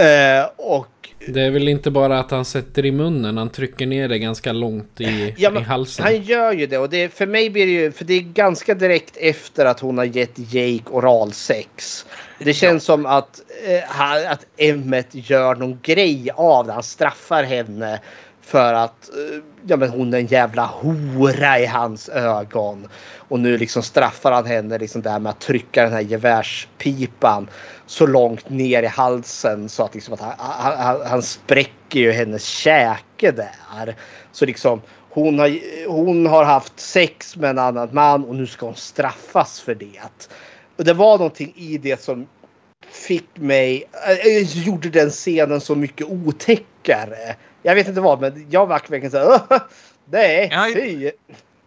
[0.00, 0.88] Uh, och...
[1.26, 4.52] Det är väl inte bara att han sätter i munnen, han trycker ner det ganska
[4.52, 6.04] långt i, ja, i halsen.
[6.04, 8.74] Han gör ju det och det, för mig blir det ju, för det är ganska
[8.74, 12.06] direkt efter att hon har gett Jake oralsex.
[12.38, 12.94] Det känns ja.
[12.94, 18.00] som att, eh, att Emmet gör någon grej av det, han straffar henne
[18.42, 22.88] för att eh, ja, men hon är en jävla hora i hans ögon.
[23.16, 27.48] Och nu liksom straffar han henne liksom där med att trycka den här gevärspipan
[27.86, 32.44] så långt ner i halsen så att, liksom att han, han, han spräcker ju hennes
[32.44, 33.96] käke där.
[34.32, 35.58] Så liksom hon har,
[35.88, 40.00] hon har haft sex med en annan man och nu ska hon straffas för det.
[40.76, 42.26] Och det var någonting i det som
[42.90, 43.84] fick mig,
[44.26, 49.10] äh, gjorde den scenen så mycket otäckare jag vet inte vad, men jag var verkligen
[49.10, 49.40] så här.
[50.04, 51.10] Nej, ja, fy.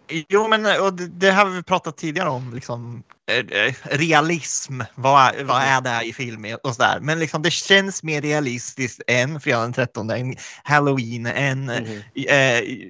[0.08, 2.54] Jo, men och det, det har vi pratat tidigare om.
[2.54, 4.82] Liksom, eh, eh, realism.
[4.96, 7.00] Vad, vad är det i film och sådär.
[7.02, 12.02] Men liksom, det känns mer realistiskt än Fredag den 13, än Halloween, än mm.
[12.28, 12.90] eh,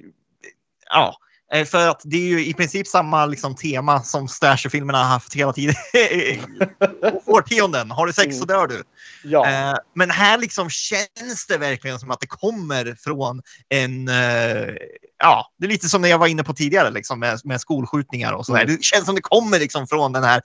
[0.90, 1.16] ja,
[1.52, 5.34] Eh, för att det är ju i princip samma liksom, tema som slasherfilmerna har haft
[5.34, 5.74] hela tiden.
[7.26, 7.90] Årtionden.
[7.90, 8.82] Har du sex så dör du.
[9.28, 9.48] Ja.
[9.48, 14.08] Eh, men här liksom känns det verkligen som att det kommer från en...
[14.08, 14.74] Eh,
[15.18, 18.32] ja, det är lite som när jag var inne på tidigare liksom, med, med skolskjutningar
[18.32, 18.62] och sådär.
[18.62, 18.76] Mm.
[18.76, 20.42] Det känns som det kommer liksom från den här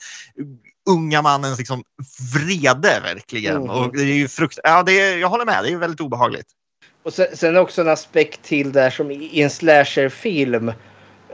[0.90, 1.84] unga mannens liksom,
[2.34, 3.56] vrede verkligen.
[3.58, 3.70] Mm.
[3.70, 4.60] Och det är ju frukt...
[4.64, 5.64] Ja, det är, jag håller med.
[5.64, 6.48] Det är väldigt obehagligt.
[7.04, 10.72] Och sen, sen också en aspekt till där som i en slasherfilm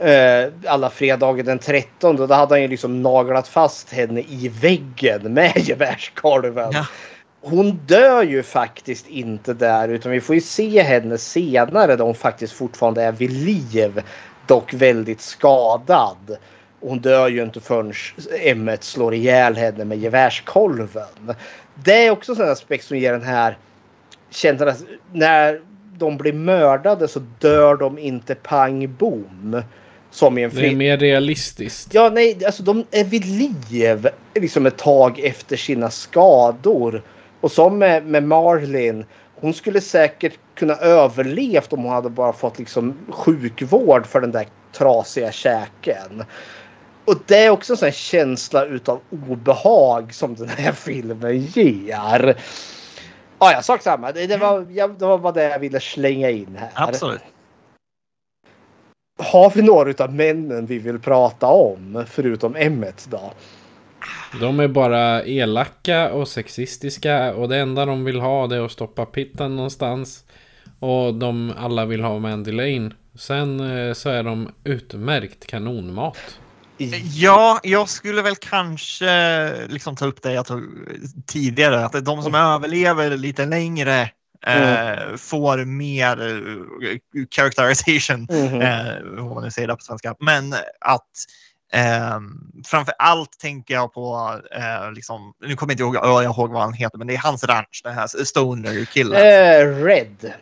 [0.02, 5.34] Uh, alla fredagar den 13 då hade han ju liksom naglat fast henne i väggen
[5.34, 6.70] med gevärskolven.
[6.72, 6.86] Ja.
[7.50, 12.14] Hon dör ju faktiskt inte där utan vi får ju se henne senare då hon
[12.14, 14.02] faktiskt fortfarande är vid liv.
[14.46, 16.36] Dock väldigt skadad.
[16.80, 17.92] hon dör ju inte förrän
[18.44, 21.34] Emmet slår ihjäl henne med gevärskolven.
[21.74, 23.58] Det är också en aspekt som ger den här
[24.30, 25.60] känslan att när
[25.98, 29.62] de blir mördade så dör de inte pang bom.
[30.10, 30.60] Som i en fri...
[30.60, 31.94] Det är mer realistiskt.
[31.94, 37.02] Ja, nej, alltså de är vid liv liksom ett tag efter sina skador.
[37.40, 39.04] Och som med, med Marlin,
[39.34, 44.46] hon skulle säkert kunna överlevt om hon hade bara fått liksom sjukvård för den där
[44.72, 46.24] trasiga käken.
[47.04, 52.36] Och det är också en sån känsla utav obehag som den här filmen ger.
[53.38, 54.12] Ja, jag sak samma.
[54.12, 56.70] Det, det, var, jag, det var bara det jag ville slänga in här.
[56.74, 57.20] Absolut.
[59.18, 63.32] har vi några av männen vi vill prata om förutom Emmet då?
[64.40, 68.72] De är bara elaka och sexistiska och det enda de vill ha det är att
[68.72, 70.24] stoppa pitten någonstans.
[70.80, 72.90] Och de alla vill ha Mandy Lane.
[73.18, 76.38] Sen eh, så är de utmärkt kanonmat.
[77.14, 80.62] Ja, jag skulle väl kanske liksom ta upp det jag tog
[81.26, 84.00] tidigare, att de som överlever lite längre
[84.46, 86.96] eh, får mer eh,
[87.30, 88.60] characterization, Mhm.
[88.60, 90.14] eh, vad man nu säger det på svenska.
[90.20, 91.10] Men att
[91.72, 92.20] eh,
[92.66, 96.62] framför allt tänker jag på, eh, liksom, nu kommer jag inte ihåg, jag ihåg vad
[96.62, 99.16] han heter, men det är hans ranch, den här Stoner-killen.
[99.16, 100.32] Eh, Red.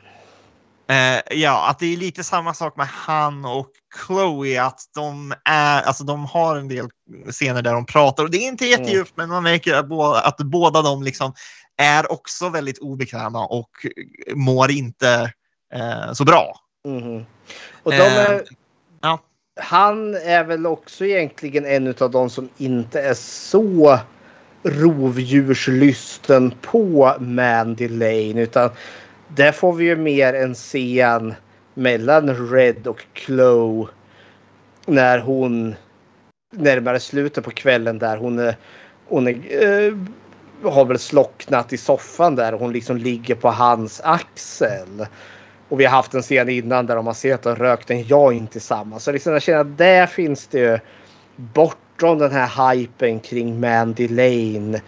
[0.89, 3.71] Eh, ja, att det är lite samma sak med han och
[4.07, 6.89] Chloe, att de är, alltså de har en del
[7.31, 10.37] scener där de pratar och det är inte jättedjupt, men man märker att, båda, att
[10.37, 11.33] båda de liksom
[11.77, 13.71] är också väldigt obekväma och
[14.35, 15.33] mår inte
[15.75, 16.61] eh, så bra.
[16.85, 17.27] Mhm.
[17.83, 18.41] Och de är, Eh,
[19.01, 19.19] ja.
[19.61, 23.99] Han är väl också egentligen en av de som inte är så
[24.63, 28.43] rovdjurslysten på Mandy Lane.
[28.43, 28.71] Utan
[29.29, 31.35] där får vi ju mer en scen
[31.75, 33.87] mellan Red och Chloe.
[34.87, 35.75] När hon
[36.53, 38.57] närmare slutet på kvällen där hon är,
[39.09, 39.95] hon är, eh,
[40.71, 45.07] har väl slocknat i soffan där och hon liksom ligger på hans axel.
[45.69, 48.51] Och vi har haft en scen innan där de har sett och rökt en joint
[48.51, 49.05] tillsammans.
[49.05, 50.79] Så liksom jag känner att där finns det ju
[51.37, 54.81] bortom den här hypen kring Mandy Lane.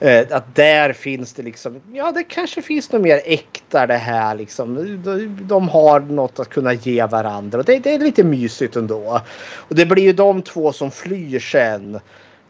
[0.00, 4.34] Eh, att där finns det liksom, ja det kanske finns något mer äkta det här
[4.34, 4.74] liksom.
[5.04, 7.58] De, de har något att kunna ge varandra.
[7.58, 9.20] Och det, det är lite mysigt ändå.
[9.54, 12.00] Och det blir ju de två som flyr sen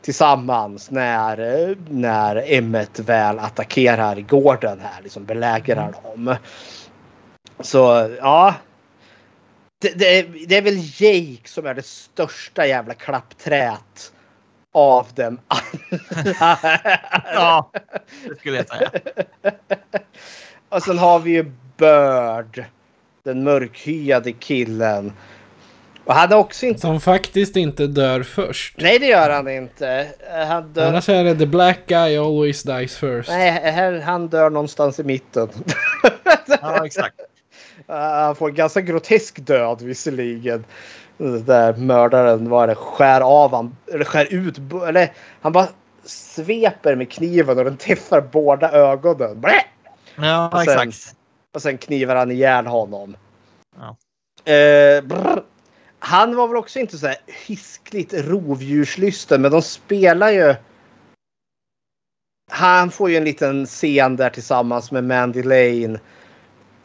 [0.03, 6.37] tillsammans när, när Emmet väl attackerar gården här, liksom belägrar dem.
[7.61, 8.55] Så ja.
[9.81, 14.13] Det, det, är, det är väl Jake som är det största jävla klappträt
[14.73, 16.59] av dem alla.
[17.25, 17.71] ja,
[18.29, 18.91] det skulle jag säga.
[20.69, 22.65] Och sen har vi ju Bird.
[23.25, 25.13] Den mörkhyade killen.
[26.05, 26.81] Och han är också inte...
[26.81, 28.75] Som faktiskt inte dör först.
[28.79, 30.09] Nej det gör han inte.
[30.49, 30.89] Han dör...
[30.89, 33.29] Annars är det the black guy always dies first.
[33.29, 35.49] Nej, här, han dör någonstans i mitten.
[36.63, 37.21] Ja, exakt.
[37.89, 40.65] Han får en ganska grotesk död visserligen.
[41.47, 44.59] Där mördaren var det, skär av han, eller skär ut,
[44.89, 45.69] eller han bara
[46.05, 49.41] sveper med kniven och den träffar båda ögonen.
[49.41, 49.65] Blä!
[50.17, 51.17] Ja, Och sen- exakt.
[51.55, 53.17] Och sen knivar han ihjäl honom.
[53.77, 53.97] Ja.
[54.53, 55.05] Eh,
[55.99, 57.17] han var väl också inte så här
[57.47, 60.55] hiskligt rovdjurslysten men de spelar ju.
[62.51, 65.99] Han får ju en liten scen där tillsammans med Mandy Lane.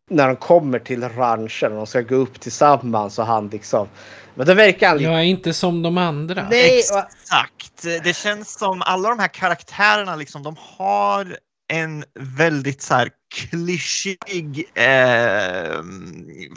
[0.10, 3.88] När de kommer till ranchen och de ska gå upp tillsammans och han liksom.
[4.36, 5.00] Men det verkar han.
[5.00, 6.48] Jag är inte som de andra.
[6.50, 8.04] Nej, Exakt.
[8.04, 11.38] Det känns som alla de här karaktärerna, liksom, de har
[11.74, 14.86] en väldigt så här klyschig, eh,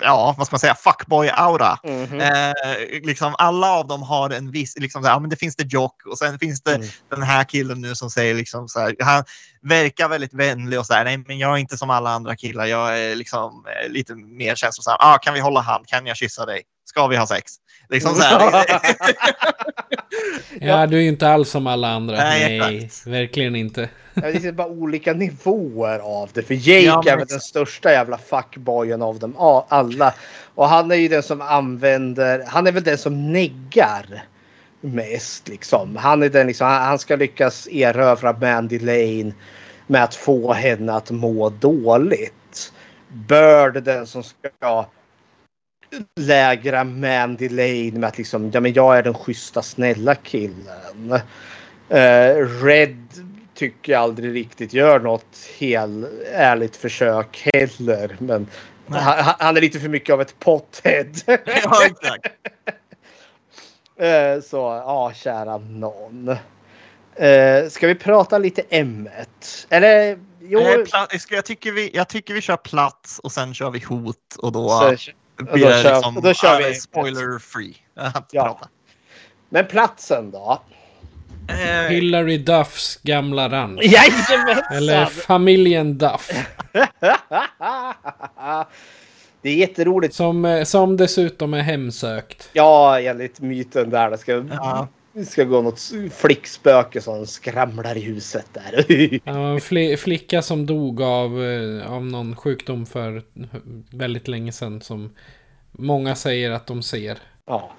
[0.00, 1.76] ja vad ska man säga, fuckboy-aura.
[1.84, 2.20] Mhm.
[2.20, 2.52] Eh,
[3.02, 5.72] liksom alla av dem har en viss, liksom så här, ja, men det finns det
[5.72, 6.86] Jock och sen finns det Mm.
[7.10, 9.24] den här killen nu som säger liksom så här, han
[9.62, 12.66] verkar väldigt vänlig och så här, nej men jag är inte som alla andra killar,
[12.66, 14.96] jag är liksom eh, lite mer känslosam.
[15.00, 15.86] Ah, kan vi hålla hand?
[15.86, 16.62] Kan jag kyssa dig?
[16.88, 17.52] Ska vi ha sex?
[17.88, 18.64] Liksom så här.
[20.60, 22.16] Ja, du är ju inte alls som alla andra.
[22.16, 23.88] Nej, Nej, verkligen inte.
[24.14, 26.42] Ja, Det är bara olika nivåer av det.
[26.42, 29.34] För Jake Ja, men är väl den största jävla fuckboyen av dem
[29.68, 30.14] alla.
[30.54, 34.24] Och han är ju den som använder, han är väl den som neggar
[34.80, 35.96] mest liksom.
[35.96, 39.32] Han är den liksom, han ska lyckas erövra Mandy Lane
[39.86, 42.72] med att få henne att må dåligt.
[43.08, 44.86] Bird den som ska
[46.20, 51.12] lägra Mandy Lane med att liksom, ja men jag är den schyssta snälla killen.
[51.88, 53.06] Eh, Red
[53.54, 58.16] tycker jag aldrig riktigt gör något hel ärligt försök heller.
[58.18, 58.46] Men
[58.88, 61.06] han, han- är lite för mycket av ett pothead.
[61.26, 62.26] ja, exakt.
[63.98, 66.28] Eh, Så ja, kära någon.
[67.14, 69.66] Eh, Ska vi prata lite ämnet?
[69.68, 70.60] Eller jo.
[70.60, 74.52] Jag, jag, tycker vi, jag tycker vi kör platt och sen kör vi hot och
[74.52, 75.12] då Så-
[75.44, 77.76] blir då det kör- liksom och då kör vi- spoiler free.
[77.94, 78.42] att Ja.
[78.44, 78.68] prata.
[79.48, 80.62] Men platsen då?
[81.48, 83.80] Eh, Hillary Duffs gamla ranch.
[83.84, 84.76] Jajamensan!
[84.76, 86.30] Eller familjen Duff.
[89.42, 90.14] Det är jätteroligt.
[90.14, 92.48] Som, eh, som dessutom är hemsökt.
[92.52, 94.10] Ja, enligt myten där.
[94.10, 94.88] Det ska, Ja.
[95.16, 95.80] Det ska gå något
[96.12, 98.84] flickspöke som skramlar i huset där.
[99.24, 103.22] Ja, en fli- flicka som dog av, eh, av någon sjukdom för
[103.90, 104.80] väldigt länge sedan.
[104.80, 105.14] Som
[105.72, 107.18] många säger att de ser.
[107.46, 107.72] Ja.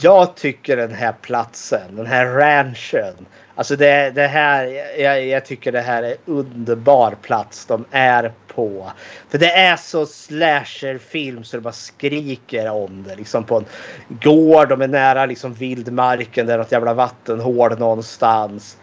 [0.00, 3.26] Jag tycker den här platsen, den här ranchen.
[3.54, 4.66] Alltså det, det här,
[5.00, 8.92] jag, jag tycker det här är underbar plats de är på.
[9.28, 13.16] För det är så slasherfilm så det bara skriker om det.
[13.16, 13.64] Liksom på en
[14.08, 18.76] gård, de är nära liksom vildmarken, det är något jävla vattenhål någonstans.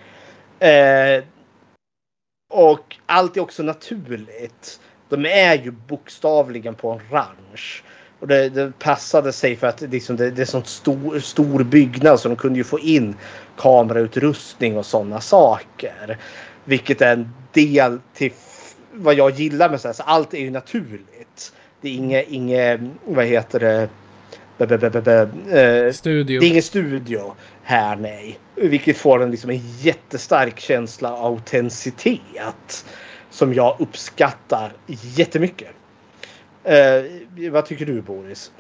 [0.60, 1.24] Eh,
[2.50, 4.80] och allt är också naturligt.
[5.10, 7.84] De är ju bokstavligen på en ranch.
[8.20, 12.20] Och det, det passade sig för att liksom det, det är sån stor, stor byggnad
[12.20, 13.16] så de kunde ju få in
[13.58, 16.18] kamerautrustning och sådana saker.
[16.66, 18.32] Vilket är en del till
[18.94, 19.94] vad jag gillar med så här.
[19.94, 21.54] Så allt är ju naturligt.
[21.82, 23.90] Det är inget, inget vad heter det?
[24.58, 26.40] Be, be, be, Studio.
[26.40, 28.40] Det är ingen studio här nej.
[28.56, 32.86] Vilket får en, liksom, en jättestark känsla av autenticitet.
[33.30, 35.70] Som jag uppskattar jättemycket.
[36.64, 38.52] Eh, vad tycker du Boris?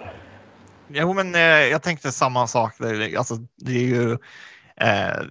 [0.87, 2.75] Jo, men eh, jag tänkte samma sak.
[2.77, 3.17] där.
[3.17, 4.17] Alltså, det är ju
[4.81, 5.23] eh,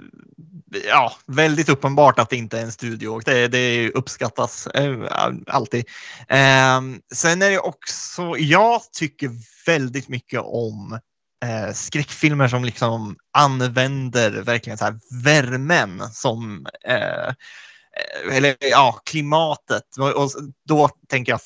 [0.89, 4.97] ja, väldigt uppenbart att det inte är en studio och det, det uppskattas eh,
[5.47, 5.85] alltid.
[6.29, 6.81] Eh,
[7.15, 9.31] sen är det också, jag tycker
[9.67, 10.99] väldigt mycket om
[11.45, 19.97] eh, skräckfilmer som liksom använder verkligen så här värmen som eh, eh eller ja, klimatet.
[20.15, 20.31] Och
[20.65, 21.41] då tänker jag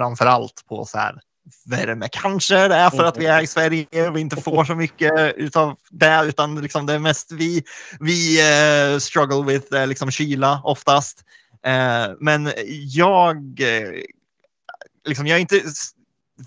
[0.00, 1.20] framför allt på så här
[1.66, 2.08] värme.
[2.12, 5.34] Kanske det är för att vi är i Sverige och vi inte får så mycket
[5.36, 7.64] utav det, utan liksom det är mest vi,
[8.00, 11.24] vi uh, struggle with uh, liksom kyla oftast.
[11.66, 12.52] Uh, men
[12.86, 13.60] jag,
[15.06, 15.62] liksom, jag är inte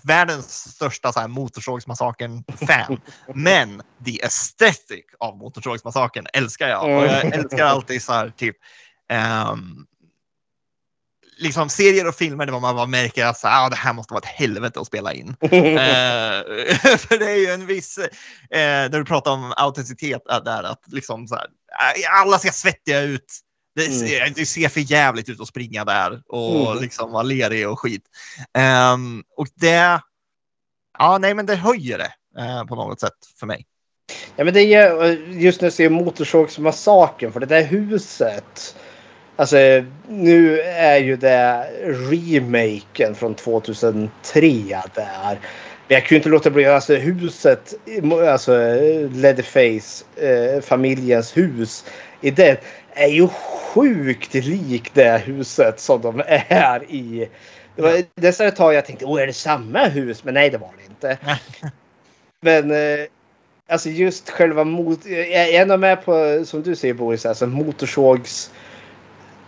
[0.02, 3.00] världens största så här, Motorsågsmassakern-fan,
[3.34, 6.84] men the aesthetic av Motorsågsmassakern älskar jag.
[6.84, 8.56] Och jag älskar alltid så här, typ,
[9.52, 9.86] um,
[11.44, 14.22] liksom serier och filmer där man bara märker att så, ah, det här måste vara
[14.22, 15.28] ett helvete att spela in.
[15.40, 15.50] eh,
[16.98, 18.08] för det är ju en viss, eh,
[18.50, 21.46] när du pratar om autenticitet där, att liksom så här,
[22.10, 23.40] alla ser svettiga ut.
[23.76, 24.32] Det ser, mm.
[24.36, 26.82] det ser för jävligt ut att springa där och mm.
[26.82, 28.04] liksom vara lerig och skit.
[28.92, 30.00] Um, och det,
[30.98, 32.12] ja nej men det höjer det
[32.68, 33.66] på något sätt för mig.
[34.36, 38.76] Ja men det är just jag ser Motorsågsmassakern för det där huset
[39.36, 39.56] Alltså
[40.08, 44.10] nu är ju det remaken från 2003
[44.94, 45.38] där.
[45.88, 47.74] Men jag kunde inte låta bli, alltså huset,
[48.28, 48.52] alltså
[49.12, 51.84] Leatherface, eh, familjens hus
[52.20, 52.56] i den
[52.92, 57.28] är ju sjukt lik det huset som de är i.
[57.76, 60.24] Det var nästan ett tag jag tänkte, åh är det samma hus?
[60.24, 61.18] Men nej det var det inte.
[62.40, 63.06] Men eh,
[63.68, 68.50] alltså just själva mot, jag är ändå med på, som du säger Boris, alltså motorsågs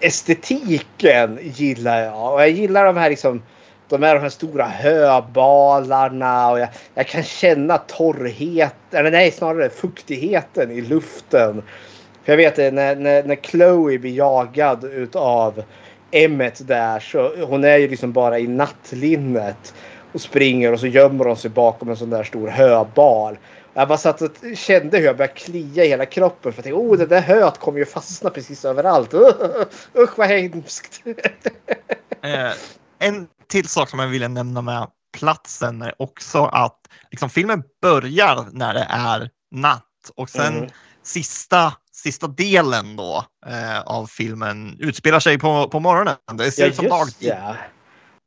[0.00, 2.32] estetiken gillar jag.
[2.32, 3.42] Och jag gillar de här liksom
[3.88, 9.70] de här, de här stora höbalarna och jag, jag kan känna torrheten, eller nej snarare
[9.70, 11.62] fuktigheten i luften.
[12.24, 15.62] För jag vet när, när, när Chloe blir jagad utav
[16.10, 19.74] Emmet där så hon är ju liksom bara i nattlinnet
[20.12, 23.38] och springer och så gömmer hon sig bakom en sån där stor höbal.
[23.76, 26.52] Jag bara satt och kände hur jag började klia i hela kroppen.
[26.52, 29.14] För jag tänkte, oh det där höet kommer ju fastna precis överallt.
[29.98, 31.02] Usch vad hemskt.
[32.22, 32.52] eh,
[32.98, 34.88] en till sak som jag ville nämna med
[35.18, 36.80] platsen är också att
[37.10, 40.70] liksom, filmen börjar när det är natt och sen mm.
[41.02, 46.16] sista, sista delen då eh, av filmen utspelar sig på, på morgonen.
[46.32, 47.28] Det ser ja, ut som dagtid.
[47.28, 47.56] Ja.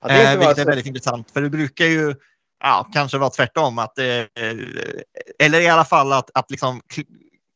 [0.02, 2.16] Ja, eh, vilket är väldigt intressant för det brukar ju
[2.60, 3.80] ja, kanske var tvärtom.
[3.80, 4.24] Att, eh,
[5.40, 6.82] eller i alla fall att, att liksom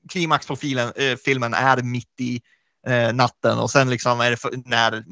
[0.09, 2.41] klimax på filen, eh, filmen är mitt i
[2.87, 5.03] eh, natten och sen liksom är det för, när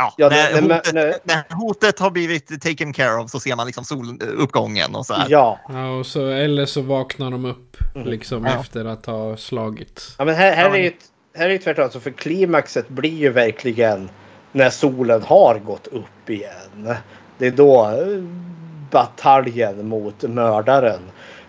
[0.00, 3.56] Ja, ja när, det, hotet, när, när, hotet, har blivit taken care of så ser
[3.56, 5.26] man liksom soluppgången och så här.
[5.28, 5.60] Ja.
[5.68, 8.08] ja och så, eller så vaknar de upp mm.
[8.08, 8.60] liksom ja.
[8.60, 10.14] efter att ha slagit.
[10.18, 10.92] Ja men här, här, är, ju,
[11.34, 11.84] här är ju tvärtom.
[11.84, 14.10] Alltså för klimaxet blir ju verkligen
[14.52, 16.94] när solen har gått upp igen.
[17.40, 17.90] Det är då
[18.90, 21.00] bataljen mot mördaren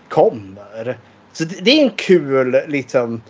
[0.08, 0.98] kommer.
[1.32, 3.22] Så det är en kul liksom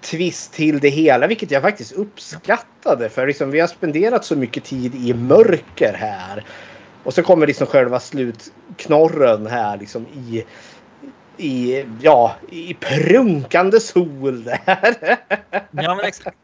[0.00, 3.08] twist till det hela, vilket jag faktiskt uppskattade.
[3.08, 6.44] För liksom, vi har spenderat så mycket tid i mörker här.
[7.04, 10.44] Och så kommer liksom själva slutknorren här liksom i,
[11.36, 15.16] i, ja, i prunkande sol där.
[15.70, 16.36] Ja, men exakt.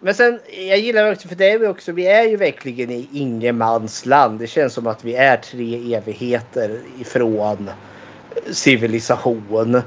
[0.00, 3.08] Men sen, jag gillar också, för det är vi också, vi är ju verkligen i
[3.12, 4.38] ingenmansland.
[4.38, 7.70] Det känns som att vi är tre evigheter ifrån
[8.50, 9.74] civilisation.
[9.74, 9.82] Uh,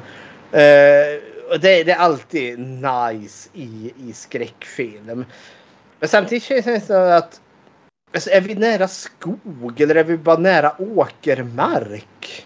[1.49, 5.25] och det, det, är alltid nice i, i skräckfilm.
[5.99, 7.39] Men samtidigt känns det som att
[8.13, 12.45] Alltså, är vi nära skog eller är vi bara nära åkermark?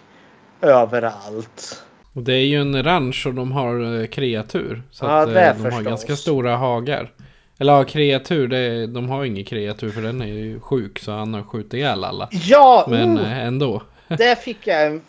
[0.60, 1.82] Överallt.
[2.12, 4.82] Och det är ju en ranch och de har eh, kreatur.
[4.90, 7.12] Så Ja, att, eh, de har ganska stora hagar.
[7.58, 11.34] Eller ja, kreatur, det de har ingen kreatur för den är ju sjuk så han
[11.34, 12.28] har skjutit ihjäl alla.
[12.30, 12.86] Ja!
[12.88, 13.82] Men eh, ändå.
[14.08, 15.00] där fick jag.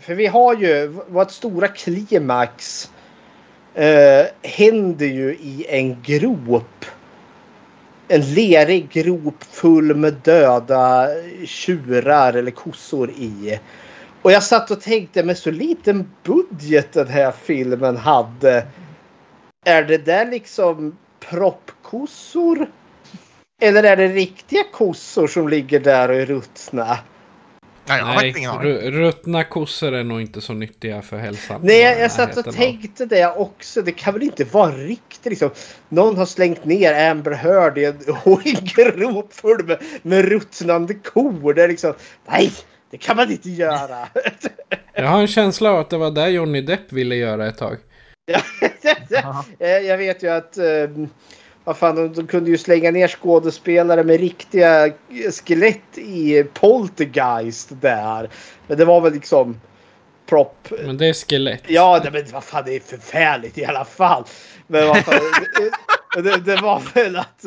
[0.00, 0.86] För vi har ju...
[1.08, 2.90] Vårt stora klimax
[3.74, 6.84] eh, händer ju i en grop.
[8.08, 11.06] En lerig grop full med döda
[11.44, 13.58] tjurar eller kossor i.
[14.22, 18.66] Och jag satt och tänkte med så liten budget den här filmen hade.
[19.64, 20.96] Är det där liksom
[21.90, 22.70] proppkossor?
[23.62, 26.98] Eller är det riktiga kossor som ligger där och är ruttna?
[27.86, 28.72] Ja, jag har Nej, faktiskt ingen aning.
[28.72, 31.60] ru- ruttna kossor är nog inte så nyttiga för hälsan.
[31.64, 33.82] Nej, jag, satt och tänkte det också.
[33.82, 35.50] Det kan väl inte vara riktigt liksom.
[35.88, 37.98] Någon har slängt ner Amber Heard i en,
[38.44, 41.54] i en grop full med, med ruttnande kor.
[41.54, 41.94] Det är liksom,
[42.28, 42.52] nej,
[42.90, 44.08] det kan man inte göra.
[44.94, 47.76] Jag har en känsla av att det var där Johnny Depp ville göra ett tag.
[49.58, 50.64] Eh, jag vet ju att eh,
[51.70, 54.92] vad fan, de, de kunde ju slänga ner skådespelare med riktiga
[55.44, 58.30] skelett i Poltergeist där.
[58.66, 59.60] Men det var väl liksom
[60.26, 60.68] prop.
[60.84, 61.62] Men det är skelett.
[61.66, 64.24] Ja, det, men vad fan det är förfärligt i alla fall.
[64.66, 65.20] Men vad fan,
[66.24, 67.44] det, det, var väl att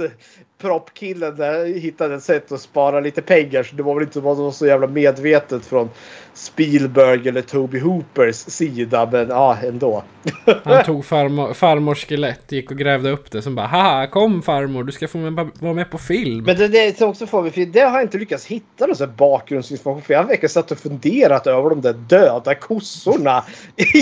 [0.64, 3.64] proppkillen där hittade ett sätt att spara lite pengar.
[3.64, 5.90] Så det var väl inte var så jävla medvetet från
[6.34, 9.10] Spielberg eller Toby Hoopers sida.
[9.12, 10.04] Men ja, ändå.
[10.64, 13.42] Han tog farmor, farmors skelett, gick och grävde upp det.
[13.42, 16.44] Som bara haha kom farmor, du ska få med, vara med på film.
[16.46, 19.16] Men det, det som också mig, för det har jag inte lyckats hitta någon sån
[19.18, 20.02] bakgrundsinformation.
[20.02, 23.44] För jag har verkligen satt och funderat över de där döda kossorna
[23.76, 24.00] i,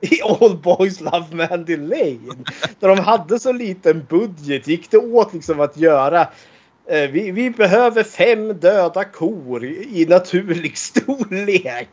[0.00, 2.44] i All Boys Love Mandy Lane.
[2.80, 7.50] Där de hade så liten budget gick det åt liksom att göra eh, vi, vi
[7.50, 11.88] behöver fem döda kor i, naturlig storlek.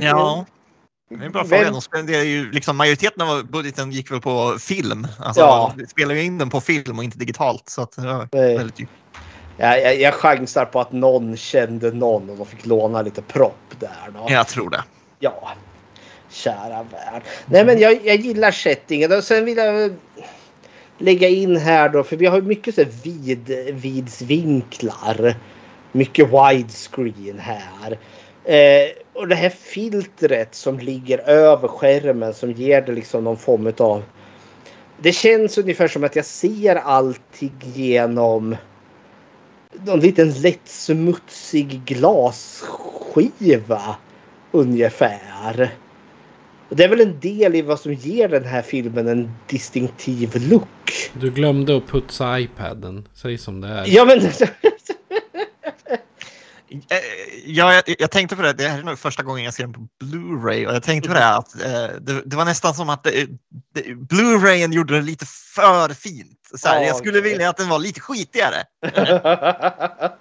[0.00, 0.46] Ja.
[1.10, 1.70] Det är en bra Vem- fråga.
[1.70, 5.06] De spenderar ju, liksom, majoriteten av budgeten gick väl på film.
[5.18, 5.74] Alltså, Ja.
[5.78, 7.68] De spelar ju in den på film och inte digitalt.
[7.68, 7.96] Så att,
[8.32, 8.56] Nej.
[8.56, 8.88] väldigt.
[9.56, 13.74] Jag, jag, jag chansar på att någon kände någon och de fick låna lite propp
[13.78, 14.10] där.
[14.14, 14.26] Då.
[14.28, 14.84] Jag tror det.
[15.18, 15.52] Ja,
[16.30, 17.22] kära värld.
[17.46, 19.94] Nej men jag, jag gillar settingen och sen vill jag
[20.98, 25.34] lägga in här då för vi har mycket så här vid, vidsvinklar.
[25.92, 27.98] Mycket widescreen här.
[28.44, 33.72] Eh, och det här filtret som ligger över skärmen som ger det liksom någon form
[33.78, 34.02] av...
[34.98, 38.56] Det känns ungefär som att jag ser allting genom
[39.84, 43.16] någon liten lätt smutsig glasskiva
[44.52, 45.70] ungefär.
[46.68, 50.48] Och det är väl en del i vad som ger den här filmen en distinktiv
[50.50, 51.10] look.
[51.12, 53.08] Du glömde att putsa iPaden.
[53.14, 53.84] Säg som det är.
[53.86, 54.18] Ja men...
[54.18, 54.30] Eh,
[57.48, 58.52] Ja, jag, jag tänkte på det.
[58.52, 61.14] Det här är nog första gången jag ser den på Blu-ray och jag tänkte på
[61.14, 63.26] det att eh, det, det var nästan som att det,
[63.74, 66.38] det, Blu-rayen gjorde det lite för fint.
[66.54, 67.30] Så här, Ja, jag skulle okej.
[67.30, 68.64] vilja att den var lite skitigare.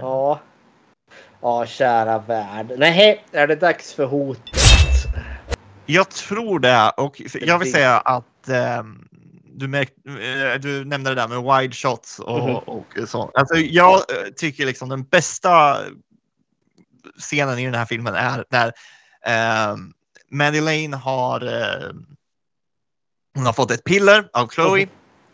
[0.00, 0.40] ja.
[1.42, 2.72] Ja, kära värld.
[2.76, 4.04] Nej, är det dags för
[5.86, 9.08] Jag tror det och jag vill säga att ehm,
[9.44, 12.56] du, märk, eh, du nämnde det där med wide shots och, Mhm.
[12.56, 13.30] och så.
[13.34, 15.78] Alltså, jag eh, tycker liksom den bästa
[17.18, 18.72] scenen i den här filmen är när
[19.72, 19.92] um,
[20.30, 21.90] Mandy Lane har, eh,
[23.34, 24.82] hon har fått ett piller av Chloe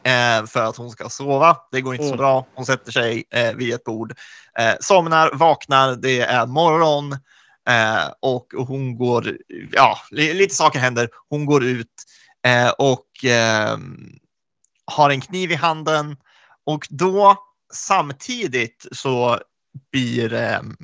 [0.03, 1.57] eh, för att hon ska sova.
[1.73, 2.19] Det går inte så Mm.
[2.19, 2.47] bra.
[2.55, 4.15] Hon sätter sig eh, vid ett bord,
[4.59, 7.19] eh, somnar, vaknar, det är morgon
[7.69, 9.39] eh, och hon går,
[9.73, 11.09] ja, li- lite saker händer.
[11.29, 11.93] Hon går ut
[12.47, 14.19] eh, och ehm,
[14.85, 16.17] har en kniv i handen
[16.67, 17.39] och då
[17.73, 19.41] samtidigt så
[19.93, 20.77] blir, ehm,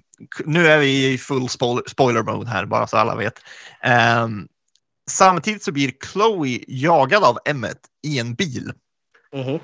[0.45, 3.35] nu är vi i full spoil- spoiler mode här bara så alla vet.
[3.83, 4.49] Ehm,
[5.11, 8.73] samtidigt så blir Chloe jagad av Emmet i en bil.
[9.35, 9.55] Mhm.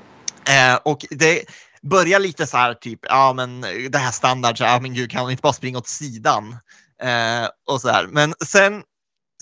[0.49, 1.45] Eh, och det
[1.82, 5.20] börjar lite så här typ, ja men det här standard, så, ja men gud kan
[5.20, 6.57] hon inte bara springa åt sidan?
[7.03, 8.07] Eh, och så här.
[8.07, 8.83] Men sen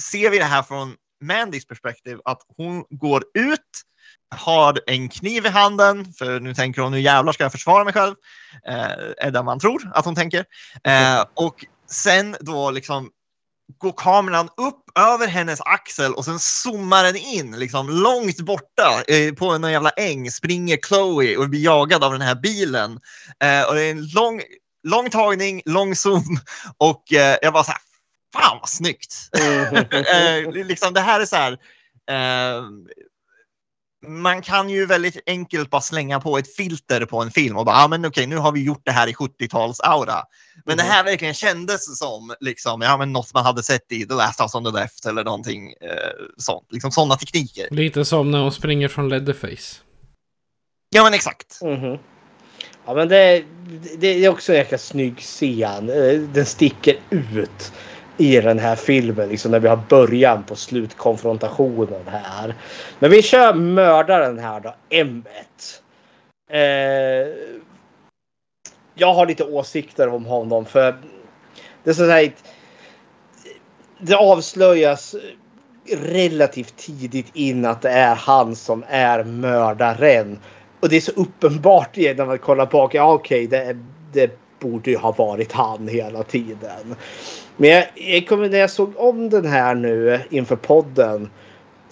[0.00, 3.60] ser vi det här från Mandys perspektiv att hon går ut,
[4.34, 7.92] har en kniv i handen, för nu tänker hon nu jävlar ska jag försvara mig
[7.92, 8.14] själv,
[8.66, 10.44] eh, är det man tror att hon tänker.
[10.84, 13.10] Eh, och sen då liksom
[13.78, 19.34] går kameran upp över hennes axel och sen zoomar den in liksom långt borta eh,
[19.34, 23.00] på en jävla äng springer Chloe och blir jagad av den här bilen.
[23.44, 24.42] Eh, och det är en lång,
[24.86, 26.38] lång tagning, lång zoom
[26.78, 27.80] och eh, jag var så här,
[28.32, 29.14] fan vad snyggt.
[29.92, 31.52] eh, liksom, det här är så här,
[32.10, 32.62] eh,
[34.08, 37.76] man kan ju väldigt enkelt bara slänga på ett filter på en film och bara,
[37.76, 40.22] ah, men okej, nu har vi gjort det här i 70-tals-aura.
[40.64, 40.86] Men Mm.
[40.86, 44.40] det här verkligen kändes som liksom, ja, men något man hade sett i The Last
[44.40, 46.66] House on the Left eller någonting eh, sånt.
[46.70, 47.68] Liksom sådana tekniker.
[47.70, 49.76] Lite som när hon springer från Leatherface.
[50.90, 51.58] Ja, men exakt.
[51.62, 51.98] Mhm.
[52.86, 53.44] Ja men det,
[53.98, 55.90] det är också en jäkla snygg scen.
[55.90, 57.72] Eh, den sticker ut
[58.16, 59.28] i den här filmen.
[59.28, 62.54] Liksom när vi har början på slutkonfrontationen här.
[62.98, 64.74] Men vi kör mördaren här då.
[64.90, 65.22] M1.
[66.50, 67.34] Eh,
[68.94, 70.96] jag har lite åsikter om honom för
[71.84, 72.32] det är så här,
[74.00, 75.14] Det avslöjas
[75.92, 80.38] relativt tidigt in att det är han som är mördaren.
[80.86, 82.94] Och det är så uppenbart genom när man kollar bak.
[82.94, 83.76] Ja okej, det,
[84.12, 86.94] det borde ju ha varit han hela tiden.
[87.56, 91.30] Men jag, jag kommer, när jag såg om den här nu inför podden.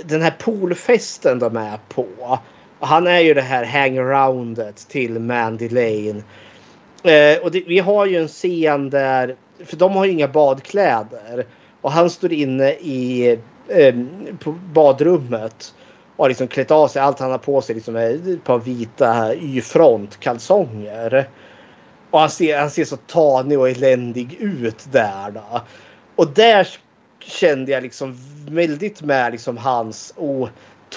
[0.04, 2.38] Den här poolfesten de är på.
[2.80, 6.22] Han är ju det här hangaroundet till Mandy Lane.
[7.02, 11.46] Eh, och det, vi har ju en scen där, för de har ju inga badkläder.
[11.80, 13.30] Och han står inne i
[13.68, 13.94] eh,
[14.38, 15.74] på badrummet.
[16.16, 17.02] Och har liksom klätt av sig.
[17.02, 21.28] Allt han har på sig liksom är ett par vita Y-front kalsonger.
[22.10, 25.60] Och han ser, han ser så tanig och eländig ut där då.
[26.16, 26.68] Och där
[27.20, 28.18] kände jag liksom
[28.48, 30.48] väldigt med liksom hans oh,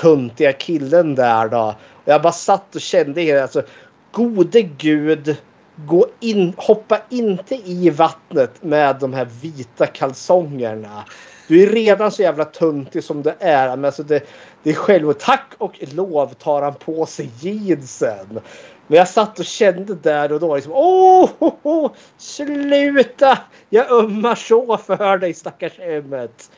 [0.02, 1.76] tuntiga killen där då.
[1.94, 3.64] Och jag bara satt och kände hela, alltså
[4.12, 5.38] gode gud.
[5.76, 11.06] Gå in, hoppa inte i vattnet med de här vita kalsongerna.
[11.48, 13.68] Du är redan så jävla tuntig som det är.
[13.68, 14.24] Men alltså det,
[14.68, 18.40] det är själv tack och lov tar han på sig jeansen.
[18.88, 23.40] Men jag satt och kände där och då liksom åh, oh, oh, sluta!
[23.70, 26.52] Jag ömmar så för dig stackars Emmet.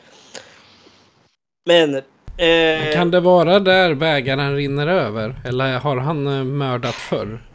[1.66, 1.94] Men...
[2.36, 5.40] Eh, Kan det vara där bägaren rinner över?
[5.44, 7.46] Eller har han eh, mördat förr?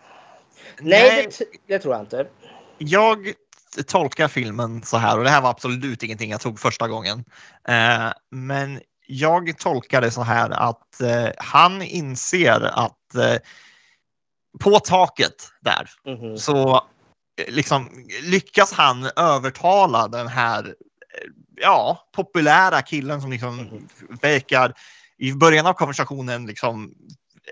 [0.82, 2.27] nej, det, det tror jag inte.
[2.77, 3.34] Jag
[3.88, 7.23] tolkar filmen så här och det här var absolut ingenting jag tog första gången.
[7.68, 13.38] Eh, men jag tolkar det så här att eh, han inser att eh,
[14.60, 16.38] på taket där Mhm.
[16.38, 16.76] så
[17.41, 23.88] eh, liksom lyckas han övertala den här eh, ja, populära killen som liksom
[24.22, 24.73] verkar
[25.18, 26.94] i början av konversationen liksom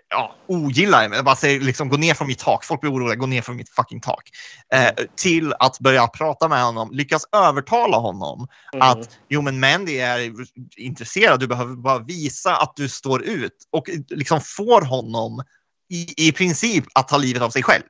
[0.10, 1.18] ja, ogillar mig.
[1.18, 2.66] Jag bara säger liksom gå ner från mitt tak.
[2.66, 4.30] Folk blir oroliga, gå ner från mitt fucking tak.
[4.74, 8.48] Eh, till att börja prata med honom, lyckas övertala honom
[8.80, 10.32] att jo men Mandy är
[10.78, 15.44] intresserad, du behöver bara visa att du står ut och liksom får honom
[15.90, 17.84] i, i princip att ta livet av sig själv.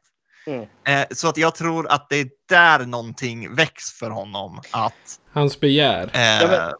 [0.47, 0.61] Mm.
[0.88, 4.61] Eh, så att jag tror att det är där någonting väcks för honom.
[4.71, 6.09] Att, Hans begär.
[6.13, 6.73] eh, Ja, men-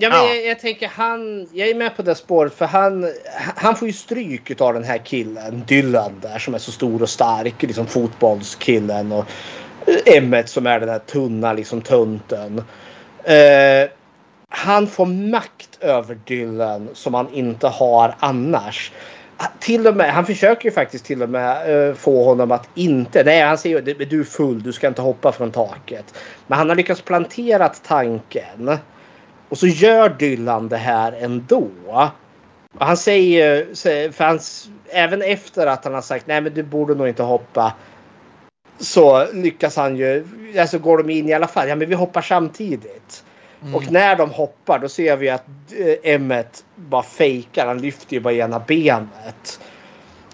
[0.00, 0.34] Ja, men Ja.
[0.34, 3.06] Jag, jag tänker han, jag är med på det spåret för han,
[3.56, 7.08] han får ju stryk av den här killen Dylan där som är så stor och
[7.08, 9.24] stark, liksom fotbollskillen och
[9.86, 12.62] eh, Emmet som är den här tunna liksom tunten.
[13.24, 13.90] Eh,
[14.48, 18.92] han får makt över Dylan som han inte har annars.
[19.60, 23.24] Till och med, han försöker ju faktiskt till och med eh, få honom att inte...
[23.24, 26.14] Nej, han säger ju du är full, du ska inte hoppa från taket.
[26.46, 28.78] Men han har lyckats plantera tanken.
[29.48, 31.68] Och så gör Dylan det här ändå.
[31.86, 33.74] Och han säger
[34.12, 34.38] för han,
[34.88, 37.72] även efter att han har sagt nej men du borde nog inte hoppa.
[38.78, 40.26] Så lyckas han ju,
[40.58, 43.24] alltså går de in i alla fall, ja men vi hoppar samtidigt.
[43.74, 45.46] Och när de hoppar då ser vi att
[45.78, 49.60] eh, Emmet bara fejkar, han lyfter ju bara ena benet.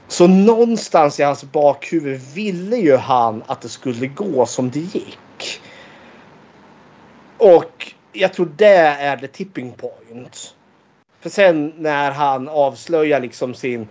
[0.08, 5.60] Så någonstans i hans bakhuvud ville ju han att det skulle gå som det gick.
[7.38, 10.54] Och jag tror det är the tipping point.
[11.20, 13.88] För sen när han avslöjar liksom sin...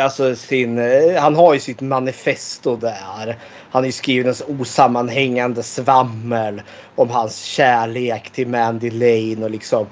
[0.00, 0.78] Alltså sin...
[0.78, 3.38] Eh, han har ju sitt manifesto där.
[3.70, 6.62] Han har ju skrivit en osammanhängande svammel
[6.94, 9.86] om hans kärlek till Mandy Lane och liksom...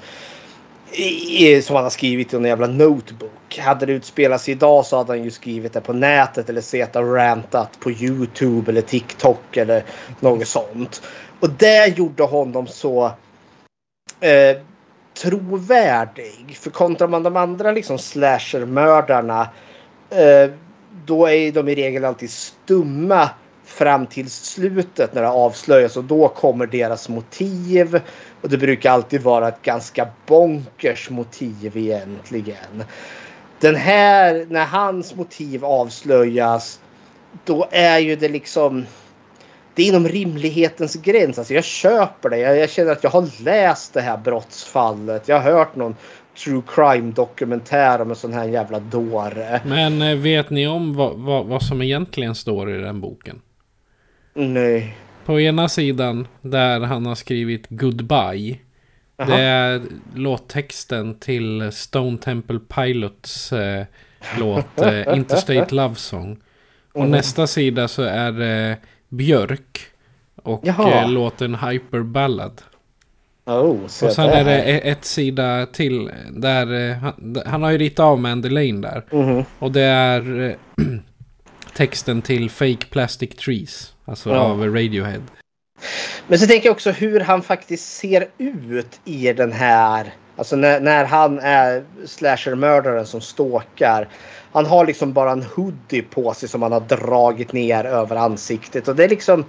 [0.93, 3.59] i- Som han har skrivit i en jävla notebook.
[3.59, 7.15] Hade det utspelats idag så hade han ju skrivit det på nätet eller sett och
[7.15, 9.85] rantat på Youtube eller TikTok eller
[10.21, 11.03] något sånt.
[11.43, 13.05] Och det gjorde honom så
[14.21, 14.57] eh,
[15.23, 16.57] trovärdig.
[16.61, 19.49] För kontra man de andra liksom slashermördarna
[20.11, 20.51] eh,
[21.07, 23.31] då är de i regel alltid stumma
[23.65, 28.01] fram till slutet när det avslöjas och då kommer deras motiv.
[28.41, 32.85] Och det brukar alltid vara ett ganska bonkers motiv egentligen.
[33.61, 36.81] Den här, när hans motiv avslöjas
[37.45, 38.87] då är ju det liksom
[39.75, 41.39] det är inom rimlighetens gräns.
[41.39, 42.39] Alltså jag köper det.
[42.39, 45.29] Jag, jag känner att jag har läst det här brottsfallet.
[45.29, 45.97] Jag har hört någon
[46.45, 49.61] true crime dokumentär om en sån här jävla dåre.
[49.65, 53.41] Men eh, vet ni om vad, vad, vad som egentligen står i den boken?
[54.35, 54.97] Nej.
[55.25, 58.59] På ena sidan där han har skrivit Goodbye.
[59.17, 59.27] Jaha.
[59.29, 59.83] Det är
[60.15, 63.85] låttexten till Stone Temple Pilots eh,
[64.39, 66.39] låt eh, Interstate Love Song.
[66.93, 67.11] Och Mm.
[67.11, 68.77] nästa sida så är det
[69.13, 69.81] Björk.
[70.43, 71.03] Och Jaha.
[71.03, 72.63] eh, låten Hyper Ballad.
[73.47, 74.37] Oh, så Och sen där.
[74.41, 78.49] är det e- ett sida till där eh, han, han har ju ritat av Mandy
[78.49, 79.05] Lane där.
[79.11, 79.45] Mhm.
[79.59, 80.55] Och det är eh,
[81.77, 83.93] texten till Fake Plastic Trees.
[84.05, 84.37] Alltså Ja.
[84.37, 85.23] av Radiohead.
[86.29, 90.13] Men så tänker jag också hur han faktiskt ser ut i den här.
[90.37, 94.09] Alltså när, när han är slashermördaren som stalkar.
[94.53, 98.89] Han har liksom bara en hoodie på sig som han har dragit ner över ansiktet.
[98.89, 99.45] Och det är liksom.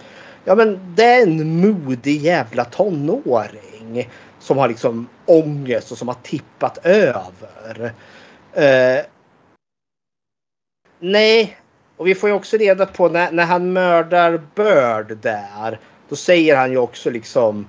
[0.45, 4.10] Ja men det är en modig jävla tonåring.
[4.39, 7.93] Som har liksom ångest och som har tippat över.
[8.57, 9.05] Uh,
[10.99, 11.57] nej.
[11.97, 15.80] Och vi får ju också reda på när, när han mördar Bird där.
[16.10, 17.68] Då säger han ju också liksom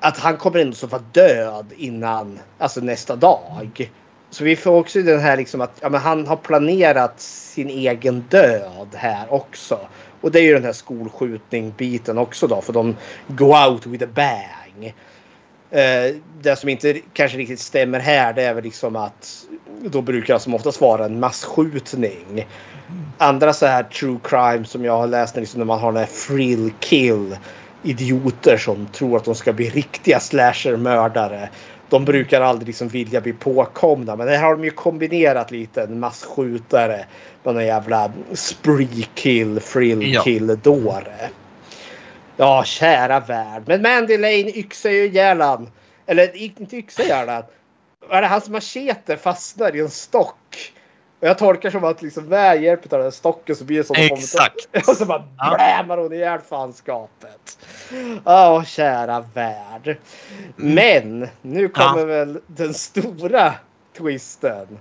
[0.00, 3.90] att han kommer ändå att vara död innan alltså nästa dag.
[4.30, 8.24] Så vi får också den här liksom att ja, men han har planerat sin egen
[8.28, 9.80] död här också.
[10.20, 12.96] Och det är ju den här skolskjutning-biten också då för de
[13.26, 14.94] go out with a bang.
[15.70, 19.46] Eh, det som inte kanske riktigt stämmer här det är väl liksom att
[19.80, 22.46] då brukar det som oftast vara en massskjutning.
[23.18, 26.06] Andra så här true crime som jag har läst liksom när man har den här
[26.06, 27.36] frill kill
[27.82, 31.48] idioter som tror att de ska bli riktiga slashermördare.
[31.88, 36.00] De brukar aldrig liksom vilja bli påkomna men här har de ju kombinerat lite en
[36.00, 37.04] massskjutare
[37.42, 40.22] med en jävla spree kill, frill Ja.
[40.22, 41.30] kill dåre.
[42.36, 43.62] Ja, kära värld.
[43.66, 45.42] Men Mandy Lane yxar ju ihjäl.
[46.06, 47.42] Eller inte yxar ihjäl han.
[48.10, 50.72] Är det hans machete fastnar i en stock?
[51.20, 53.96] Och jag tolkar som att liksom med hjälp av den stocken så blir det som
[53.98, 54.68] Exakt.
[54.88, 55.54] Och så bara Ja.
[55.54, 57.58] blämar hon ihjäl fanskapet.
[58.24, 59.98] Ja, kära värld.
[60.56, 62.04] Men nu kommer Ja.
[62.04, 63.54] väl den stora
[63.98, 64.78] twisten.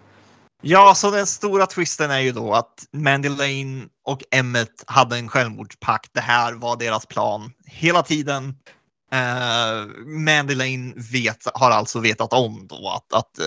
[0.61, 5.29] Ja, så den stora twisten är ju då att Mandy Lane och Emmet hade en
[5.29, 6.09] självmordspakt.
[6.13, 8.55] Det här var deras plan hela tiden.
[9.13, 13.39] Uh, Mandy Lane vet, har alltså vetat om då att, att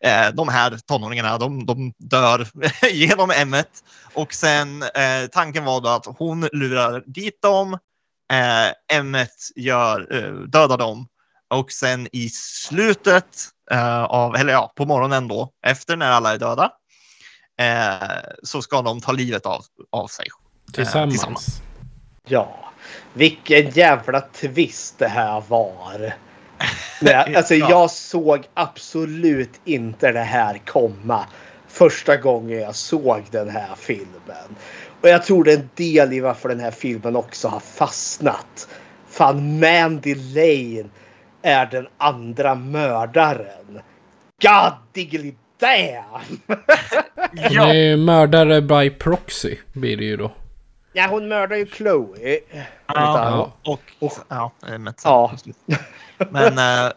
[0.00, 2.48] eh, de här tonåringarna de, de dör
[2.90, 3.84] genom Emmet.
[4.14, 7.72] Och sen eh, tanken var då att hon lurar dit dem.
[8.32, 11.08] Eh, Emmet gör, eh, dödar dem.
[11.50, 16.38] Och sen i slutet eh, av, eller ja, på morgonen då, efter när alla är
[16.38, 16.72] döda,
[17.60, 20.26] eh, så ska de ta livet av, av sig.
[21.10, 21.62] eh, Tillsammans.
[22.28, 22.67] Ja,
[23.12, 26.12] vilken jävla twist det här var.
[27.00, 27.70] Nej, alltså Ja.
[27.70, 31.26] jag såg absolut inte det här komma
[31.68, 34.56] första gången jag såg den här filmen.
[35.00, 38.68] Och jag tror det är en del i varför den här filmen också har fastnat.
[39.08, 40.88] Fan, Mandy Lane
[41.42, 43.80] är den andra mördaren.
[44.42, 46.40] God diggly damn!
[47.48, 50.32] Hon är ju mördare by proxy blir det ju då.
[50.92, 52.40] Ja, hon mördar ju Chloe.
[52.86, 55.02] Ja, och, ja, Emmet.
[55.04, 55.32] Ja.
[56.30, 56.92] Men eh,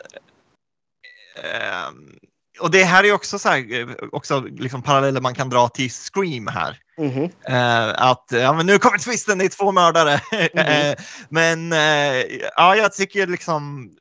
[2.60, 5.92] och det här är också så här, eh, också liksom paralleller man kan dra till
[5.92, 6.78] Scream här.
[6.98, 7.30] Mhm.
[7.48, 10.22] Eh, att ja, men nu kommer twisten, det är två mördare.
[10.54, 10.96] Eh,
[11.30, 12.24] men eh,
[12.56, 13.92] ja, jag tycker liksom.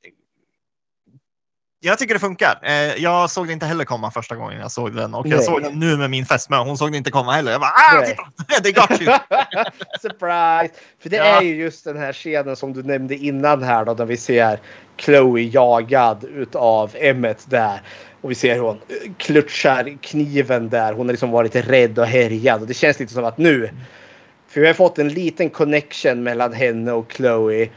[1.83, 2.59] Jag tycker det funkar.
[2.63, 5.45] Eh, jag såg det inte heller komma första gången jag såg den och jag Nej.
[5.47, 6.57] såg den nu med min fästmö.
[6.57, 7.53] Hon såg det inte komma heller.
[7.53, 9.13] Jag bara, ah, titta, det got you.
[10.01, 10.75] Surprise!
[11.03, 11.25] För det Ja.
[11.25, 13.95] är ju just den här scenen som du nämnde innan här då.
[13.95, 14.61] Där vi ser
[14.97, 17.83] Chloe jagad utav Emmet där.
[18.21, 18.81] Och vi ser hur hon
[19.19, 20.93] klutchar kniven där.
[20.93, 22.61] Hon har liksom varit rädd och härjad.
[22.61, 23.71] Och det känns lite som att nu.
[24.49, 27.69] För vi har fått en liten connection mellan henne och Chloe.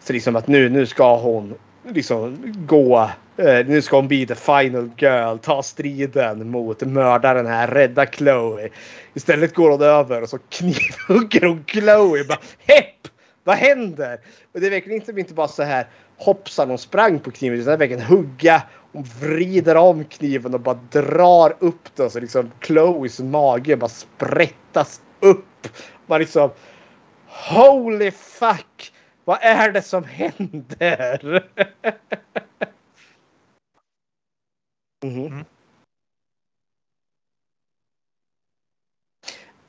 [0.00, 1.54] Så liksom att nu, nu ska hon
[1.88, 2.36] liksom
[2.66, 3.10] gå.
[3.38, 5.38] Uh, nu ska hon bli the final girl.
[5.38, 7.68] Ta striden mot mördaren här.
[7.68, 8.68] Rädda Chloe.
[9.14, 12.24] Istället går hon över och så knivhugger hon Chloe.
[12.24, 13.08] Bara, Hepp!
[13.44, 14.20] Vad händer?
[14.54, 15.86] Och det är verkligen inte, inte bara så här
[16.18, 17.60] hoppsan hon sprang på kniven.
[17.60, 18.62] Utan det är verkligen hugga.
[18.92, 22.10] Hon vrider om kniven och bara drar upp den.
[22.10, 25.68] Så liksom Chloes mage bara sprättas upp.
[26.06, 26.50] Man liksom
[27.26, 28.92] Holy fuck!
[29.24, 31.44] Vad är det som händer?
[35.06, 35.46] Mhm.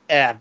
[0.08, 0.34] Eh.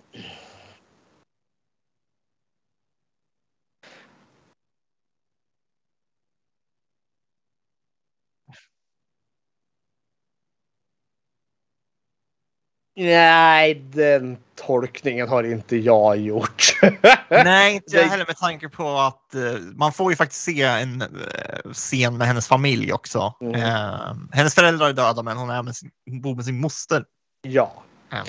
[13.00, 16.80] Nej, den tolkningen har inte jag gjort.
[17.30, 19.42] Nej, inte jag heller med tanke på att eh,
[19.76, 23.34] man får ju faktiskt se en eh, scen med hennes familj också.
[23.42, 23.56] Mm.
[23.56, 25.92] Eh, hennes föräldrar är döda men hon, är med sin,
[26.22, 27.04] bor med sin moster.
[27.42, 27.74] Ja.
[28.10, 28.24] Ja.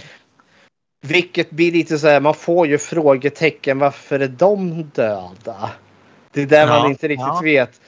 [1.00, 3.78] Vilket blir lite så här, man får ju frågetecken.
[3.78, 5.70] Varför är de döda?
[6.32, 7.40] Det är där Ja, man inte riktigt ja.
[7.42, 7.80] vet.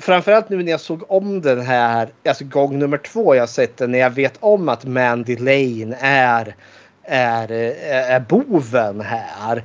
[0.00, 3.90] Framförallt nu när jag såg om den här, alltså gång nummer två jag sett den,
[3.92, 6.56] när jag vet om att Mandy Lane är,
[7.02, 9.62] är, eh, är, boven här.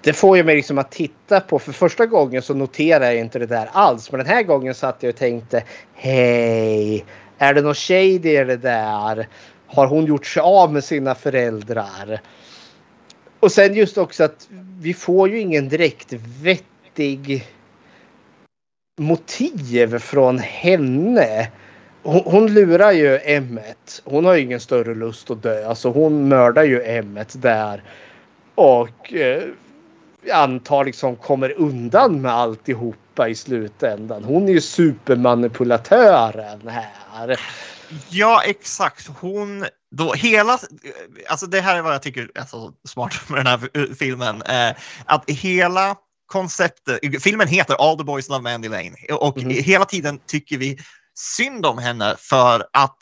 [0.00, 3.38] Det får ju mig liksom att titta på, för första gången så noterar jag inte
[3.38, 4.12] det där alls.
[4.12, 5.62] Men den här gången satt jag och tänkte,
[5.94, 7.04] hej,
[7.38, 9.28] är det någon shady i det där?
[9.66, 12.20] Har hon gjort sig av med sina föräldrar?
[13.40, 14.48] Och sen just också att
[14.80, 16.12] vi får ju ingen direkt
[16.42, 17.44] vettig
[18.98, 21.50] motiv från henne.
[22.02, 24.02] Hon, hon lurar ju Emmet.
[24.04, 25.68] Hon har ju ingen större lust att dö.
[25.68, 27.82] Alltså hon mördar ju Emmet där.
[28.54, 29.42] Och eh,
[30.32, 34.24] antar liksom kommer undan med alltihopa i slutändan.
[34.24, 37.40] Hon är ju supermanipulatören här.
[38.08, 39.10] Ja, exakt.
[39.20, 40.58] Hon, då hela,
[41.28, 44.42] alltså det här är vad jag tycker är så smart med den här filmen.
[44.42, 45.96] Eh, att hela
[46.26, 50.78] konceptet, filmen heter All the boys love Mandy Lane och hela tiden tycker vi
[51.14, 52.98] synd om henne för att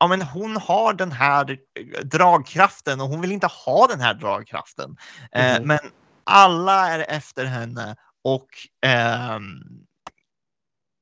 [0.00, 1.58] ja, men hon har den här
[2.04, 4.96] dragkraften och hon vill inte ha den här dragkraften.
[5.32, 5.66] Eh, Mhm.
[5.68, 5.78] men
[6.24, 8.46] alla är efter henne och
[8.86, 9.60] ehm,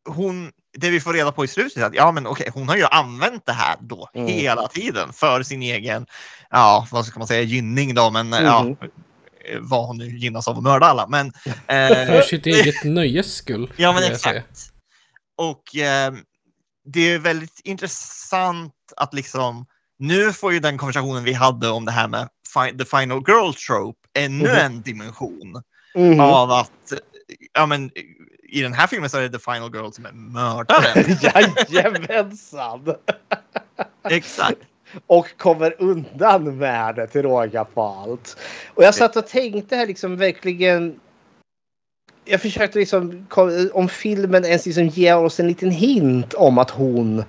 [0.09, 2.77] hon, det vi får reda på i slutet är att ja, men okej, hon har
[2.77, 4.27] ju använt det här då Mm.
[4.29, 6.07] hela tiden för sin egen,
[6.51, 8.77] ja, vad ska man säga, gynning då, men ja, Mhm.
[9.61, 11.07] Vad hon nu gynnas av att mörda alla.
[11.07, 11.33] Men,
[11.67, 13.73] För eh, sitt eget nöjes skull.
[13.77, 14.71] Ja, men exakt.
[15.37, 16.13] Och eh,
[16.87, 19.67] det är väldigt intressant att liksom
[19.99, 23.53] nu får ju den konversationen vi hade om det här med fi- the final girl
[23.69, 24.57] trope ännu Mhm.
[24.59, 25.63] en dimension
[25.95, 26.21] Mhm.
[26.21, 26.93] av att
[27.53, 27.91] ja, men,
[28.49, 31.17] i den här filmen så är det the final girl som är mördaren.
[31.69, 32.95] Jajamensan!
[34.11, 34.59] Exakt.
[35.07, 38.37] Och kommer undan med det till råga på allt.
[38.75, 41.01] Och jag satt och tänkte här liksom verkligen.
[42.25, 43.27] Jag försökte liksom
[43.73, 47.25] om filmen ens liksom ger oss en liten hint om att hon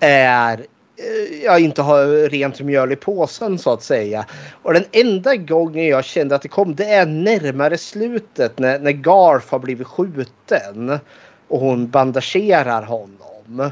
[0.00, 0.66] är
[0.98, 4.26] jag ja, inte har rent mjöl i påsen så att säga.
[4.62, 8.90] Och den enda gången jag kände att det kom det är närmare slutet när, när
[8.90, 10.98] Garf har blivit skjuten
[11.48, 13.70] och hon bandagerar honom.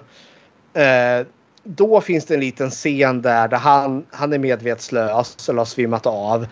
[0.74, 1.26] Eh,
[1.66, 6.06] då finns det en liten scen där, där han, han är medvetslös eller har svimmat
[6.06, 6.46] av.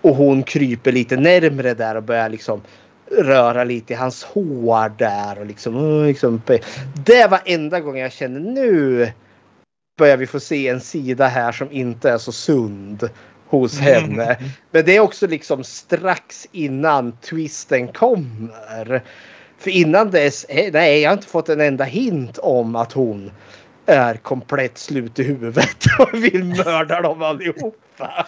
[0.00, 2.62] Och hon kryper lite närmre där och börjar liksom
[3.10, 5.38] röra lite i hans hår där.
[5.40, 6.42] Och liksom, uh, liksom,
[7.04, 9.12] det var enda gången jag kände nu
[9.98, 13.08] börjar vi få se en sida här som inte är så sund
[13.46, 14.38] hos henne.
[14.70, 19.02] Men det är också liksom strax innan twisten kommer.
[19.58, 23.30] För innan dess, eh, nej jag har inte fått en enda hint om att hon
[23.86, 28.26] är komplett slut i huvudet och vill mörda dem allihopa.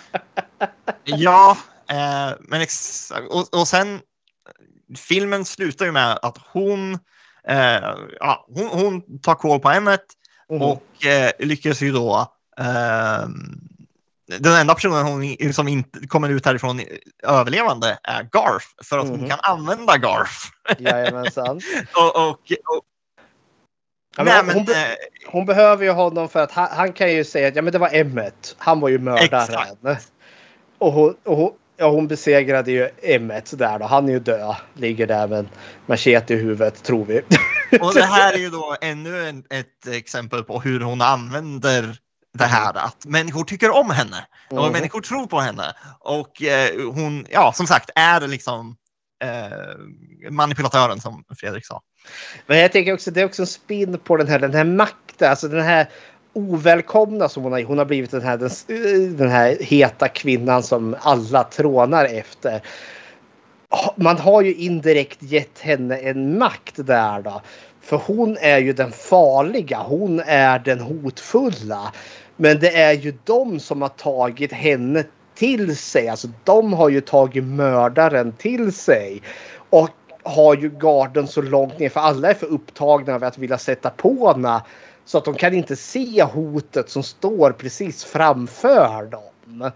[1.04, 1.56] Ja,
[1.90, 3.28] eh, men exakt.
[3.30, 4.00] Och, och sen
[4.98, 6.94] filmen slutar ju med att hon,
[7.48, 10.04] eh, ja, hon, hon tar koll på Emmet
[10.50, 10.62] Mhm.
[10.62, 13.28] och eh, lyckas ju då eh,
[14.38, 16.80] den enda personen hon, som inte kommer ut härifrån
[17.22, 19.28] överlevande är Garth för att hon Mhm.
[19.28, 20.32] kan använda Garth.
[20.78, 21.60] Jajamensan.
[21.96, 22.84] och, och, och,
[24.16, 24.96] Ja, men nej, hon, men, hon, be- eh,
[25.32, 27.78] hon behöver ju honom för att han, han kan ju säga att ja, men det
[27.78, 28.54] var Emmet.
[28.58, 29.96] Han var ju mördaren.
[30.78, 33.84] Och hon, och hon, ja, hon besegrade ju Emmet där då.
[33.86, 34.56] Han är ju död.
[34.74, 35.48] Ligger där med en
[35.86, 37.22] machete i huvudet tror vi.
[37.80, 41.96] Och det här är ju då ännu en, ett exempel på hur hon använder
[42.38, 44.72] det här att människor tycker om henne och Mhm.
[44.72, 45.72] människor tror på henne.
[46.00, 48.76] Och eh, hon, ja som sagt, är liksom
[49.24, 51.82] eh, manipulatören som Fredrik sa.
[52.46, 55.30] Men jag tänker också det är också en spin på den här, den här makten.
[55.30, 55.88] Alltså den här
[56.32, 57.62] ovälkomna som hon har.
[57.62, 62.62] Hon har blivit den här, den, den här heta kvinnan som alla trånar efter.
[63.96, 67.42] Man har ju indirekt gett henne en makt där då.
[67.80, 69.78] För hon är ju den farliga.
[69.78, 71.92] Hon är den hotfulla.
[72.36, 76.08] Men det är ju de som har tagit henne till sig.
[76.08, 79.22] Alltså de har ju tagit mördaren till sig.
[79.70, 79.90] Och
[80.22, 83.90] har ju garden så långt ner för alla är för upptagna av att vilja sätta
[83.90, 84.62] på henne.
[85.04, 89.70] Så att de kan inte se hotet som står precis framför dem.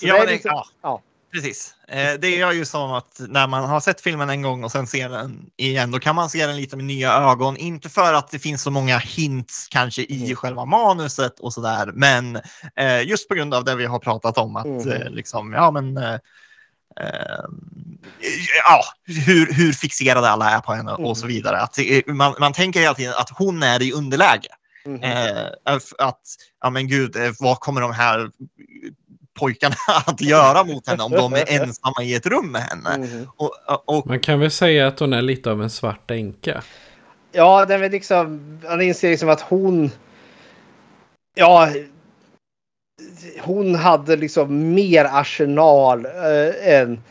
[0.00, 0.64] Ja, det- liksom- ja.
[0.82, 1.02] ja.
[1.32, 1.74] Precis.
[1.88, 4.86] Eh, det gör ju som att när man har sett filmen en gång och sen
[4.86, 7.56] ser den igen, då kan man se den lite med nya ögon.
[7.56, 10.36] Inte för att det finns så många hints kanske i Mm.
[10.36, 12.36] själva manuset och sådär, men
[12.76, 14.88] eh, just på grund av det vi har pratat om att Mm.
[14.92, 15.98] eh, liksom, ja men
[18.64, 21.60] ja, hur, hur fixerade alla är på henne och så vidare.
[21.60, 24.48] Att, man, man tänker hela tiden att hon är i underläge.
[25.02, 25.46] Eh,
[25.98, 26.20] att,
[26.60, 28.30] ja men gud, vad kommer de här
[29.40, 29.76] pojkarna
[30.06, 32.98] att göra mot henne om de är ensamma i ett rum med henne?
[32.98, 33.28] Mhm.
[33.36, 33.52] Och,
[33.84, 36.62] och, Man kan väl säga att hon är lite av en svart änka.
[37.32, 39.90] Ja, det är liksom, man inser liksom att hon...
[41.34, 41.68] Ja,
[43.40, 47.02] hon hade liksom mer arsenal äh, än...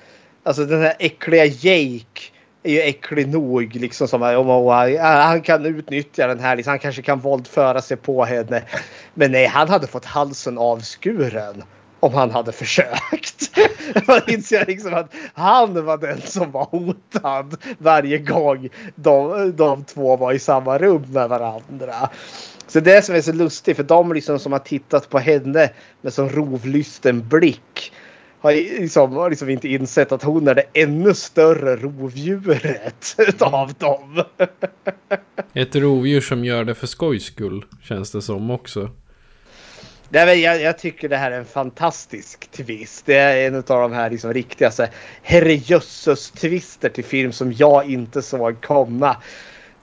[0.44, 2.22] Alltså den här äckliga Jake
[2.64, 6.56] är ju äcklig nog liksom som om oh, han kan utnyttja den här.
[6.56, 8.64] Liksom, han kanske kan våldföra sig på henne.
[9.14, 11.64] Men nej, han hade fått halsen avskuren
[12.00, 13.58] om han hade försökt.
[14.08, 20.18] Man inser liksom att han var den som var hotad varje gång de, de två
[20.18, 22.10] var i samma rum med varandra.
[22.68, 25.70] Så det som är så lustigt för de liksom som har tittat på henne
[26.02, 27.92] med så rovlysten blick
[28.42, 34.24] har liksom, har liksom inte insett att hon är det ännu större rovdjuret utav dem.
[35.54, 38.90] Ett rovdjur som gör det för skojs skull, känns det som också.
[40.12, 43.06] Nej, men jag, jag tycker det här är en fantastisk twist.
[43.06, 44.72] Det är en av de här liksom riktiga
[45.24, 49.18] herrejösses-twister till film som jag inte såg komma.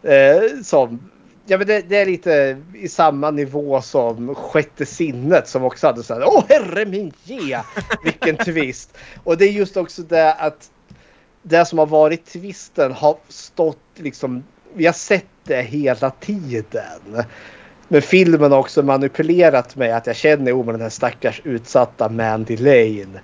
[0.02, 1.10] Eh, som,
[1.46, 6.02] ja, men det, det, är lite i samma nivå som Sjätte sinnet som också hade
[6.02, 6.22] så här.
[6.26, 7.58] Åh herre min ge!
[8.04, 8.98] Vilken twist!
[9.24, 10.70] Och det är just också det att
[11.42, 14.44] det som har varit twisten har stått liksom.
[14.74, 17.24] Vi har sett det hela tiden.
[17.88, 22.56] Men filmen har också manipulerat mig att jag känner oh, den här stackars utsatta Mandy
[22.56, 23.20] Lane.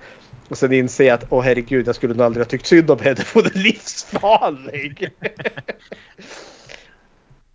[0.48, 2.98] Och sen inser jag att åh herregud jag skulle nog aldrig ha tyckt synd om
[2.98, 5.10] henne hon är livsfarlig.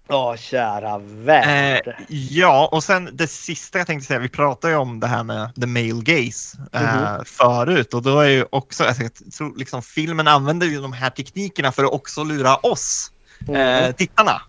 [0.10, 1.88] Åh kära värld.
[1.88, 5.24] Eh, ja, och sen det sista jag tänkte säga, vi pratade ju om det här
[5.24, 6.82] med the male gaze eh,
[7.16, 7.26] Mhm.
[7.26, 11.10] förut och då är ju också, alltså, jag tror liksom filmen använder ju de här
[11.10, 13.12] teknikerna för att också lura oss,
[13.50, 13.94] eh, Mm.
[13.94, 14.42] tittarna.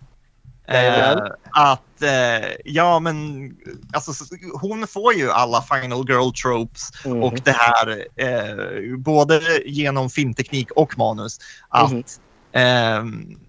[0.69, 1.17] Eh,
[1.51, 3.49] att, eh, ja men,
[3.93, 7.23] alltså hon får ju alla final girl tropes Mhm.
[7.23, 11.37] och det här, eh, både genom filmteknik och manus,
[11.69, 12.19] att,
[12.51, 13.39] ehm,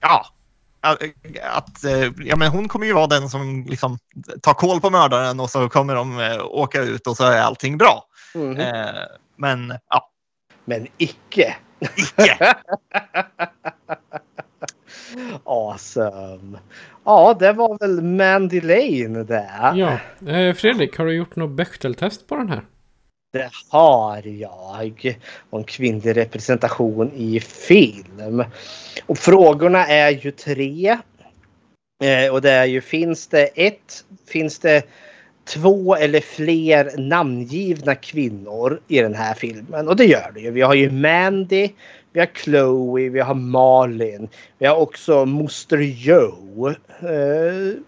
[0.00, 0.26] ja,
[1.42, 3.98] att, eh, ja, men hon kommer ju vara den som liksom
[4.42, 7.78] tar koll på mördaren och så kommer de eh, åka ut och så är allting
[7.78, 8.04] bra.
[8.58, 9.00] Eh,
[9.36, 10.10] men ja,
[10.64, 11.56] Men icke.
[11.96, 12.54] icke.
[15.44, 16.58] awesome.
[17.04, 19.50] Ja, det var väl Mandy Lane det.
[19.74, 19.98] Ja,
[20.32, 22.62] eh, Fredrik, har du gjort något Bechteltest på den här?
[23.32, 25.18] Det har jag.
[25.50, 28.44] Om kvinnlig representation i film.
[29.06, 30.98] Och frågorna är ju tre.
[32.02, 34.82] Eh, och det är ju finns det ett, finns det
[35.44, 39.88] två eller fler namngivna kvinnor i den här filmen?
[39.88, 40.50] Och det gör det ju.
[40.50, 41.70] Vi har ju Mandy,
[42.14, 44.28] vi har Chloe, vi har Malin.
[44.58, 46.68] Vi har också Moster Joe.
[46.68, 47.80] Eh,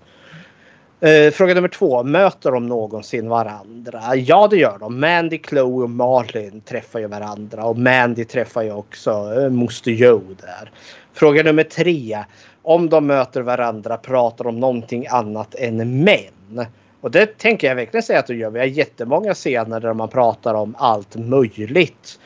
[1.00, 2.02] Eh, fråga nummer två.
[2.02, 4.16] Möter de någonsin varandra?
[4.16, 5.00] Ja, det gör de.
[5.00, 7.64] Mandy, Chloe och Marlin träffar ju varandra.
[7.64, 10.70] Och Mandy träffar ju också eh, Moster Joe där.
[11.12, 12.24] Fråga nummer tre.
[12.62, 16.66] Om de möter varandra pratar de om någonting annat än män.
[17.00, 18.50] Och det tänker jag verkligen säga att de gör.
[18.50, 22.18] Vi har jättemånga scener där man pratar om allt möjligt.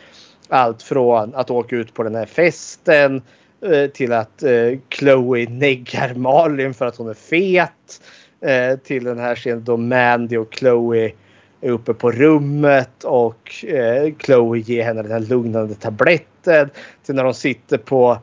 [0.51, 3.23] Allt från att åka ut på den här festen
[3.67, 8.03] eh, till att eh, Chloe neggar Malin för att hon är fet.
[8.41, 11.13] Eh, till den här scenen då Mandy och Chloe
[11.61, 13.65] är uppe på rummet och
[14.25, 16.71] Chloe ger henne den här lugnande tabletten.
[17.07, 18.19] Till när de sitter på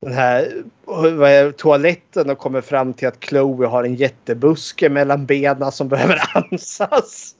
[0.00, 0.52] den här
[0.84, 5.88] vad är, toaletten och kommer fram till att Chloe har en jättebuske mellan benen som
[5.96, 7.34] behöver ansas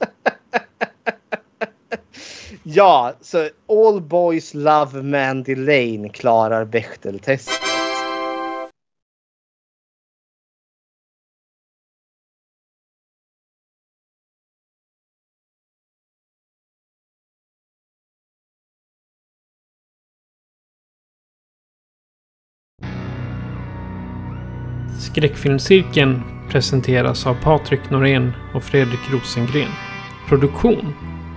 [2.63, 7.53] ja, så All Boys Love Mandy Lane klarar Bechteltestet.
[24.99, 29.71] Skräckfilmscirkeln presenteras av Patrik Norén och Fredrik Rosengren.
[30.29, 31.06] Produktion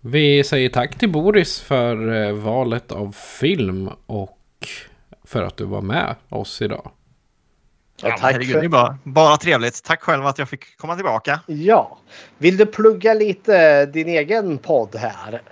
[0.00, 4.38] Vi säger tack till Boris för eh, valet av film och
[5.24, 6.90] för att du var med oss idag.
[8.02, 8.60] Ja, tack herregud, för...
[8.60, 9.84] det är bara, bara trevligt.
[9.84, 11.40] Tack själv att jag fick komma tillbaka.
[11.46, 11.98] Ja.
[12.38, 15.42] Vill du plugga lite din egen podd här?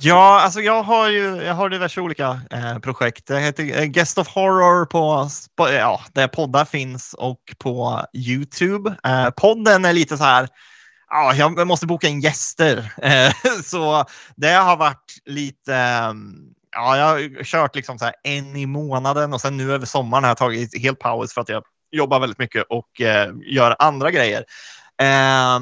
[0.00, 3.30] Ja, alltså jag har ju jag har diverse olika eh, projekt.
[3.30, 5.28] Jag heter eh, Guest of Horror på,
[5.72, 8.94] ja, där poddar finns och på Youtube.
[9.04, 10.48] Eh, podden är lite så här
[11.08, 12.92] ja, jag måste boka in gäster.
[13.02, 13.32] Eh,
[13.64, 14.04] så
[14.36, 16.34] det har varit lite, mm,
[16.72, 20.24] ja, jag har kört liksom så här en i månaden och sen nu över sommaren
[20.24, 24.10] har jag tagit helt paus för att jag jobbar väldigt mycket och eh, gör andra
[24.10, 24.44] grejer.
[25.02, 25.58] Eh,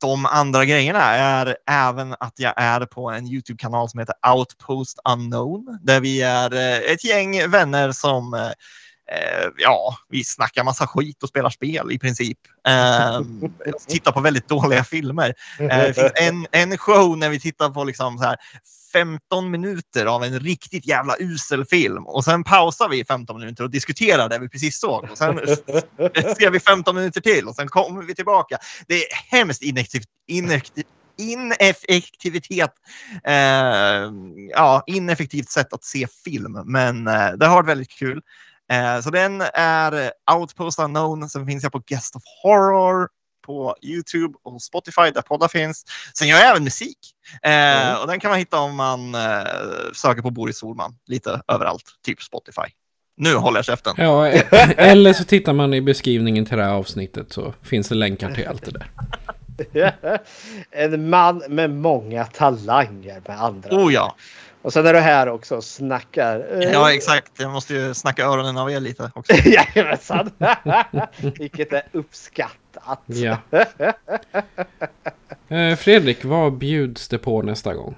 [0.00, 5.78] de andra grejerna är även att jag är på en Youtube-kanal som heter Outpost Unknown
[5.82, 8.50] där vi är eh, ett gäng vänner som eh,
[9.10, 12.38] Eh, ja, vi snackar massa skit och spelar spel i princip.
[12.68, 13.20] Eh,
[13.88, 15.34] tittar på väldigt dåliga filmer.
[15.58, 18.36] Eh, det finns en, en show när vi tittar på liksom så här
[18.92, 23.70] 15 minuter av en riktigt jävla usel film och sen pausar vi 15 minuter och
[23.70, 25.10] diskuterar det vi precis såg.
[25.10, 25.38] Och sen
[26.38, 28.58] ser vi 15 minuter till och sen kommer vi tillbaka.
[28.86, 30.08] Det är hemskt ineffektivt.
[30.26, 30.86] ineffektivt
[31.18, 32.72] ineffektivitet.
[33.24, 34.12] Eh,
[34.50, 38.22] ja, ineffektivt sätt att se film, men eh, det har varit väldigt kul.
[38.72, 41.28] Eh, så den är Outpost Unknown.
[41.28, 43.08] Sen finns jag på Guest of Horror
[43.46, 45.84] på Youtube och Spotify där poddar finns.
[46.18, 46.98] Sen gör jag även musik
[47.42, 48.00] eh, mm.
[48.00, 49.20] och den kan man hitta om man eh,
[49.94, 52.62] söker på Boris Solman lite överallt, typ Spotify.
[53.16, 53.94] Nu håller jag käften.
[53.98, 54.28] Ja,
[54.76, 58.46] eller så tittar man i beskrivningen till det här avsnittet så finns det länkar till
[58.46, 58.90] allt det där.
[60.70, 64.16] en man med många talanger med andra Oh ja.
[64.62, 66.60] Och sen är du här också och snackar.
[66.72, 69.32] Ja exakt, jag måste ju snacka öronen av er lite också.
[69.44, 70.30] Jajamensan!
[71.38, 73.00] Vilket är uppskattat.
[73.06, 73.36] Ja.
[75.48, 77.94] Eh, Fredrik, vad bjuds det på nästa gång?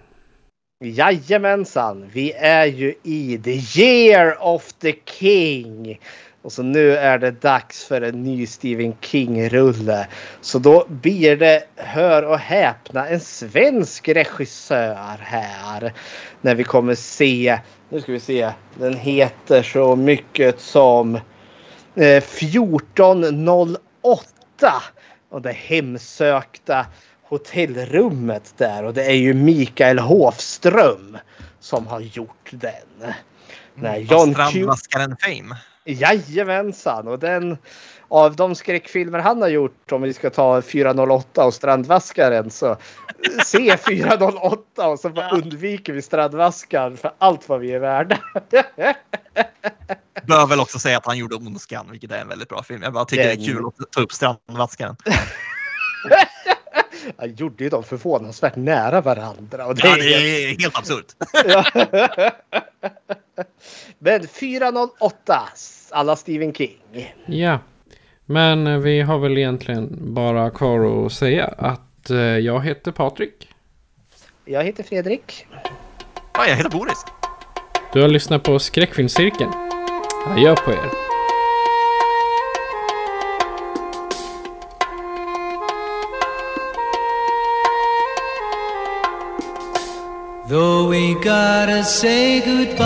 [0.85, 6.01] Jajamensan, vi är ju i the year of the king.
[6.45, 10.07] Och så nu är det dags för en ny Stephen King-rulle.
[10.41, 15.93] Så då blir det, hör och häpna, en svensk regissör här.
[16.41, 17.59] När vi kommer se,
[17.89, 21.15] nu ska vi se, den heter så mycket som
[21.95, 23.79] eh, 1408.
[25.29, 26.87] Och det hemsökta
[27.23, 28.85] hotellrummet där.
[28.85, 31.19] Och det är ju Mikael Hofström
[31.61, 33.13] som har gjort den.
[33.79, 35.57] Mm, John Strandvaskaren Fame.
[35.85, 37.59] Jajamensan och den
[38.09, 42.77] av de skräckfilmer han har gjort om vi ska ta 408 och Strandvaskaren så
[43.47, 48.19] se 408 och så undviker vi Strandvaskaren för allt vad vi är värda.
[50.27, 52.83] Bör väl också säga att han gjorde Ondskan vilket är en väldigt bra film.
[52.83, 53.37] Jag bara tycker den...
[53.37, 54.97] det är kul att ta upp Strandvaskaren.
[57.17, 59.67] Han gjorde ju dem förvånansvärt nära varandra.
[59.67, 61.07] Och det, ja, det är helt, helt absurt.
[63.99, 65.49] Men 408,
[65.91, 66.77] alla Stephen King.
[67.27, 67.59] Ja,
[68.25, 73.49] men vi har väl egentligen bara kvar att säga att eh, jag heter Patrik.
[74.45, 75.47] Jag heter Fredrik.
[76.35, 77.05] Ja, jag heter Boris.
[77.93, 79.51] Du har lyssnat på Skräckfilmscirkeln.
[80.27, 81.14] Adjö på er.
[90.47, 92.77] Though we gotta say goodbye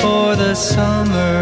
[0.00, 1.40] for the summer,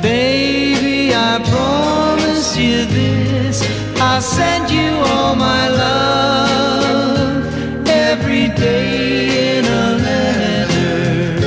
[0.00, 3.62] baby, I promise you this
[4.00, 7.44] I'll send you all my love
[7.86, 11.38] every day in a letter,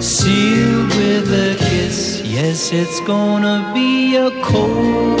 [0.00, 2.22] sealed with a kiss.
[2.24, 5.20] Yes, it's gonna be a cold,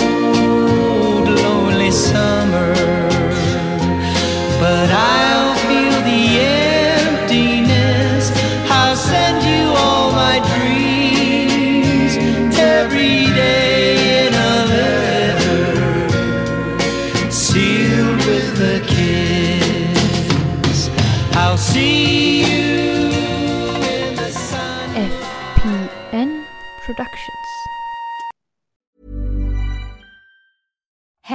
[4.72, 5.31] But I